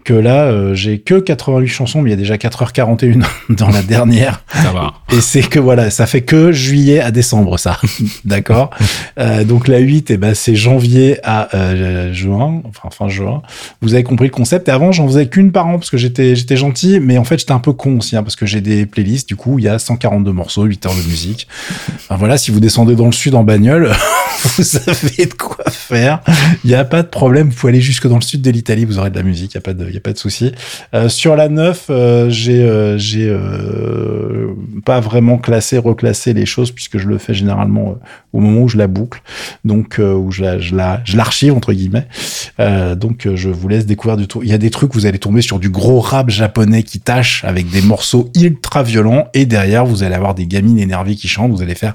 que 0.04 0.14
là, 0.14 0.44
euh, 0.46 0.74
j'ai 0.74 1.00
que 1.00 1.20
88 1.20 1.68
chansons, 1.68 2.00
mais 2.00 2.08
il 2.08 2.12
y 2.12 2.14
a 2.14 2.16
déjà 2.16 2.36
4h41 2.36 3.22
dans 3.50 3.68
la 3.68 3.82
dernière. 3.82 4.42
Ça 4.52 4.72
va. 4.72 4.94
Et 5.12 5.20
c'est 5.20 5.42
que 5.42 5.58
voilà, 5.58 5.90
ça 5.90 6.06
fait 6.06 6.22
que 6.22 6.52
juillet 6.52 7.00
à 7.00 7.10
décembre, 7.10 7.58
ça. 7.58 7.78
D'accord 8.24 8.70
Euh, 9.18 9.42
Donc 9.42 9.66
la 9.66 9.78
8, 9.78 10.12
eh 10.12 10.16
ben, 10.16 10.32
c'est 10.32 10.54
janvier 10.54 11.18
à 11.24 11.48
euh, 11.54 12.12
juin, 12.12 12.62
enfin 12.68 12.88
fin 12.90 13.08
juin. 13.08 13.42
Vous 13.82 13.94
avez 13.94 14.04
compris 14.04 14.26
le 14.26 14.32
concept. 14.32 14.68
Et 14.68 14.70
avant, 14.70 14.92
j'en 14.92 15.08
faisais 15.08 15.26
qu'une 15.26 15.50
par 15.50 15.66
an 15.66 15.72
parce 15.72 15.90
que 15.90 15.96
j'étais 15.96 16.36
j'étais 16.36 16.56
gentil, 16.56 17.00
mais 17.00 17.18
en 17.18 17.24
fait, 17.24 17.38
j'étais 17.38 17.52
un 17.52 17.58
peu 17.58 17.72
con 17.72 17.98
aussi, 17.98 18.16
hein, 18.16 18.22
parce 18.22 18.36
que 18.36 18.46
j'ai 18.46 18.60
des 18.60 18.86
playlists. 18.86 19.28
Du 19.28 19.34
coup, 19.34 19.58
il 19.58 19.64
y 19.64 19.68
a 19.68 19.78
142 19.78 20.30
morceaux, 20.30 20.62
8 20.64 20.86
heures 20.86 20.94
de 20.94 21.02
musique. 21.02 21.48
Enfin, 21.96 22.16
voilà, 22.16 22.38
si 22.38 22.52
vous 22.52 22.60
descendez 22.60 22.94
dans 22.94 23.06
le 23.06 23.12
sud 23.12 23.34
en 23.34 23.42
bagnole, 23.42 23.90
vous 24.56 24.76
avez 24.86 25.26
de 25.26 25.34
quoi 25.34 25.64
faire. 25.68 26.20
Il 26.64 26.68
n'y 26.68 26.76
a 26.76 26.84
pas 26.84 27.02
de 27.02 27.08
problème. 27.08 27.48
Vous 27.48 27.56
pouvez 27.56 27.72
aller 27.72 27.80
jusque 27.80 28.06
dans 28.06 28.16
le 28.16 28.22
sud 28.22 28.42
de 28.42 28.50
l'Italie, 28.50 28.84
vous 28.84 28.98
aurez 28.98 29.10
de 29.10 29.16
la 29.16 29.24
musique. 29.24 29.54
Il 29.54 29.56
n'y 29.56 29.62
a 29.62 29.62
pas 29.62 29.74
de, 29.74 29.86
il 29.88 29.94
y 29.94 29.98
a 29.98 30.00
pas 30.00 30.12
de 30.12 30.18
souci. 30.18 30.52
Euh, 30.94 31.08
sur 31.08 31.34
la 31.34 31.48
9, 31.48 31.86
euh, 31.90 32.30
j'ai, 32.30 32.62
euh, 32.62 32.98
j'ai 32.98 33.28
pas 34.84 35.00
vraiment 35.00 35.38
classé, 35.38 35.78
reclassé 35.78 36.32
les 36.32 36.46
choses 36.46 36.70
puisque 36.70 36.98
je 36.98 37.08
le 37.08 37.18
fais 37.18 37.34
généralement 37.34 37.90
euh, 37.90 37.94
au 38.32 38.40
moment 38.40 38.62
où 38.62 38.68
je 38.68 38.76
la 38.76 38.86
boucle, 38.86 39.22
donc 39.64 39.98
euh, 39.98 40.14
où 40.14 40.30
je 40.30 40.42
la, 40.42 40.58
je 40.58 40.74
je 41.04 41.16
l'archive 41.16 41.54
entre 41.54 41.72
guillemets. 41.72 42.06
Euh, 42.60 42.94
donc 42.94 43.28
je 43.34 43.48
vous 43.48 43.68
laisse 43.68 43.86
découvrir 43.86 44.16
du 44.16 44.26
tout. 44.26 44.42
Il 44.42 44.48
y 44.48 44.54
a 44.54 44.58
des 44.58 44.70
trucs 44.70 44.94
vous 44.94 45.06
allez 45.06 45.18
tomber 45.18 45.42
sur 45.42 45.58
du 45.58 45.70
gros 45.70 46.00
rap 46.00 46.30
japonais 46.30 46.82
qui 46.82 47.00
tâche 47.00 47.44
avec 47.44 47.70
des 47.70 47.82
morceaux 47.82 48.30
ultra 48.36 48.82
violents 48.82 49.28
et 49.34 49.46
derrière 49.46 49.84
vous 49.84 50.02
allez 50.02 50.14
avoir 50.14 50.34
des 50.34 50.46
gamines 50.46 50.78
énervées 50.78 51.14
qui 51.14 51.28
chantent. 51.28 51.52
Vous 51.52 51.62
allez 51.62 51.74
faire 51.74 51.94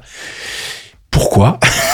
pourquoi? 1.12 1.60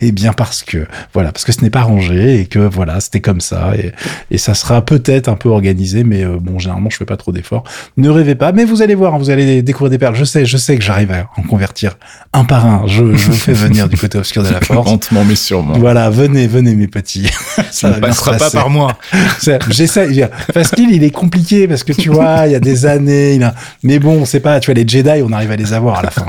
Eh 0.00 0.12
bien 0.12 0.32
parce 0.32 0.62
que 0.62 0.86
voilà, 1.12 1.32
parce 1.32 1.44
que 1.44 1.52
ce 1.52 1.60
n'est 1.62 1.70
pas 1.70 1.82
rangé 1.82 2.40
et 2.40 2.46
que 2.46 2.58
voilà, 2.58 3.00
c'était 3.00 3.20
comme 3.20 3.40
ça 3.40 3.72
et, 3.76 3.92
et 4.30 4.38
ça 4.38 4.54
sera 4.54 4.84
peut-être 4.84 5.28
un 5.28 5.34
peu 5.34 5.48
organisé, 5.48 6.04
mais 6.04 6.24
euh, 6.24 6.38
bon, 6.40 6.58
généralement 6.58 6.90
je 6.90 6.96
fais 6.96 7.04
pas 7.04 7.16
trop 7.16 7.32
d'efforts. 7.32 7.64
Ne 7.96 8.08
rêvez 8.08 8.34
pas, 8.34 8.52
mais 8.52 8.64
vous 8.64 8.82
allez 8.82 8.94
voir, 8.94 9.14
hein, 9.14 9.18
vous 9.18 9.30
allez 9.30 9.62
découvrir 9.62 9.90
des 9.90 9.98
perles. 9.98 10.14
Je 10.14 10.24
sais, 10.24 10.44
je 10.44 10.56
sais 10.56 10.76
que 10.76 10.82
j'arrive 10.82 11.10
à 11.12 11.28
en 11.36 11.42
convertir 11.42 11.96
un 12.32 12.44
par 12.44 12.66
un. 12.66 12.86
Je, 12.86 13.14
je 13.14 13.30
vous 13.30 13.32
fais 13.32 13.52
venir 13.52 13.88
du 13.88 13.96
côté 13.96 14.18
obscur 14.18 14.42
de 14.42 14.50
la 14.50 14.60
force. 14.62 14.90
Lentement 14.90 15.24
mais 15.24 15.36
sûrement. 15.36 15.74
Voilà, 15.78 16.10
venez, 16.10 16.46
venez 16.46 16.74
mes 16.74 16.88
petits. 16.88 17.30
Ça 17.70 17.90
ne 17.90 18.00
passera 18.00 18.34
se 18.34 18.38
pas 18.38 18.50
par 18.50 18.70
moi. 18.70 18.96
J'essaie. 19.70 20.30
Fasquille, 20.52 20.90
il 20.92 21.04
est 21.04 21.10
compliqué 21.10 21.68
parce 21.68 21.84
que 21.84 21.92
tu 21.92 22.10
vois, 22.10 22.46
il 22.46 22.52
y 22.52 22.54
a 22.54 22.60
des 22.60 22.86
années. 22.86 23.34
Il 23.34 23.42
a... 23.42 23.54
Mais 23.82 23.98
bon, 23.98 24.20
on 24.22 24.24
sait 24.24 24.40
pas. 24.40 24.60
Tu 24.60 24.66
vois, 24.66 24.74
les 24.74 24.86
Jedi, 24.86 25.22
on 25.24 25.32
arrive 25.32 25.50
à 25.50 25.56
les 25.56 25.72
avoir 25.72 25.98
à 25.98 26.02
la 26.02 26.10
fin. 26.10 26.26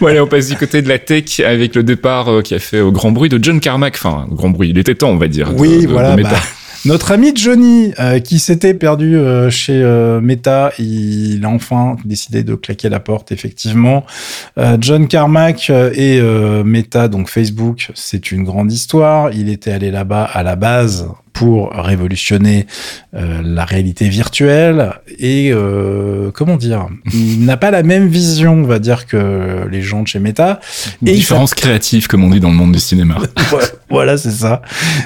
Bon, 0.00 0.06
allez, 0.06 0.20
on 0.20 0.26
passe 0.26 0.48
du 0.48 0.56
côté 0.56 0.82
de 0.82 0.88
la 0.88 0.98
tech 0.98 1.40
avec 1.40 1.74
le 1.74 1.82
départ 1.82 2.29
euh, 2.38 2.42
qui 2.42 2.54
a 2.54 2.58
fait 2.58 2.80
au 2.80 2.92
grand 2.92 3.10
bruit 3.12 3.28
de 3.28 3.38
John 3.42 3.60
Carmack. 3.60 3.94
Enfin, 3.96 4.26
grand 4.30 4.50
bruit, 4.50 4.70
il 4.70 4.78
était 4.78 4.94
temps, 4.94 5.10
on 5.10 5.16
va 5.16 5.28
dire. 5.28 5.52
Oui, 5.56 5.78
de- 5.82 5.82
de 5.82 5.92
voilà. 5.92 6.16
Bah, 6.16 6.30
notre 6.86 7.12
ami 7.12 7.32
Johnny, 7.34 7.92
euh, 8.00 8.20
qui 8.20 8.38
s'était 8.38 8.72
perdu 8.72 9.14
euh, 9.16 9.50
chez 9.50 9.74
euh, 9.82 10.20
Meta, 10.22 10.72
il 10.78 11.44
a 11.44 11.48
enfin 11.50 11.96
décidé 12.06 12.42
de 12.42 12.54
claquer 12.54 12.88
la 12.88 13.00
porte, 13.00 13.32
effectivement. 13.32 14.04
John 14.78 15.06
Carmack 15.06 15.70
et 15.70 16.20
Meta, 16.64 17.08
donc 17.08 17.28
Facebook, 17.28 17.90
c'est 17.94 18.32
une 18.32 18.44
grande 18.44 18.72
histoire. 18.72 19.30
Il 19.32 19.48
était 19.50 19.72
allé 19.72 19.90
là-bas 19.90 20.24
à 20.24 20.42
la 20.42 20.56
base 20.56 21.08
pour 21.32 21.72
révolutionner 21.72 22.66
euh, 23.14 23.40
la 23.44 23.64
réalité 23.64 24.08
virtuelle 24.08 24.92
et 25.18 25.50
euh, 25.52 26.30
comment 26.32 26.56
dire, 26.56 26.86
il 27.12 27.44
n'a 27.44 27.56
pas 27.56 27.70
la 27.70 27.82
même 27.82 28.08
vision, 28.08 28.54
on 28.54 28.66
va 28.66 28.78
dire, 28.78 29.06
que 29.06 29.66
les 29.70 29.82
gens 29.82 30.02
de 30.02 30.08
chez 30.08 30.18
Meta. 30.18 30.60
Et 31.04 31.12
Différence 31.12 31.54
créative, 31.54 32.06
comme 32.06 32.24
on 32.24 32.30
dit 32.30 32.40
dans 32.40 32.50
le 32.50 32.56
monde 32.56 32.72
du 32.72 32.80
cinéma. 32.80 33.18
Voilà, 33.92 34.16
c'est 34.16 34.30
ça. 34.30 34.62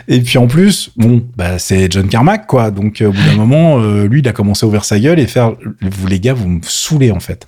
Et 0.08 0.20
puis 0.20 0.36
en 0.36 0.46
plus, 0.46 0.90
bon, 0.98 1.24
bah 1.38 1.58
c'est 1.58 1.90
John 1.90 2.06
Carmack, 2.06 2.46
quoi. 2.46 2.70
Donc 2.70 3.00
euh, 3.00 3.06
au 3.06 3.12
bout 3.12 3.22
d'un 3.22 3.34
moment, 3.34 3.80
euh, 3.80 4.06
lui, 4.06 4.20
il 4.20 4.28
a 4.28 4.32
commencé 4.32 4.66
à 4.66 4.66
ouvrir 4.66 4.84
sa 4.84 5.00
gueule 5.00 5.18
et 5.18 5.26
faire, 5.26 5.52
vous 5.80 6.06
les 6.06 6.20
gars, 6.20 6.34
vous 6.34 6.48
me 6.48 6.60
saoulez 6.62 7.10
en 7.10 7.20
fait. 7.20 7.46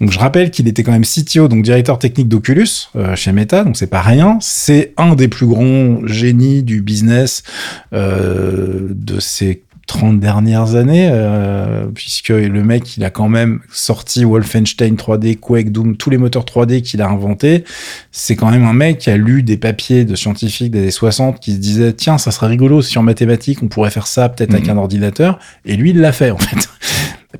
Donc 0.00 0.10
je 0.10 0.18
rappelle 0.18 0.50
qu'il 0.50 0.66
était 0.66 0.82
quand 0.82 0.90
même 0.90 1.04
CTO, 1.04 1.46
donc 1.46 1.62
directeur 1.62 2.00
technique 2.00 2.26
d'Oculus 2.26 2.88
chez 3.14 3.30
Meta, 3.30 3.62
donc 3.62 3.76
c'est 3.76 3.86
pas 3.86 4.02
rien. 4.02 4.38
C'est 4.40 4.92
un 4.96 5.14
des 5.14 5.28
plus 5.28 5.46
grands 5.46 6.04
génies 6.04 6.64
du 6.64 6.82
business 6.82 7.44
euh, 7.92 8.11
de 8.16 9.20
ces 9.20 9.62
30 9.88 10.20
dernières 10.20 10.76
années, 10.76 11.08
euh, 11.12 11.86
puisque 11.92 12.28
le 12.28 12.62
mec, 12.62 12.96
il 12.96 13.04
a 13.04 13.10
quand 13.10 13.28
même 13.28 13.60
sorti 13.70 14.24
Wolfenstein 14.24 14.94
3D, 14.94 15.36
Quake, 15.36 15.72
Doom, 15.72 15.96
tous 15.96 16.08
les 16.08 16.18
moteurs 16.18 16.44
3D 16.44 16.82
qu'il 16.82 17.02
a 17.02 17.08
inventés. 17.08 17.64
C'est 18.12 18.36
quand 18.36 18.50
même 18.50 18.64
un 18.64 18.72
mec 18.72 18.98
qui 18.98 19.10
a 19.10 19.16
lu 19.16 19.42
des 19.42 19.56
papiers 19.56 20.04
de 20.04 20.14
scientifiques 20.14 20.70
des 20.70 20.78
années 20.82 20.90
60 20.92 21.40
qui 21.40 21.52
se 21.52 21.58
disaient, 21.58 21.92
tiens, 21.92 22.16
ça 22.16 22.30
serait 22.30 22.46
rigolo 22.46 22.80
si 22.80 22.96
en 22.96 23.02
mathématiques, 23.02 23.62
on 23.62 23.68
pourrait 23.68 23.90
faire 23.90 24.06
ça 24.06 24.28
peut-être 24.28 24.54
avec 24.54 24.66
Mhm. 24.66 24.78
un 24.78 24.78
ordinateur. 24.78 25.38
Et 25.64 25.76
lui, 25.76 25.90
il 25.90 26.00
l'a 26.00 26.12
fait, 26.12 26.30
en 26.30 26.38
fait. 26.38 26.68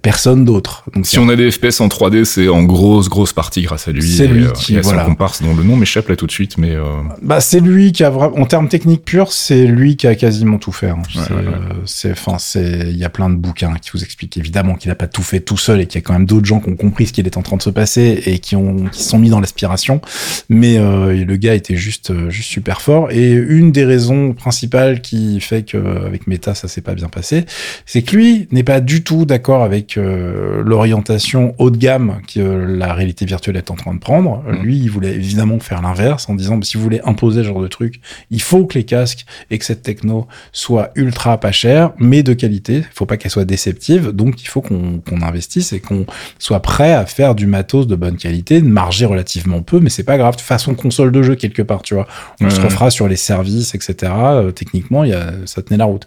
Personne 0.00 0.44
d'autre. 0.46 0.85
Donc, 0.94 1.07
Si 1.07 1.18
on 1.18 1.28
a 1.28 1.37
des 1.37 1.50
FPS 1.50 1.81
en 1.81 1.88
3D, 1.88 2.24
c'est 2.24 2.48
en 2.48 2.62
grosse, 2.62 3.09
grosse 3.11 3.33
partie 3.35 3.61
grâce 3.62 3.88
à 3.88 3.92
lui. 3.92 4.02
C'est 4.02 4.24
Et, 4.24 4.28
lui 4.28 4.44
euh, 4.46 4.50
qui- 4.52 4.76
a 4.78 4.83
son 4.83 4.88
voilà. 4.88 5.05
comparse 5.05 5.42
dont 5.42 5.55
le 5.55 5.62
nom 5.62 5.76
m'échappe 5.76 6.09
là 6.09 6.16
tout 6.16 6.26
de 6.26 6.33
suite, 6.33 6.57
mais 6.57 6.70
euh, 6.74 6.83
Bah, 7.20 7.40
c'est 7.40 7.61
lui 7.61 7.92
qui 7.92 8.02
a 8.02 8.09
vraiment, 8.11 8.38
en 8.38 8.46
termes 8.46 8.68
techniques 8.68 9.05
purs, 9.05 9.33
c'est 9.33 9.66
lui 9.66 9.96
qui 9.96 10.07
a 10.07 10.14
quasiment 10.14 10.59
tout 10.59 10.72
fait. 10.72 10.88
hein. 10.88 11.02
Ouais, 11.14 11.22
c'est, 11.26 11.33
ouais, 11.35 11.40
ouais. 11.40 11.46
euh, 11.46 11.74
c'est, 11.85 12.11
enfin, 12.12 12.37
c'est, 12.38 12.87
il 12.88 12.96
y 12.96 13.05
a 13.05 13.11
plein 13.11 13.28
de 13.28 13.37
bouquins 13.37 13.74
qui 13.81 13.90
vous 13.92 14.02
expliquent 14.02 14.37
évidemment 14.38 14.76
qu'il 14.76 14.90
a 14.90 14.94
pas 14.94 15.07
tout 15.09 15.22
fait 15.22 15.40
tout 15.40 15.59
seul 15.59 15.81
et 15.81 15.87
qu'il 15.87 16.00
y 16.00 16.02
a 16.02 16.07
quand 16.07 16.14
même 16.14 16.26
d'autres 16.26 16.46
gens 16.46 16.61
qui 16.61 16.70
ont 16.70 16.76
compris 16.76 17.07
ce 17.07 17.12
qu'il 17.12 17.26
est 17.26 17.37
en 17.37 17.42
train 17.42 17.57
de 17.59 17.62
se 17.62 17.70
passer 17.70 18.22
et 18.24 18.38
qui 18.38 18.57
ont, 18.57 18.87
qui 18.90 19.02
se 19.02 19.11
sont 19.11 19.18
mis 19.18 19.28
dans 19.31 19.40
l'aspiration. 19.40 20.00
Mais 20.48 20.78
euh, 20.78 21.24
le 21.24 21.37
gars 21.37 21.55
était 21.55 21.76
juste, 21.76 22.11
euh, 22.11 22.31
juste 22.31 22.48
super 22.48 22.81
fort. 22.81 23.11
Et 23.11 23.33
une 23.33 23.72
des 23.72 23.85
raisons 23.85 24.33
principales 24.33 25.00
qui 25.02 25.38
fait 25.40 25.62
que 25.64 25.76
avec 26.07 26.26
Meta 26.26 26.55
ça 26.55 26.66
s'est 26.68 26.81
pas 26.81 26.94
bien 26.94 27.09
passé, 27.09 27.44
c'est 27.87 28.02
que 28.02 28.16
lui 28.16 28.48
n'est 28.52 28.62
pas 28.62 28.81
du 28.81 29.02
tout 29.05 29.26
d'accord 29.26 29.62
avec 29.62 29.82
avec 29.83 29.99
euh, 29.99 30.62
l'orientation 30.64 31.55
haut 31.59 31.71
de 31.71 31.77
gamme 31.77 32.21
que 32.33 32.40
la 32.40 32.95
réalité 32.95 33.25
virtuelle 33.25 33.57
est 33.57 33.71
en 33.71 33.75
train 33.75 33.95
de 33.95 33.99
prendre. 33.99 34.42
Mm. 34.47 34.62
Lui, 34.62 34.79
il 34.79 34.90
voulait 34.90 35.14
évidemment 35.14 35.59
faire 35.59 35.83
l'inverse 35.83 36.29
en 36.29 36.35
disant, 36.35 36.57
bah, 36.57 36.64
si 36.64 36.77
vous 36.77 36.83
voulez 36.83 37.01
imposer 37.05 37.42
ce 37.42 37.49
genre 37.49 37.61
de 37.61 37.68
truc, 37.68 38.01
il 38.31 38.40
faut 38.40 38.64
que 38.64 38.79
les 38.79 38.85
casques 38.85 39.27
et 39.51 39.59
que 39.59 39.64
cette 39.64 39.83
techno 39.83 40.29
soit 40.53 40.92
ultra 40.95 41.38
pas 41.38 41.53
chère, 41.53 41.92
mais 41.99 42.23
de 42.23 42.33
qualité. 42.33 42.77
Il 42.77 42.95
faut 42.95 43.07
pas 43.07 43.16
qu'elle 43.16 43.31
soit 43.31 43.45
déceptive. 43.45 44.11
Donc, 44.11 44.42
il 44.42 44.47
faut 44.47 44.61
qu'on 44.61 45.03
investisse 45.23 45.73
et 45.73 45.81
qu'on 45.81 46.07
soit 46.38 46.61
prêt 46.61 46.92
à 46.92 47.05
faire 47.07 47.35
du 47.35 47.47
matos 47.47 47.87
de 47.87 47.97
bonne 47.97 48.16
qualité, 48.16 48.61
de 48.61 48.68
marger 48.68 49.07
relativement 49.07 49.62
peu, 49.62 49.81
mais 49.81 49.90
c'est 49.90 50.05
pas 50.05 50.16
grave. 50.16 50.37
Façon 50.38 50.75
console 50.75 51.11
de 51.11 51.23
jeu 51.23 51.35
quelque 51.35 51.62
part, 51.62 51.83
tu 51.83 51.95
vois. 51.95 52.07
On 52.40 52.51
se 52.51 52.59
ouais. 52.59 52.66
refera 52.66 52.90
sur 52.90 53.09
les 53.09 53.16
services, 53.16 53.75
etc. 53.75 54.12
Euh, 54.16 54.51
techniquement, 54.53 55.05
y 55.05 55.12
a, 55.12 55.33
ça 55.47 55.62
tenait 55.62 55.79
la 55.79 55.87
route. 55.87 56.07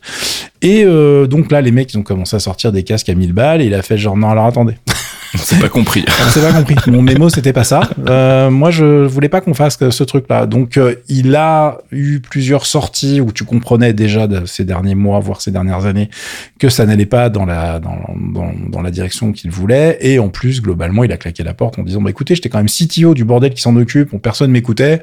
Et 0.61 0.83
euh, 0.83 1.27
donc 1.27 1.51
là, 1.51 1.61
les 1.61 1.71
mecs, 1.71 1.93
ils 1.93 1.97
ont 1.97 2.03
commencé 2.03 2.35
à 2.35 2.39
sortir 2.39 2.71
des 2.71 2.83
casques 2.83 3.09
à 3.09 3.13
1000 3.13 3.33
balles 3.33 3.61
et 3.65 3.67
il 3.67 3.73
a 3.73 3.81
fait 3.81 3.97
genre, 3.97 4.15
non, 4.17 4.29
alors 4.29 4.45
attendez. 4.45 4.75
C'est 5.37 5.59
pas 5.59 5.69
compris. 5.69 6.05
On 6.25 6.29
s'est 6.29 6.41
pas 6.41 6.53
compris. 6.53 6.75
Mon 6.87 7.01
mémo, 7.01 7.29
c'était 7.29 7.51
pas 7.51 7.63
ça. 7.63 7.81
Euh, 8.07 8.49
moi, 8.49 8.71
je 8.71 9.05
voulais 9.05 9.27
pas 9.27 9.41
qu'on 9.41 9.53
fasse 9.53 9.77
ce 9.89 10.03
truc-là. 10.03 10.45
Donc, 10.45 10.77
euh, 10.77 10.95
il 11.09 11.35
a 11.35 11.79
eu 11.91 12.19
plusieurs 12.19 12.65
sorties 12.65 13.19
où 13.19 13.31
tu 13.33 13.43
comprenais 13.43 13.91
déjà 13.91 14.27
de 14.27 14.45
ces 14.45 14.63
derniers 14.63 14.95
mois, 14.95 15.19
voire 15.19 15.41
ces 15.41 15.51
dernières 15.51 15.85
années, 15.85 16.09
que 16.57 16.69
ça 16.69 16.85
n'allait 16.85 17.05
pas 17.05 17.29
dans 17.29 17.45
la 17.45 17.79
dans, 17.79 17.97
dans, 18.15 18.53
dans 18.69 18.81
la 18.81 18.91
direction 18.91 19.33
qu'il 19.33 19.51
voulait. 19.51 19.97
Et 19.99 20.19
en 20.19 20.29
plus, 20.29 20.61
globalement, 20.61 21.03
il 21.03 21.11
a 21.11 21.17
claqué 21.17 21.43
la 21.43 21.53
porte 21.53 21.79
en 21.79 21.83
disant 21.83 22.01
bah 22.01 22.11
écoutez, 22.11 22.35
j'étais 22.35 22.49
quand 22.49 22.59
même 22.59 22.69
CTO 22.69 23.13
du 23.13 23.25
bordel 23.25 23.53
qui 23.53 23.61
s'en 23.61 23.75
occupe, 23.75 24.15
personne 24.21 24.51
m'écoutait. 24.51 25.01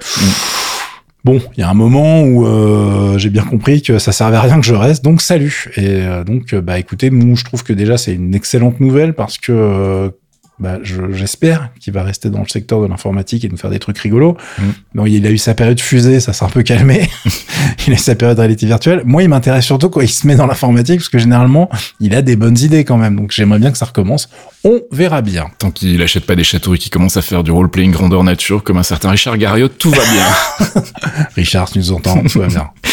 Bon, 1.24 1.40
il 1.56 1.60
y 1.60 1.62
a 1.62 1.70
un 1.70 1.74
moment 1.74 2.22
où 2.22 2.46
euh, 2.46 3.16
j'ai 3.16 3.30
bien 3.30 3.44
compris 3.44 3.80
que 3.80 3.98
ça 4.00 4.10
servait 4.10 4.36
à 4.36 4.40
rien 4.40 4.58
que 4.58 4.66
je 4.66 4.74
reste, 4.74 5.04
donc 5.04 5.22
salut. 5.22 5.70
Et 5.76 5.86
euh, 5.86 6.24
donc, 6.24 6.52
euh, 6.52 6.60
bah 6.60 6.80
écoutez, 6.80 7.10
moi 7.10 7.36
je 7.36 7.44
trouve 7.44 7.62
que 7.62 7.72
déjà 7.72 7.96
c'est 7.96 8.14
une 8.14 8.34
excellente 8.34 8.80
nouvelle 8.80 9.14
parce 9.14 9.38
que 9.38 10.10
bah, 10.58 10.78
je- 10.82 11.12
j'espère 11.12 11.70
qu'il 11.80 11.92
va 11.92 12.02
rester 12.02 12.30
dans 12.30 12.40
le 12.40 12.48
secteur 12.48 12.80
de 12.80 12.86
l'informatique 12.86 13.44
et 13.44 13.48
nous 13.48 13.56
faire 13.56 13.70
des 13.70 13.78
trucs 13.78 13.98
rigolos. 13.98 14.36
Mm. 14.58 14.62
Donc, 14.94 15.06
il 15.08 15.26
a 15.26 15.30
eu 15.30 15.38
sa 15.38 15.54
période 15.54 15.80
fusée, 15.80 16.20
ça 16.20 16.32
s'est 16.32 16.44
un 16.44 16.48
peu 16.48 16.62
calmé. 16.62 17.08
il 17.86 17.92
a 17.92 17.96
eu 17.96 17.98
sa 17.98 18.14
période 18.14 18.38
réalité 18.38 18.66
virtuelle. 18.66 19.02
Moi, 19.04 19.22
il 19.22 19.28
m'intéresse 19.28 19.64
surtout 19.64 19.90
quand 19.90 20.00
il 20.00 20.08
se 20.08 20.26
met 20.26 20.36
dans 20.36 20.46
l'informatique 20.46 20.98
parce 21.00 21.08
que 21.08 21.18
généralement, 21.18 21.68
il 22.00 22.14
a 22.14 22.22
des 22.22 22.36
bonnes 22.36 22.58
idées 22.58 22.84
quand 22.84 22.96
même. 22.96 23.16
Donc, 23.16 23.32
j'aimerais 23.32 23.58
bien 23.58 23.72
que 23.72 23.78
ça 23.78 23.86
recommence. 23.86 24.28
On 24.64 24.80
verra 24.92 25.22
bien. 25.22 25.46
Tant 25.58 25.70
qu'il 25.70 26.00
achète 26.02 26.26
pas 26.26 26.36
des 26.36 26.44
châteaux 26.44 26.74
et 26.74 26.78
qu'il 26.78 26.90
commence 26.90 27.16
à 27.16 27.22
faire 27.22 27.42
du 27.42 27.50
role-playing 27.50 27.90
grandeur 27.90 28.22
nature 28.22 28.62
comme 28.62 28.76
un 28.76 28.82
certain 28.84 29.10
Richard 29.10 29.38
Garriott, 29.38 29.76
tout 29.78 29.90
va 29.90 30.02
bien. 30.04 30.82
Richard, 31.36 31.70
tu 31.70 31.78
nous 31.78 31.92
entends, 31.92 32.22
tout 32.22 32.38
va 32.38 32.46
bien. 32.46 32.70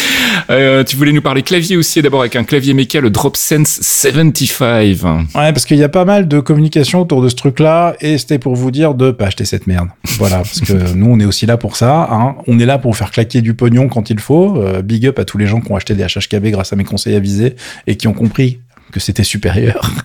Euh, 0.50 0.84
tu 0.84 0.96
voulais 0.96 1.12
nous 1.12 1.22
parler 1.22 1.42
clavier 1.42 1.76
aussi, 1.76 2.02
d'abord 2.02 2.20
avec 2.20 2.36
un 2.36 2.44
clavier 2.44 2.74
méca, 2.74 3.00
le 3.00 3.10
DropSense 3.10 3.80
75. 3.82 5.04
Ouais, 5.04 5.28
parce 5.34 5.64
qu'il 5.64 5.78
y 5.78 5.84
a 5.84 5.88
pas 5.88 6.04
mal 6.04 6.28
de 6.28 6.40
communication 6.40 7.00
autour 7.00 7.22
de 7.22 7.28
ce 7.28 7.36
truc-là, 7.36 7.94
et 8.00 8.18
c'était 8.18 8.38
pour 8.38 8.56
vous 8.56 8.70
dire 8.70 8.94
de 8.94 9.10
pas 9.10 9.26
acheter 9.26 9.44
cette 9.44 9.66
merde. 9.66 9.88
Voilà, 10.18 10.38
parce 10.38 10.60
que 10.60 10.72
nous, 10.94 11.06
on 11.06 11.20
est 11.20 11.24
aussi 11.24 11.46
là 11.46 11.56
pour 11.56 11.76
ça. 11.76 12.08
Hein. 12.10 12.36
On 12.46 12.58
est 12.58 12.66
là 12.66 12.78
pour 12.78 12.92
vous 12.92 12.96
faire 12.96 13.10
claquer 13.10 13.40
du 13.40 13.54
pognon 13.54 13.88
quand 13.88 14.10
il 14.10 14.18
faut. 14.18 14.56
Euh, 14.56 14.82
big 14.82 15.06
up 15.06 15.18
à 15.18 15.24
tous 15.24 15.38
les 15.38 15.46
gens 15.46 15.60
qui 15.60 15.70
ont 15.70 15.76
acheté 15.76 15.94
des 15.94 16.04
HHKB 16.04 16.48
grâce 16.48 16.72
à 16.72 16.76
mes 16.76 16.84
conseils 16.84 17.14
avisés 17.14 17.56
et 17.86 17.96
qui 17.96 18.08
ont 18.08 18.12
compris 18.12 18.60
que 18.90 19.00
c'était 19.00 19.24
supérieur. 19.24 19.90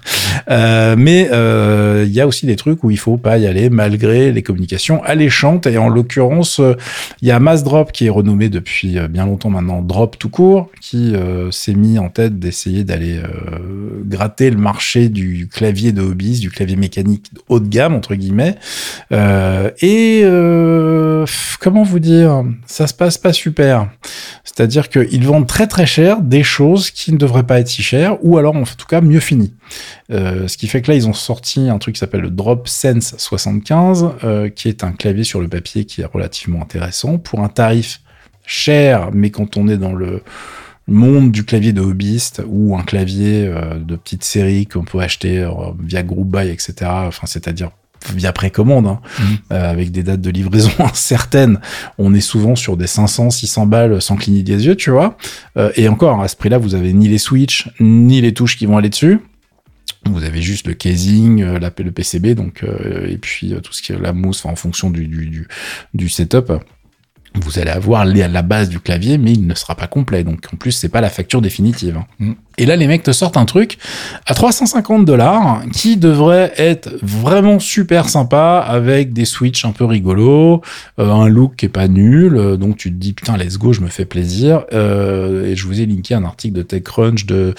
Euh, 0.49 0.95
mais 0.95 1.29
euh, 1.31 2.03
il 2.05 2.13
y 2.13 2.21
a 2.21 2.27
aussi 2.27 2.45
des 2.45 2.55
trucs 2.55 2.83
où 2.83 2.91
il 2.91 2.99
faut 2.99 3.17
pas 3.17 3.39
y 3.39 3.47
aller 3.47 3.71
malgré 3.71 4.31
les 4.31 4.43
communications 4.43 5.01
alléchantes. 5.03 5.65
Et 5.65 5.77
en 5.77 5.89
l'occurrence, 5.89 6.59
euh, 6.59 6.75
il 7.21 7.27
y 7.27 7.31
a 7.31 7.39
Massdrop 7.39 7.91
qui 7.91 8.05
est 8.05 8.09
renommé 8.09 8.49
depuis 8.49 8.97
bien 9.09 9.25
longtemps 9.25 9.49
maintenant 9.49 9.81
Drop 9.81 10.19
tout 10.19 10.29
court, 10.29 10.69
qui 10.81 11.15
s'est 11.51 11.73
mis 11.73 11.97
en 11.97 12.09
tête 12.09 12.37
d'essayer 12.37 12.83
d'aller 12.83 13.19
gratter 14.05 14.51
le 14.51 14.57
marché 14.57 15.09
du 15.09 15.47
clavier 15.47 15.91
de 15.91 16.01
hobbies, 16.01 16.39
du 16.39 16.51
clavier 16.51 16.75
mécanique 16.75 17.31
haut 17.47 17.59
de 17.59 17.67
gamme 17.67 17.95
entre 17.95 18.13
guillemets. 18.13 18.55
Et 19.11 20.23
comment 21.59 21.83
vous 21.83 21.99
dire, 21.99 22.43
ça 22.67 22.87
se 22.87 22.93
passe 22.93 23.17
pas 23.17 23.33
super. 23.33 23.89
C'est-à-dire 24.43 24.89
qu'ils 24.89 25.25
vendent 25.25 25.47
très 25.47 25.67
très 25.67 25.85
cher 25.85 26.21
des 26.21 26.43
choses 26.43 26.91
qui 26.91 27.11
ne 27.11 27.17
devraient 27.17 27.43
pas 27.43 27.59
être 27.59 27.67
si 27.67 27.83
chères, 27.83 28.17
ou 28.21 28.37
alors 28.37 28.55
en 28.55 28.65
tout 28.75 28.87
cas 28.87 29.01
mieux 29.01 29.19
finies. 29.19 29.53
Euh, 30.11 30.47
ce 30.47 30.57
qui 30.57 30.67
fait 30.67 30.81
que 30.81 30.91
là, 30.91 30.95
ils 30.95 31.07
ont 31.07 31.13
sorti 31.13 31.69
un 31.69 31.77
truc 31.77 31.95
qui 31.95 31.99
s'appelle 31.99 32.21
le 32.21 32.29
Drop 32.29 32.67
Sense 32.67 33.15
75, 33.17 34.11
euh, 34.23 34.49
qui 34.49 34.69
est 34.69 34.83
un 34.83 34.91
clavier 34.91 35.23
sur 35.23 35.41
le 35.41 35.47
papier 35.47 35.85
qui 35.85 36.01
est 36.01 36.05
relativement 36.05 36.61
intéressant 36.61 37.17
pour 37.17 37.41
un 37.41 37.49
tarif 37.49 38.01
cher, 38.45 39.09
mais 39.11 39.31
quand 39.31 39.57
on 39.57 39.67
est 39.67 39.77
dans 39.77 39.93
le 39.93 40.21
monde 40.87 41.31
du 41.31 41.43
clavier 41.45 41.73
de 41.73 41.81
hobbyiste 41.81 42.43
ou 42.47 42.77
un 42.77 42.83
clavier 42.83 43.47
euh, 43.47 43.79
de 43.79 43.95
petite 43.95 44.23
série 44.23 44.67
qu'on 44.67 44.83
peut 44.83 44.99
acheter 44.99 45.39
euh, 45.39 45.51
via 45.79 46.03
Group 46.03 46.27
Buy, 46.27 46.49
etc. 46.49 46.73
Enfin, 46.89 47.25
c'est-à-dire 47.25 47.71
via 48.13 48.31
précommande, 48.33 48.87
hein, 48.87 48.99
Mhm. 49.19 49.37
euh, 49.53 49.71
avec 49.71 49.91
des 49.91 50.03
dates 50.03 50.21
de 50.21 50.29
livraison 50.29 50.71
incertaines. 50.79 51.59
On 51.97 52.13
est 52.13 52.21
souvent 52.21 52.55
sur 52.55 52.77
des 52.77 52.87
500, 52.87 53.29
600 53.29 53.65
balles 53.65 54.01
sans 54.01 54.15
cligner 54.15 54.43
des 54.43 54.65
yeux, 54.65 54.75
tu 54.75 54.91
vois. 54.91 55.17
Euh, 55.57 55.71
et 55.75 55.87
encore, 55.87 56.21
à 56.21 56.27
ce 56.27 56.35
prix-là, 56.35 56.57
vous 56.57 56.75
avez 56.75 56.93
ni 56.93 57.07
les 57.07 57.17
switches, 57.17 57.69
ni 57.79 58.21
les 58.21 58.33
touches 58.33 58.57
qui 58.57 58.65
vont 58.65 58.77
aller 58.77 58.89
dessus. 58.89 59.19
Vous 60.07 60.23
avez 60.23 60.41
juste 60.41 60.67
le 60.67 60.73
casing, 60.75 61.41
euh, 61.41 61.57
la, 61.57 61.71
le 61.77 61.91
PCB, 61.91 62.35
donc 62.35 62.63
euh, 62.63 63.07
et 63.07 63.17
puis 63.17 63.53
euh, 63.53 63.59
tout 63.59 63.73
ce 63.73 63.81
qui 63.81 63.91
est 63.91 63.99
la 63.99 64.13
mousse, 64.13 64.45
en 64.45 64.55
fonction 64.55 64.91
du, 64.91 65.07
du, 65.07 65.25
du, 65.27 65.47
du 65.95 66.09
setup. 66.09 66.51
Vous 67.41 67.59
allez 67.59 67.71
avoir 67.71 68.05
la 68.05 68.41
base 68.41 68.69
du 68.69 68.79
clavier, 68.79 69.17
mais 69.17 69.33
il 69.33 69.45
ne 69.45 69.53
sera 69.55 69.75
pas 69.75 69.87
complet. 69.87 70.23
Donc 70.23 70.47
en 70.53 70.57
plus, 70.57 70.71
c'est 70.71 70.89
pas 70.89 71.01
la 71.01 71.09
facture 71.09 71.41
définitive. 71.41 71.99
Mm. 72.19 72.33
Et 72.57 72.65
là, 72.65 72.75
les 72.77 72.87
mecs 72.87 73.03
te 73.03 73.11
sortent 73.11 73.35
un 73.35 73.45
truc 73.45 73.77
à 74.25 74.33
350 74.33 75.03
dollars 75.03 75.61
qui 75.73 75.97
devrait 75.97 76.53
être 76.57 76.89
vraiment 77.01 77.59
super 77.59 78.07
sympa 78.07 78.63
avec 78.65 79.11
des 79.11 79.25
switches 79.25 79.65
un 79.65 79.71
peu 79.71 79.83
rigolos, 79.83 80.61
euh, 80.99 81.11
un 81.11 81.27
look 81.27 81.57
qui 81.57 81.65
est 81.65 81.69
pas 81.69 81.89
nul. 81.89 82.37
euh, 82.37 82.55
donc 82.55 82.77
tu 82.77 82.91
te 82.91 82.95
dis 82.95 83.13
putain, 83.13 83.35
let's 83.35 83.57
go, 83.57 83.73
je 83.73 83.81
me 83.81 83.89
fais 83.89 84.05
plaisir. 84.05 84.63
Euh, 84.73 85.47
et 85.47 85.55
je 85.55 85.67
vous 85.67 85.81
ai 85.81 85.85
linké 85.85 86.13
un 86.13 86.23
article 86.23 86.55
de 86.55 86.61
TechCrunch 86.61 87.25
de 87.25 87.53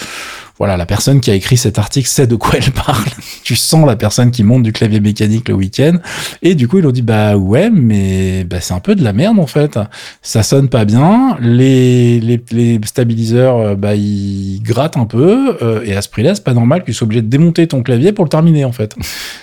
voilà, 0.59 0.77
la 0.77 0.87
personne 0.87 1.21
qui 1.21 1.31
a 1.31 1.35
écrit 1.35 1.57
cet 1.57 1.79
article 1.79 2.09
sait 2.09 2.27
de 2.27 2.35
quoi 2.35 2.55
elle 2.55 2.73
parle. 2.73 3.05
tu 3.45 3.57
sens 3.57 3.87
la 3.87 3.97
personne 3.97 4.31
qui 4.31 4.43
monte 4.43 4.63
du 4.63 4.73
clavier 4.73 5.01
mécanique 5.01 5.49
le 5.49 5.55
week-end. 5.55 5.99
Et 6.43 6.55
du 6.55 6.67
coup, 6.67 6.79
ils 6.79 6.87
ont 6.87 6.93
dit, 6.93 7.03
bah 7.03 7.37
ouais, 7.37 7.71
mais 7.71 8.45
bah, 8.45 8.61
c'est 8.61 8.75
un 8.75 8.81
peu 8.81 8.95
de 8.95 9.05
la 9.05 9.13
merde 9.13 9.39
en 9.39 9.47
fait. 9.47 9.79
Ça 10.23 10.43
sonne 10.43 10.69
pas 10.69 10.85
bien. 10.85 11.37
Les, 11.41 12.21
les, 12.21 12.43
les 12.53 12.81
stabiliseurs, 12.85 13.57
euh, 13.59 13.75
bah, 13.75 13.95
ils 13.95 14.63
grattent 14.63 14.97
un 14.97 15.07
peu. 15.07 15.57
euh, 15.63 15.83
et 15.85 15.95
à 15.95 16.03
ce 16.03 16.09
prix-là, 16.09 16.35
c'est 16.35 16.45
pas 16.45 16.55
normal 16.55 16.81
que 16.81 16.87
tu 16.87 16.95
sois 16.95 17.05
obligé 17.05 17.23
de 17.23 17.29
démonter 17.29 17.67
ton 17.67 17.83
clavier 17.83 18.13
pour 18.13 18.25
le 18.25 18.31
terminer 18.31 18.65
en 18.65 18.73
fait. 18.73 18.97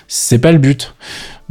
C'est 0.07 0.39
pas 0.39 0.51
le 0.51 0.57
but. 0.57 0.93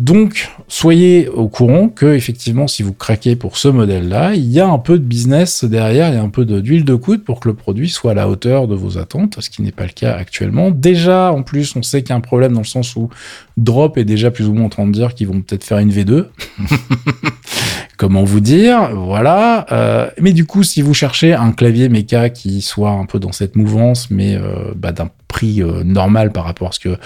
Donc, 0.03 0.51
soyez 0.67 1.29
au 1.29 1.47
courant 1.47 1.88
que 1.88 2.07
effectivement, 2.15 2.67
si 2.67 2.83
vous 2.83 2.93
craquez 2.93 3.37
pour 3.37 3.57
ce 3.57 3.69
modèle-là, 3.69 4.35
il 4.35 4.51
y 4.51 4.59
a 4.59 4.67
un 4.67 4.79
peu 4.81 4.99
de 4.99 5.05
business 5.05 5.62
derrière, 5.65 6.09
il 6.09 6.15
y 6.15 6.19
a 6.19 6.23
un 6.23 6.29
peu 6.29 6.45
de- 6.45 6.59
d'huile 6.59 6.85
de 6.85 6.97
coude 6.97 7.23
pour 7.23 7.38
que 7.38 7.49
le 7.49 7.55
produit 7.55 7.88
soit 7.88 8.11
à 8.11 8.15
la 8.15 8.29
hauteur 8.29 8.67
de 8.67 8.75
vos 8.75 8.99
attentes, 8.99 9.37
ce 9.41 9.49
qui 9.49 9.62
n'est 9.62 9.71
pas 9.71 9.85
le 9.85 9.93
cas 9.93 10.15
actuellement. 10.17 10.73
Déjà, 10.73 11.33
en 11.33 11.45
plus, 11.45 11.77
on 11.77 11.83
sait 11.85 12.03
qu'il 12.03 12.11
y 12.11 12.12
a 12.15 12.17
un 12.17 12.21
problème 12.21 12.53
dans 12.53 12.62
le 12.62 12.67
sens 12.67 12.97
où 12.97 13.11
Drop 13.57 13.97
est 13.97 14.05
déjà 14.05 14.33
plus 14.33 14.49
ou 14.49 14.55
moins 14.55 14.65
en 14.65 14.71
train 14.71 14.87
de 14.88 14.93
dire 14.93 15.15
qu'ils 15.15 15.29
vont 15.29 15.41
peut-être 15.41 15.62
faire 15.62 15.79
une 15.79 15.93
V2. 15.93 16.25
Comment 18.03 18.25
vous 18.25 18.41
dire 18.41 18.97
Voilà. 18.97 19.65
Euh, 19.71 20.11
mais 20.21 20.33
du 20.33 20.45
coup, 20.45 20.65
si 20.65 20.83
vous 20.83 20.93
cherchez 20.93 21.35
un 21.35 21.53
clavier 21.53 21.88
méca 21.88 22.31
qui 22.31 22.61
soit 22.61 22.91
un 22.91 23.07
peu 23.07 23.21
dans 23.21 23.31
cette 23.31 23.55
mouvance, 23.55 24.11
mais 24.11 24.35
euh, 24.35 24.73
bah, 24.75 24.91
d'un 24.91 25.09
prix 25.29 25.62
euh, 25.62 25.85
normal 25.85 26.33
par 26.33 26.43
rapport 26.43 26.71
à 26.71 26.73
ce 26.73 26.81
que 26.81 26.97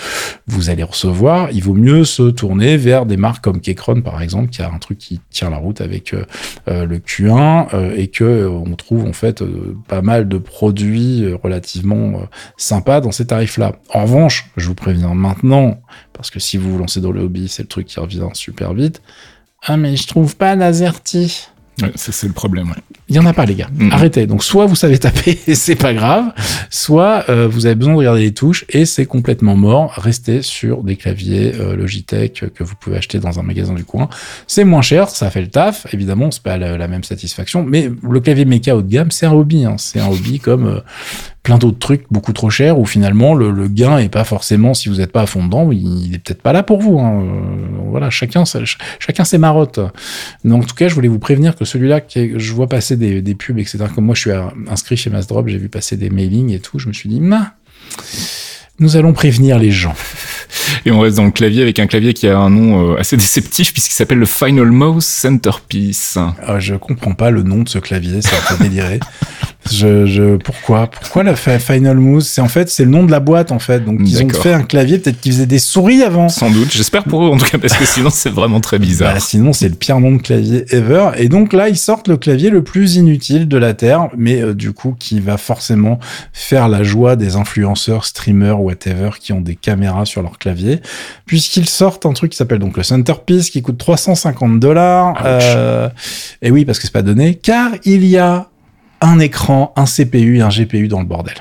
vous 0.46 0.70
allez 0.70 0.82
recevoir, 0.82 1.50
il 1.52 1.62
vaut 1.62 1.74
mieux 1.74 2.04
se 2.04 2.30
tourner 2.30 2.78
vers 2.78 3.04
des 3.04 3.18
marques 3.18 3.44
comme 3.44 3.60
Keychron, 3.60 4.00
par 4.00 4.22
exemple, 4.22 4.48
qui 4.48 4.62
a 4.62 4.70
un 4.72 4.78
truc 4.78 4.96
qui 4.96 5.20
tient 5.28 5.50
la 5.50 5.58
route 5.58 5.82
avec 5.82 6.12
le 6.66 6.98
Q1 6.98 7.74
euh, 7.74 7.94
et 7.94 8.08
que 8.08 8.48
on 8.48 8.74
trouve 8.74 9.04
en 9.04 9.12
fait 9.12 9.44
pas 9.88 10.00
mal 10.00 10.26
de 10.30 10.38
produits 10.38 11.30
relativement 11.42 12.22
sympas 12.56 13.02
dans 13.02 13.12
ces 13.12 13.26
tarifs-là. 13.26 13.74
En 13.92 14.04
revanche, 14.04 14.48
je 14.56 14.66
vous 14.66 14.74
préviens 14.74 15.12
maintenant, 15.12 15.78
parce 16.14 16.30
que 16.30 16.40
si 16.40 16.56
vous 16.56 16.72
vous 16.72 16.78
lancez 16.78 17.02
dans 17.02 17.12
le 17.12 17.20
hobby, 17.20 17.48
c'est 17.48 17.64
le 17.64 17.68
truc 17.68 17.86
qui 17.86 18.00
revient 18.00 18.30
super 18.32 18.72
vite. 18.72 19.02
Ah 19.64 19.76
mais 19.76 19.96
je 19.96 20.06
trouve 20.06 20.36
pas 20.36 20.56
d'Azerty. 20.56 21.48
Ouais, 21.82 21.92
c'est 21.94 22.26
le 22.26 22.32
problème. 22.32 22.68
ouais. 22.70 22.82
Il 23.08 23.14
y 23.14 23.18
en 23.18 23.26
a 23.26 23.34
pas, 23.34 23.44
les 23.44 23.54
gars. 23.54 23.68
Arrêtez. 23.90 24.26
Donc, 24.26 24.42
soit 24.42 24.64
vous 24.64 24.76
savez 24.76 24.96
taper 24.98 25.38
et 25.46 25.54
c'est 25.54 25.74
pas 25.76 25.92
grave, 25.92 26.32
soit 26.70 27.26
euh, 27.28 27.46
vous 27.46 27.66
avez 27.66 27.74
besoin 27.74 27.92
de 27.92 27.98
regarder 27.98 28.22
les 28.22 28.32
touches 28.32 28.64
et 28.70 28.86
c'est 28.86 29.04
complètement 29.04 29.56
mort. 29.56 29.92
Restez 29.96 30.40
sur 30.40 30.82
des 30.82 30.96
claviers 30.96 31.52
euh, 31.54 31.76
Logitech 31.76 32.44
que 32.54 32.64
vous 32.64 32.74
pouvez 32.80 32.96
acheter 32.96 33.18
dans 33.18 33.38
un 33.38 33.42
magasin 33.42 33.74
du 33.74 33.84
coin. 33.84 34.08
C'est 34.46 34.64
moins 34.64 34.80
cher, 34.80 35.10
ça 35.10 35.30
fait 35.30 35.42
le 35.42 35.48
taf. 35.48 35.86
Évidemment, 35.92 36.30
c'est 36.30 36.42
pas 36.42 36.56
la, 36.56 36.78
la 36.78 36.88
même 36.88 37.04
satisfaction, 37.04 37.62
mais 37.62 37.90
le 38.08 38.20
clavier 38.20 38.46
méca 38.46 38.74
haut 38.74 38.82
de 38.82 38.90
gamme, 38.90 39.10
c'est 39.10 39.26
un 39.26 39.32
hobby. 39.32 39.66
Hein. 39.66 39.76
C'est 39.78 40.00
un 40.00 40.08
hobby 40.08 40.40
comme 40.40 40.66
euh, 40.66 40.80
plein 41.46 41.58
d'autres 41.58 41.78
trucs 41.78 42.02
beaucoup 42.10 42.32
trop 42.32 42.50
chers 42.50 42.76
où 42.76 42.84
finalement 42.86 43.32
le, 43.32 43.52
le 43.52 43.68
gain 43.68 43.98
est 43.98 44.08
pas 44.08 44.24
forcément, 44.24 44.74
si 44.74 44.88
vous 44.88 44.96
n'êtes 44.96 45.12
pas 45.12 45.22
à 45.22 45.26
fond 45.26 45.44
dedans, 45.44 45.70
il, 45.70 46.06
il 46.08 46.14
est 46.16 46.18
peut-être 46.18 46.42
pas 46.42 46.52
là 46.52 46.64
pour 46.64 46.80
vous. 46.82 46.98
Hein. 46.98 47.22
Euh, 47.22 47.78
voilà, 47.88 48.10
chacun, 48.10 48.44
ch- 48.44 48.76
chacun 48.98 49.22
ses 49.22 49.38
marottes. 49.38 49.78
Donc, 50.44 50.64
en 50.64 50.66
tout 50.66 50.74
cas, 50.74 50.88
je 50.88 50.94
voulais 50.96 51.06
vous 51.06 51.20
prévenir 51.20 51.54
que 51.54 51.64
celui-là, 51.64 52.00
qui 52.00 52.18
est- 52.18 52.32
je 52.36 52.52
vois 52.52 52.66
passer 52.66 52.96
des, 52.96 53.22
des 53.22 53.36
pubs, 53.36 53.60
etc. 53.60 53.78
Comme 53.94 54.06
moi, 54.06 54.16
je 54.16 54.22
suis 54.22 54.30
inscrit 54.68 54.96
chez 54.96 55.08
Massdrop, 55.08 55.46
j'ai 55.46 55.58
vu 55.58 55.68
passer 55.68 55.96
des 55.96 56.10
mailings 56.10 56.50
et 56.52 56.58
tout. 56.58 56.80
Je 56.80 56.88
me 56.88 56.92
suis 56.92 57.08
dit, 57.08 57.20
nah, 57.20 57.52
nous 58.80 58.96
allons 58.96 59.12
prévenir 59.12 59.58
les 59.60 59.70
gens. 59.70 59.94
Et 60.84 60.90
on 60.90 60.98
reste 61.00 61.16
dans 61.16 61.24
le 61.24 61.30
clavier 61.30 61.62
avec 61.62 61.78
un 61.78 61.86
clavier 61.86 62.12
qui 62.12 62.26
a 62.28 62.36
un 62.38 62.50
nom 62.50 62.92
euh, 62.94 62.98
assez 62.98 63.16
déceptif 63.16 63.72
puisqu'il 63.72 63.94
s'appelle 63.94 64.18
le 64.18 64.26
Final 64.26 64.72
Mouse 64.72 65.04
Centerpiece. 65.06 66.18
Ah, 66.44 66.58
je 66.58 66.74
comprends 66.74 67.14
pas 67.14 67.30
le 67.30 67.42
nom 67.42 67.62
de 67.62 67.68
ce 67.68 67.78
clavier, 67.78 68.20
ça 68.20 68.30
fait 68.36 68.62
délirer. 68.68 68.98
Je, 69.70 70.06
je, 70.06 70.36
pourquoi? 70.36 70.88
Pourquoi 70.88 71.22
la 71.22 71.36
Final 71.36 71.98
Mouse 71.98 72.26
C'est 72.26 72.40
en 72.40 72.48
fait, 72.48 72.68
c'est 72.68 72.84
le 72.84 72.90
nom 72.90 73.04
de 73.04 73.10
la 73.10 73.20
boîte 73.20 73.52
en 73.52 73.58
fait. 73.58 73.84
Donc 73.84 74.00
ils 74.04 74.22
ont 74.22 74.28
fait 74.28 74.52
un 74.52 74.62
clavier, 74.62 74.98
peut-être 74.98 75.20
qu'ils 75.20 75.32
faisaient 75.32 75.46
des 75.46 75.58
souris 75.58 76.02
avant. 76.02 76.28
Sans 76.28 76.50
doute, 76.50 76.72
j'espère 76.72 77.04
pour 77.04 77.24
eux 77.24 77.28
en 77.28 77.36
tout 77.36 77.46
cas 77.46 77.58
parce 77.58 77.74
que 77.74 77.84
sinon 77.84 78.10
c'est 78.10 78.30
vraiment 78.30 78.60
très 78.60 78.78
bizarre. 78.78 79.14
Bah, 79.14 79.20
sinon, 79.20 79.52
c'est 79.52 79.68
le 79.68 79.74
pire 79.74 80.00
nom 80.00 80.12
de 80.12 80.22
clavier 80.22 80.64
ever. 80.74 81.10
Et 81.16 81.28
donc 81.28 81.52
là, 81.52 81.68
ils 81.68 81.76
sortent 81.76 82.08
le 82.08 82.16
clavier 82.16 82.50
le 82.50 82.62
plus 82.62 82.96
inutile 82.96 83.48
de 83.48 83.56
la 83.56 83.74
Terre, 83.74 84.08
mais 84.16 84.42
euh, 84.42 84.54
du 84.54 84.72
coup, 84.72 84.94
qui 84.98 85.20
va 85.20 85.36
forcément 85.36 85.98
faire 86.32 86.68
la 86.68 86.82
joie 86.82 87.16
des 87.16 87.36
influenceurs, 87.36 88.04
streamers, 88.04 88.60
whatever, 88.60 89.10
qui 89.20 89.32
ont 89.32 89.40
des 89.40 89.56
caméras 89.56 90.04
sur 90.04 90.22
leur 90.22 90.38
clavier, 90.38 90.80
puisqu'ils 91.26 91.68
sortent 91.68 92.06
un 92.06 92.12
truc 92.12 92.32
qui 92.32 92.36
s'appelle 92.36 92.58
donc 92.58 92.76
le 92.76 92.82
Centerpiece, 92.82 93.50
qui 93.50 93.62
coûte 93.62 93.78
350 93.78 94.58
dollars. 94.60 95.22
Euh, 95.24 95.88
et 96.42 96.50
oui, 96.50 96.64
parce 96.64 96.78
que 96.78 96.84
c'est 96.84 96.92
pas 96.92 97.02
donné, 97.02 97.34
car 97.34 97.70
il 97.84 98.04
y 98.04 98.18
a 98.18 98.48
un 99.00 99.18
écran, 99.18 99.72
un 99.76 99.84
CPU 99.84 100.38
et 100.38 100.42
un 100.42 100.48
GPU 100.48 100.88
dans 100.88 101.00
le 101.00 101.06
bordel. 101.06 101.34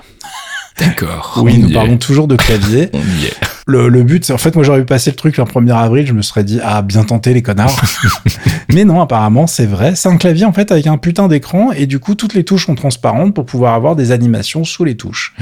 D'accord. 0.77 1.39
Oui, 1.41 1.57
nous 1.57 1.71
parlons 1.71 1.95
est. 1.95 1.97
toujours 1.99 2.27
de 2.27 2.35
clavier. 2.35 2.89
On 2.93 2.99
y 2.99 3.25
est. 3.25 3.37
Le, 3.67 3.89
le 3.89 4.03
but, 4.03 4.23
c'est 4.23 4.31
en 4.33 4.37
fait, 4.37 4.53
moi 4.53 4.63
j'aurais 4.63 4.81
pu 4.81 4.85
passer 4.85 5.09
le 5.09 5.15
truc 5.15 5.37
le 5.37 5.43
1er 5.43 5.73
avril, 5.75 6.05
je 6.05 6.13
me 6.13 6.21
serais 6.21 6.43
dit, 6.43 6.59
ah, 6.63 6.83
bien 6.83 7.03
tenté 7.03 7.33
les 7.33 7.41
connards. 7.41 7.81
Mais 8.73 8.85
non, 8.85 9.01
apparemment, 9.01 9.47
c'est 9.47 9.65
vrai. 9.65 9.95
C'est 9.95 10.07
un 10.07 10.17
clavier 10.17 10.45
en 10.45 10.53
fait 10.53 10.71
avec 10.71 10.85
un 10.85 10.97
putain 10.99 11.27
d'écran 11.27 11.71
et 11.71 11.87
du 11.87 11.97
coup, 11.97 12.13
toutes 12.13 12.35
les 12.35 12.43
touches 12.43 12.67
sont 12.67 12.75
transparentes 12.75 13.33
pour 13.33 13.43
pouvoir 13.45 13.73
avoir 13.73 13.95
des 13.95 14.11
animations 14.11 14.63
sous 14.65 14.83
les 14.83 14.95
touches 14.95 15.33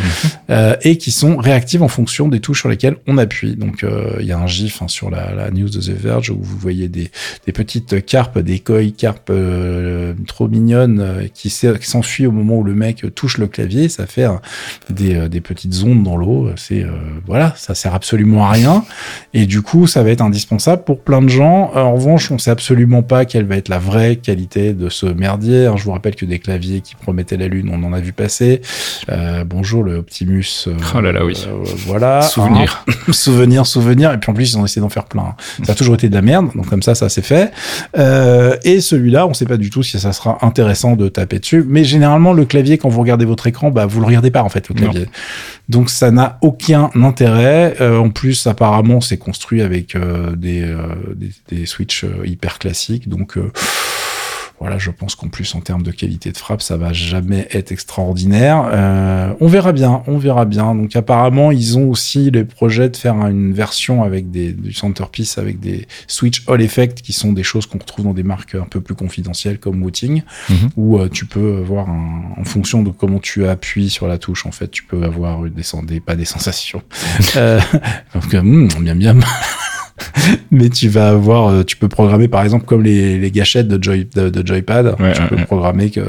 Euh, 0.49 0.75
et 0.83 0.97
qui 0.97 1.11
sont 1.11 1.35
réactives 1.37 1.83
en 1.83 1.87
fonction 1.89 2.27
des 2.29 2.39
touches 2.39 2.59
sur 2.61 2.69
lesquelles 2.69 2.95
on 3.07 3.17
appuie. 3.17 3.55
Donc, 3.57 3.83
euh, 3.83 4.15
il 4.21 4.25
y 4.25 4.31
a 4.31 4.37
un 4.39 4.47
gif 4.47 4.81
hein, 4.81 4.87
sur 4.87 5.09
la, 5.09 5.33
la 5.33 5.51
news 5.51 5.69
de 5.69 5.79
The 5.79 5.89
Verge 5.89 6.29
où 6.29 6.37
vous 6.41 6.57
voyez 6.57 6.87
des, 6.87 7.11
des 7.45 7.51
petites 7.51 8.05
carpes, 8.05 8.39
des 8.39 8.59
koi 8.59 8.83
carpes 8.97 9.31
euh, 9.31 10.13
trop 10.27 10.47
mignonnes 10.47 10.99
euh, 11.01 11.27
qui 11.33 11.49
s'e- 11.49 11.77
qui 11.77 11.87
s'enfuient 11.89 12.27
au 12.27 12.31
moment 12.31 12.57
où 12.59 12.63
le 12.63 12.73
mec 12.75 13.03
touche 13.15 13.37
le 13.37 13.47
clavier. 13.47 13.89
Ça 13.89 14.05
fait 14.05 14.27
des, 14.89 15.15
euh, 15.15 15.27
des 15.27 15.41
petites 15.41 15.75
ondes 15.83 16.03
dans 16.03 16.15
l'eau. 16.17 16.49
C'est 16.55 16.83
euh, 16.83 16.91
voilà, 17.25 17.53
ça 17.57 17.73
sert 17.75 17.93
absolument 17.93 18.12
à 18.15 18.51
rien. 18.51 18.83
Et 19.33 19.45
du 19.45 19.61
coup, 19.61 19.87
ça 19.87 20.03
va 20.03 20.09
être 20.11 20.21
indispensable 20.21 20.83
pour 20.83 20.99
plein 21.01 21.21
de 21.21 21.27
gens. 21.29 21.71
Euh, 21.75 21.79
En 21.81 21.93
revanche, 21.95 22.31
on 22.31 22.37
sait 22.37 22.51
absolument 22.51 23.01
pas 23.03 23.25
quelle 23.25 23.45
va 23.45 23.57
être 23.57 23.69
la 23.69 23.79
vraie 23.79 24.15
qualité 24.17 24.73
de 24.73 24.89
ce 24.89 25.05
merdier. 25.05 25.61
Alors, 25.63 25.77
je 25.77 25.83
vous 25.83 25.91
rappelle 25.91 26.15
que 26.15 26.25
des 26.25 26.39
claviers 26.39 26.81
qui 26.81 26.95
promettaient 26.95 27.37
la 27.37 27.47
lune, 27.47 27.69
on 27.73 27.83
en 27.83 27.93
a 27.93 27.99
vu 27.99 28.13
passer. 28.13 28.61
Euh, 29.09 29.43
bonjour 29.45 29.83
le 29.83 29.95
Optimus. 29.97 30.65
euh, 30.67 30.73
Oh 30.95 31.01
là 31.01 31.11
là, 31.11 31.25
oui. 31.25 31.33
euh, 31.47 31.63
voilà. 31.87 32.21
Souvenir. 32.21 32.83
Hein. 32.87 32.93
souvenir, 33.11 33.65
souvenir. 33.65 34.11
Et 34.13 34.17
puis 34.19 34.29
en 34.31 34.33
plus, 34.33 34.51
ils 34.53 34.57
ont 34.57 34.65
essayé 34.65 34.81
d'en 34.81 34.89
faire 34.89 35.05
plein. 35.05 35.35
Ça 35.63 35.71
a 35.73 35.75
toujours 35.75 35.95
été 35.95 36.09
de 36.09 36.13
la 36.15 36.21
merde. 36.21 36.49
Donc 36.55 36.67
comme 36.67 36.83
ça, 36.83 36.95
ça 36.95 37.09
s'est 37.09 37.21
fait. 37.21 37.51
Et 38.63 38.81
celui-là, 38.81 39.27
on 39.27 39.33
sait 39.33 39.45
pas 39.45 39.57
du 39.57 39.69
tout 39.69 39.83
si 39.83 39.99
ça 39.99 40.13
sera 40.13 40.37
intéressant 40.41 40.95
de 40.95 41.07
taper 41.09 41.39
dessus. 41.39 41.63
Mais 41.67 41.83
généralement, 41.83 42.33
le 42.33 42.45
clavier, 42.45 42.77
quand 42.77 42.89
vous 42.89 43.01
regardez 43.01 43.25
votre 43.25 43.47
écran, 43.47 43.71
bah, 43.71 43.85
vous 43.85 43.99
le 43.99 44.05
regardez 44.05 44.31
pas, 44.31 44.43
en 44.43 44.49
fait, 44.49 44.69
le 44.69 44.75
Non. 44.75 44.81
clavier. 44.91 45.07
Donc 45.69 45.89
ça 45.89 46.11
n'a 46.11 46.37
aucun 46.41 46.89
intérêt. 46.95 47.75
Euh, 47.81 47.97
en 48.03 48.09
plus, 48.09 48.47
apparemment, 48.47 48.99
c'est 48.99 49.17
construit 49.17 49.61
avec 49.61 49.95
euh, 49.95 50.35
des, 50.35 50.61
euh, 50.61 50.93
des, 51.15 51.31
des 51.47 51.65
switches 51.65 52.03
euh, 52.03 52.27
hyper 52.27 52.59
classiques. 52.59 53.07
Donc 53.07 53.37
voilà, 54.63 54.77
je 54.77 54.91
pense 54.91 55.15
qu'en 55.15 55.27
plus, 55.27 55.53
en 55.55 55.59
termes 55.61 55.83
de 55.83 55.91
qualité 55.91 56.31
de 56.31 56.37
frappe, 56.37 56.61
ça 56.61 56.77
va 56.77 56.93
jamais 56.93 57.47
être 57.51 57.71
extraordinaire. 57.71 58.63
Euh, 58.71 59.33
on 59.41 59.47
verra 59.47 59.73
bien, 59.73 60.03
on 60.07 60.17
verra 60.17 60.45
bien. 60.45 60.73
Donc 60.73 60.95
apparemment, 60.95 61.51
ils 61.51 61.77
ont 61.77 61.89
aussi 61.89 62.31
les 62.31 62.45
projets 62.45 62.89
de 62.89 62.95
faire 62.97 63.15
une 63.27 63.53
version 63.53 64.03
avec 64.03 64.31
des, 64.31 64.53
du 64.53 64.71
centerpiece 64.73 65.37
avec 65.37 65.59
des 65.59 65.85
switch 66.07 66.43
all 66.47 66.61
effect 66.61 67.01
qui 67.01 67.11
sont 67.13 67.33
des 67.33 67.43
choses 67.43 67.65
qu'on 67.65 67.77
retrouve 67.77 68.05
dans 68.05 68.13
des 68.13 68.23
marques 68.23 68.55
un 68.55 68.65
peu 68.69 68.79
plus 68.81 68.95
confidentielles 68.95 69.59
comme 69.59 69.83
Wooting, 69.83 70.23
Mhm. 70.49 70.69
où 70.77 70.97
euh, 70.97 71.09
tu 71.11 71.25
peux 71.25 71.57
avoir 71.57 71.89
un, 71.89 72.21
en 72.37 72.43
fonction 72.45 72.83
de 72.83 72.89
comment 72.89 73.19
tu 73.19 73.45
appuies 73.47 73.89
sur 73.89 74.07
la 74.07 74.17
touche, 74.17 74.45
en 74.45 74.51
fait, 74.51 74.69
tu 74.71 74.83
peux 74.83 75.03
avoir 75.03 75.41
des, 75.43 75.63
sen- 75.63 75.85
des 75.85 75.99
pas 75.99 76.15
des 76.15 76.25
sensations. 76.25 76.81
euh, 77.35 77.59
donc, 78.13 78.33
hmm, 78.33 78.67
miam 78.81 78.97
miam. 78.97 79.21
Mais 80.51 80.69
tu 80.69 80.87
vas 80.89 81.09
avoir, 81.09 81.47
euh, 81.49 81.63
tu 81.63 81.75
peux 81.77 81.87
programmer 81.87 82.27
par 82.27 82.43
exemple 82.43 82.65
comme 82.65 82.83
les, 82.83 83.17
les 83.19 83.31
gâchettes 83.31 83.67
de, 83.67 83.81
Joy, 83.83 84.07
de, 84.15 84.29
de 84.29 84.47
Joypad, 84.47 84.95
Ouais, 84.99 85.13
tu 85.13 85.21
ouais, 85.21 85.27
peux 85.27 85.35
ouais. 85.35 85.45
programmer 85.45 85.89
que 85.89 86.01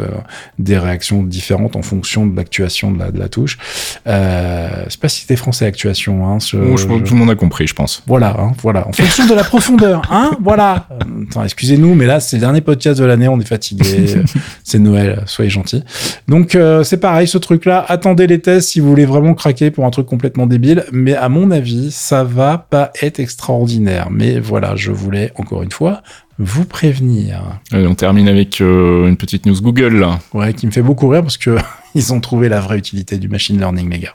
des 0.59 0.77
réactions 0.79 1.23
différentes 1.23 1.77
en 1.77 1.83
fonction 1.83 2.27
de 2.27 2.37
l'actuation 2.37 2.91
de 2.93 2.99
la, 2.99 3.11
de 3.11 3.19
la 3.19 3.29
touche. 3.29 3.59
Euh, 4.07 4.69
c'est 4.89 5.01
pas 5.01 5.09
si 5.09 5.23
c'était 5.23 5.37
français 5.37 5.67
actuation, 5.67 6.29
hein. 6.29 6.41
ce- 6.41 6.57
Bon, 6.57 6.77
je 6.77 6.87
pense 6.87 6.99
que 7.01 7.05
je- 7.05 7.09
tout 7.09 7.15
le 7.15 7.21
monde 7.21 7.31
a 7.31 7.35
compris, 7.35 7.67
je 7.67 7.75
pense. 7.75 8.03
voilà, 8.07 8.37
hein, 8.39 8.53
voilà. 8.63 8.87
En 8.89 8.93
fonction 8.93 9.27
de 9.27 9.35
la 9.35 9.45
profondeur, 9.45 10.03
hein, 10.11 10.33
voilà. 10.43 10.89
Attends, 11.31 11.45
excusez-nous, 11.45 11.95
mais 11.95 12.07
là, 12.07 12.21
c'est 12.21 12.37
le 12.37 12.41
dernier 12.41 12.61
podcast 12.61 12.99
de 13.01 13.05
l'année, 13.05 13.29
on 13.29 13.41
est 13.41 13.49
fatigué. 13.49 13.85
c'est 14.65 14.79
Noël, 14.79 15.23
soyez 15.27 15.51
gentils. 15.51 15.83
Donc, 16.29 16.55
euh, 16.55 16.83
c'est 16.85 16.99
pareil, 16.99 17.27
ce 17.27 17.39
truc-là. 17.39 17.85
Attendez 17.89 18.27
les 18.27 18.41
tests 18.41 18.69
si 18.71 18.81
vous 18.81 18.89
voulez 18.89 19.07
vraiment 19.07 19.35
craquer 19.35 19.71
pour 19.71 19.85
un 19.87 19.91
truc 19.91 20.07
complètement 20.07 20.47
débile. 20.47 20.85
Mais 20.93 21.15
à 21.15 21.29
mon 21.29 21.51
avis, 21.51 21.91
ça 21.91 22.25
va 22.25 22.59
pas 22.59 22.91
être 23.03 23.21
extraordinaire. 23.21 23.84
Mais 24.11 24.39
voilà, 24.39 24.77
je 24.77 24.91
voulais, 24.93 25.33
encore 25.37 25.63
une 25.63 25.71
fois, 25.71 26.03
vous 26.39 26.65
prévenir. 26.65 27.41
Allez, 27.73 27.87
on 27.87 27.95
termine 27.95 28.29
avec 28.29 28.61
euh, 28.61 29.07
une 29.09 29.17
petite 29.17 29.47
news 29.47 29.61
Google. 29.61 29.97
Là. 29.99 30.19
Ouais, 30.33 30.53
qui 30.53 30.67
me 30.67 30.73
fait 30.73 30.83
beaucoup 30.83 31.09
rire 31.09 31.23
parce 31.23 31.37
que 31.37 31.57
ils 31.95 32.13
ont 32.13 32.21
trouvé 32.21 32.49
la 32.49 32.61
vraie 32.61 32.79
utilité 32.79 33.19
du 33.19 33.29
machine 33.29 33.59
learning, 33.59 33.91
les 33.91 33.99
gars. 34.01 34.15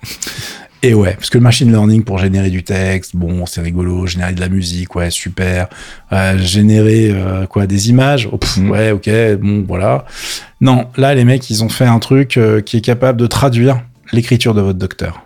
Et 0.81 0.93
ouais, 0.93 1.13
parce 1.15 1.29
que 1.29 1.37
le 1.37 1.43
machine 1.43 1.69
learning 1.71 2.03
pour 2.03 2.19
générer 2.19 2.49
du 2.49 2.63
texte, 2.63 3.13
bon, 3.15 3.45
c'est 3.45 3.59
rigolo, 3.59 4.07
générer 4.07 4.31
de 4.33 4.39
la 4.39 4.47
musique, 4.47 4.95
ouais, 4.95 5.09
super. 5.09 5.67
Euh, 6.13 6.37
générer 6.37 7.11
euh, 7.11 7.45
quoi, 7.47 7.67
des 7.67 7.89
images, 7.89 8.29
oh, 8.31 8.37
pff, 8.37 8.57
Mhm. 8.57 8.69
ouais, 8.71 8.91
ok, 8.91 9.09
bon, 9.41 9.65
voilà. 9.67 10.05
Non, 10.61 10.87
là, 10.95 11.13
les 11.15 11.25
mecs, 11.25 11.49
ils 11.49 11.63
ont 11.65 11.69
fait 11.69 11.85
un 11.85 11.99
truc 11.99 12.39
qui 12.65 12.77
est 12.77 12.81
capable 12.81 13.19
de 13.19 13.27
traduire 13.27 13.81
l'écriture 14.13 14.53
de 14.53 14.61
votre 14.61 14.79
docteur. 14.79 15.21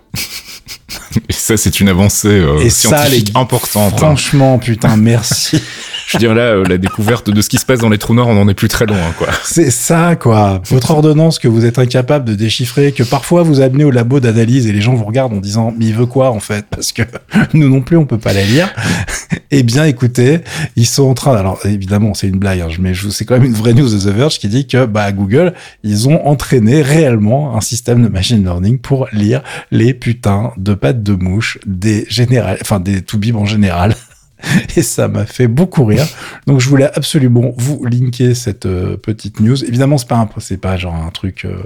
Et 1.30 1.34
ça, 1.34 1.58
c'est 1.58 1.80
une 1.80 1.90
avancée 1.90 2.28
euh, 2.28 2.60
Et 2.62 2.70
ça, 2.70 2.88
scientifique 3.06 3.30
les- 3.34 3.40
importante. 3.40 3.94
hein. 3.94 3.98
Franchement, 3.98 4.58
putain, 4.60 4.96
merci. 4.98 5.60
Je 6.14 6.20
veux 6.20 6.28
dire, 6.28 6.36
là, 6.36 6.54
euh, 6.54 6.64
la 6.66 6.78
découverte 6.78 7.32
de 7.32 7.42
ce 7.42 7.50
qui 7.50 7.58
se 7.58 7.66
passe 7.66 7.80
dans 7.80 7.90
les 7.90 7.98
trous 7.98 8.14
noirs, 8.14 8.28
on 8.28 8.40
en 8.40 8.48
est 8.48 8.54
plus 8.54 8.68
très 8.68 8.86
loin, 8.86 9.12
quoi. 9.18 9.30
C'est 9.44 9.72
ça, 9.72 10.16
quoi. 10.16 10.62
Votre 10.70 10.92
ordonnance 10.92 11.40
que 11.40 11.48
vous 11.48 11.66
êtes 11.66 11.80
incapable 11.80 12.26
de 12.26 12.36
déchiffrer, 12.36 12.92
que 12.92 13.02
parfois 13.02 13.42
vous 13.42 13.62
amenez 13.62 13.84
au 13.84 13.90
labo 13.90 14.20
d'analyse 14.20 14.68
et 14.68 14.74
les 14.74 14.82
gens 14.82 14.94
vous 14.94 15.06
regardent 15.06 15.34
en 15.34 15.40
disant, 15.40 15.74
mais 15.76 15.86
il 15.86 15.96
veut 15.96 16.06
quoi, 16.06 16.30
en 16.30 16.40
fait? 16.40 16.68
Parce 16.70 16.92
que 16.92 17.02
nous 17.56 17.68
non 17.68 17.82
plus, 17.82 17.98
on 17.98 18.06
peut 18.06 18.20
pas 18.20 18.32
la 18.32 18.44
lire. 18.44 18.72
eh 19.52 19.64
bien, 19.64 19.86
écoutez, 19.86 20.42
ils 20.76 20.86
sont 20.86 21.06
en 21.06 21.16
train, 21.16 21.36
alors, 21.36 21.60
évidemment, 21.66 22.14
c'est 22.14 22.28
une 22.28 22.38
blague, 22.38 22.62
hein, 22.62 22.68
mais 22.80 22.94
c'est 23.10 23.26
quand 23.26 23.34
même 23.34 23.46
une 23.46 23.54
vraie 23.54 23.74
news 23.74 23.90
de 23.90 23.98
The 23.98 24.14
Verge 24.16 24.38
qui 24.38 24.50
dit 24.50 24.68
que, 24.68 24.86
bah, 24.86 25.12
Google, 25.12 25.54
ils 25.84 26.08
ont 26.08 26.28
entraîné 26.28 26.84
réellement 26.84 27.58
un 27.58 27.62
système 27.62 28.04
de 28.04 28.08
machine 28.08 28.44
learning 28.44 28.78
pour 28.78 29.08
lire 29.14 29.42
les 29.72 29.96
putains 29.96 30.52
de 30.58 30.76
pattes 30.76 31.02
de 31.02 31.14
mouche 31.14 31.58
des 31.66 32.06
général, 32.08 32.58
enfin, 32.62 32.80
des 32.80 33.02
toubibs 33.02 33.36
en 33.36 33.46
général. 33.46 33.96
Et 34.76 34.82
ça 34.82 35.08
m'a 35.08 35.26
fait 35.26 35.48
beaucoup 35.48 35.86
rire. 35.86 36.06
Donc 36.48 36.60
je 36.60 36.70
voulais 36.70 36.90
absolument 36.94 37.54
vous 37.58 37.86
linker 37.86 38.36
cette 38.36 38.66
euh, 38.66 38.98
petite 38.98 39.40
news. 39.40 39.64
Évidemment, 39.64 39.98
c'est 39.98 40.08
pas 40.08 40.18
un, 40.18 40.30
c'est 40.40 40.58
pas 40.58 40.78
genre 40.78 40.96
un 40.96 41.10
truc 41.12 41.46
euh, 41.46 41.58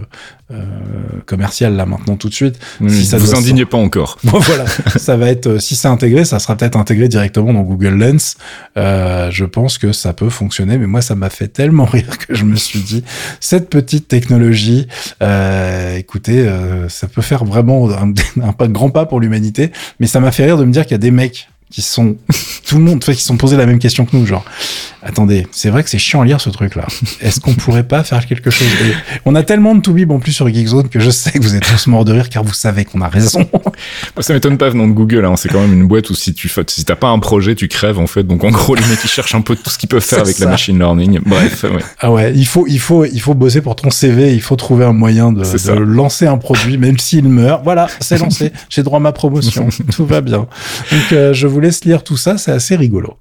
euh, 0.51 0.63
commercial 1.25 1.75
là 1.75 1.85
maintenant 1.85 2.15
tout 2.15 2.29
de 2.29 2.33
suite. 2.33 2.59
Si 2.87 3.05
ça 3.05 3.17
vous 3.17 3.35
indignez 3.35 3.65
pas 3.65 3.77
encore. 3.77 4.17
Bon 4.23 4.39
voilà, 4.39 4.65
ça 4.97 5.15
va 5.17 5.29
être 5.29 5.59
si 5.59 5.75
c'est 5.75 5.87
intégré, 5.87 6.25
ça 6.25 6.39
sera 6.39 6.55
peut-être 6.55 6.77
intégré 6.77 7.07
directement 7.07 7.53
dans 7.53 7.61
Google 7.63 7.95
Lens. 7.95 8.35
Euh, 8.77 9.29
je 9.31 9.45
pense 9.45 9.77
que 9.77 9.91
ça 9.91 10.13
peut 10.13 10.29
fonctionner, 10.29 10.77
mais 10.77 10.87
moi 10.87 11.01
ça 11.01 11.15
m'a 11.15 11.29
fait 11.29 11.47
tellement 11.47 11.85
rire 11.85 12.17
que 12.17 12.35
je 12.35 12.43
me 12.43 12.55
suis 12.55 12.79
dit 12.79 13.03
cette 13.39 13.69
petite 13.69 14.07
technologie, 14.07 14.87
euh, 15.23 15.97
écoutez, 15.97 16.47
euh, 16.47 16.89
ça 16.89 17.07
peut 17.07 17.21
faire 17.21 17.45
vraiment 17.45 17.89
un, 17.89 18.13
un 18.41 18.53
pas- 18.53 18.67
grand 18.67 18.89
pas 18.89 19.05
pour 19.05 19.19
l'humanité. 19.19 19.71
Mais 19.99 20.07
ça 20.07 20.19
m'a 20.19 20.31
fait 20.31 20.45
rire 20.45 20.57
de 20.57 20.65
me 20.65 20.71
dire 20.71 20.83
qu'il 20.83 20.91
y 20.91 20.95
a 20.95 20.99
des 20.99 21.11
mecs 21.11 21.49
qui 21.69 21.81
sont 21.81 22.15
tout 22.67 22.77
le 22.77 22.83
monde, 22.83 23.03
qui 23.03 23.15
sont 23.15 23.37
posé 23.37 23.57
la 23.57 23.65
même 23.65 23.79
question 23.79 24.05
que 24.05 24.15
nous, 24.15 24.25
genre. 24.25 24.45
Attendez, 25.03 25.47
c'est 25.51 25.69
vrai 25.69 25.83
que 25.83 25.89
c'est 25.89 25.99
chiant 25.99 26.21
à 26.21 26.25
lire 26.25 26.41
ce 26.41 26.49
truc-là. 26.49 26.85
Est-ce 27.21 27.39
qu'on 27.39 27.53
pourrait 27.53 27.87
pas 27.87 28.03
faire 28.03 28.25
quelque 28.25 28.49
chose? 28.49 28.67
Et 28.67 28.93
On 29.25 29.35
a 29.35 29.43
tellement 29.43 29.73
de 29.73 29.79
toubib 29.79 30.11
en 30.11 30.19
plus 30.19 30.33
sur 30.33 30.49
Geekzone 30.49 30.89
que 30.89 30.99
je 30.99 31.09
sais 31.09 31.31
que 31.31 31.39
vous 31.39 31.55
êtes 31.55 31.65
tous 31.65 31.87
morts 31.87 32.03
de 32.03 32.11
rire 32.11 32.29
car 32.29 32.43
vous 32.43 32.53
savez 32.53 32.83
qu'on 32.83 33.01
a 33.01 33.07
raison. 33.07 33.47
Ça 34.19 34.33
m'étonne 34.33 34.57
pas 34.57 34.69
venant 34.69 34.87
de 34.87 34.93
Google. 34.93 35.23
Hein. 35.23 35.35
C'est 35.37 35.49
quand 35.49 35.61
même 35.61 35.73
une 35.73 35.87
boîte 35.87 36.09
où 36.09 36.15
si 36.15 36.33
tu 36.33 36.51
si 36.67 36.83
t'as 36.83 36.95
pas 36.95 37.07
un 37.07 37.19
projet, 37.19 37.55
tu 37.55 37.67
crèves 37.67 37.99
en 37.99 38.07
fait. 38.07 38.23
Donc 38.23 38.43
en 38.43 38.49
gros, 38.49 38.75
les 38.75 38.85
mecs 38.87 38.99
ils 39.03 39.09
cherchent 39.09 39.35
un 39.35 39.41
peu 39.41 39.55
tout 39.55 39.69
ce 39.69 39.77
qu'ils 39.77 39.87
peuvent 39.87 40.03
faire 40.03 40.19
avec 40.19 40.35
ça. 40.35 40.45
la 40.45 40.51
machine 40.51 40.77
learning. 40.77 41.19
Bref, 41.25 41.63
ouais. 41.63 41.83
Ah 41.99 42.11
ouais, 42.11 42.33
il 42.35 42.45
faut, 42.45 42.65
il 42.67 42.79
faut, 42.79 43.05
il 43.05 43.21
faut 43.21 43.33
bosser 43.33 43.61
pour 43.61 43.75
ton 43.75 43.89
CV. 43.89 44.33
Il 44.33 44.41
faut 44.41 44.55
trouver 44.55 44.83
un 44.83 44.93
moyen 44.93 45.31
de, 45.31 45.43
lancer 45.79 46.27
un 46.27 46.37
produit, 46.37 46.77
même 46.77 46.97
s'il 46.97 47.29
meurt. 47.29 47.63
Voilà, 47.63 47.87
c'est 47.99 48.17
lancé. 48.17 48.51
J'ai 48.69 48.83
droit 48.83 48.97
à 48.97 49.01
ma 49.01 49.11
promotion. 49.11 49.69
Tout 49.93 50.05
va 50.05 50.21
bien. 50.21 50.47
Donc, 50.91 51.11
euh, 51.13 51.33
je 51.33 51.47
vous 51.47 51.56
laisse 51.59 51.85
lire 51.85 52.03
tout 52.03 52.17
ça. 52.17 52.37
C'est 52.37 52.51
assez 52.51 52.75
rigolo. 52.75 53.17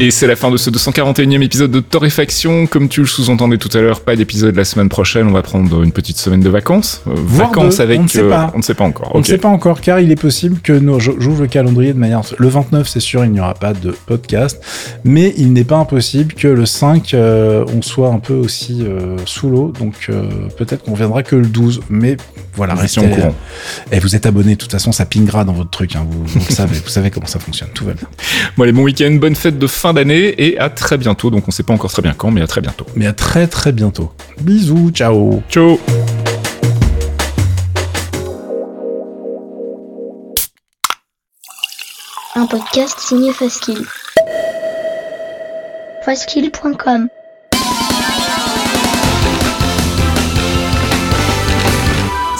Et 0.00 0.10
c'est 0.10 0.26
la 0.26 0.36
fin 0.36 0.50
de 0.50 0.56
ce 0.56 0.70
241e 0.70 1.42
épisode 1.42 1.70
de 1.70 1.80
Torréfaction. 1.80 2.66
Comme 2.66 2.88
tu 2.88 3.00
le 3.00 3.06
sous-entendais 3.06 3.58
tout 3.58 3.68
à 3.76 3.80
l'heure, 3.80 4.00
pas 4.00 4.16
d'épisode 4.16 4.56
la 4.56 4.64
semaine 4.64 4.88
prochaine. 4.88 5.28
On 5.28 5.32
va 5.32 5.42
prendre 5.42 5.82
une 5.82 5.92
petite 5.92 6.18
semaine 6.18 6.40
de 6.40 6.48
vacances. 6.48 7.02
Euh, 7.06 7.12
vacances 7.16 7.76
deux, 7.76 7.82
avec. 7.82 8.00
on 8.00 8.02
ne 8.04 8.08
sait 8.08 8.22
euh, 8.22 8.28
pas. 8.28 8.50
on 8.54 8.58
ne 8.58 8.62
sait 8.62 8.74
pas 8.74 8.84
encore. 8.84 9.10
On 9.14 9.18
ne 9.18 9.24
sait 9.24 9.38
pas 9.38 9.48
encore, 9.48 9.80
car 9.80 10.00
il 10.00 10.10
est 10.10 10.20
possible 10.20 10.60
que 10.60 10.72
nous, 10.72 10.98
j'ouvre 10.98 11.42
le 11.42 11.46
calendrier 11.46 11.92
de 11.92 11.98
manière. 11.98 12.22
Le 12.36 12.48
29, 12.48 12.88
c'est 12.88 13.00
sûr, 13.00 13.24
il 13.24 13.32
n'y 13.32 13.40
aura 13.40 13.54
pas 13.54 13.72
de 13.72 13.94
podcast, 14.06 14.60
mais 15.04 15.34
il 15.36 15.52
n'est 15.52 15.64
pas 15.64 15.76
impossible 15.76 16.34
que 16.34 16.48
le 16.48 16.66
5, 16.66 17.14
euh, 17.14 17.64
on 17.74 17.82
soit 17.82 18.08
un 18.08 18.18
peu 18.18 18.34
aussi 18.34 18.84
sous 19.26 19.48
l'eau, 19.50 19.72
donc 19.78 20.10
peut-être 20.56 20.84
qu'on 20.84 20.94
viendra 20.94 21.22
que 21.22 21.36
le 21.36 21.46
12, 21.46 21.82
mais 21.90 22.16
voilà, 22.54 22.74
restez. 22.74 23.00
au 23.00 23.08
courant. 23.08 23.34
Et 23.92 23.98
vous 23.98 24.14
êtes 24.14 24.26
abonné, 24.26 24.54
de 24.54 24.58
toute 24.58 24.72
façon, 24.72 24.92
ça 24.92 25.06
pingera 25.06 25.44
dans 25.44 25.54
votre 25.54 25.70
truc, 25.70 25.96
hein, 25.96 26.06
vous, 26.08 26.24
vous 26.24 26.40
le 26.46 26.54
savez, 26.54 26.78
vous 26.78 26.90
savez 26.90 27.10
comment 27.10 27.26
ça 27.26 27.38
fonctionne, 27.38 27.70
tout 27.72 27.84
va 27.84 27.94
bien. 27.94 28.08
Bon, 28.56 28.64
allez, 28.64 28.72
bon 28.72 28.82
week-end, 28.82 29.10
bonne 29.12 29.36
fête 29.36 29.58
de 29.58 29.66
fin 29.92 29.94
d'année 29.94 30.34
et 30.38 30.58
à 30.58 30.70
très 30.70 30.98
bientôt. 30.98 31.30
Donc, 31.30 31.48
on 31.48 31.50
sait 31.50 31.62
pas 31.62 31.74
encore 31.74 31.90
très 31.90 32.02
bien 32.02 32.14
quand, 32.14 32.30
mais 32.30 32.42
à 32.42 32.46
très 32.46 32.60
bientôt. 32.60 32.86
Mais 32.96 33.06
à 33.06 33.12
très 33.12 33.46
très 33.46 33.72
bientôt. 33.72 34.12
Bisous, 34.40 34.90
ciao. 34.90 35.42
Ciao! 35.48 35.78
Un 42.34 42.46
podcast 42.46 42.98
signé 42.98 43.32
Faskill. 43.32 43.84
Faskill.com 46.04 47.08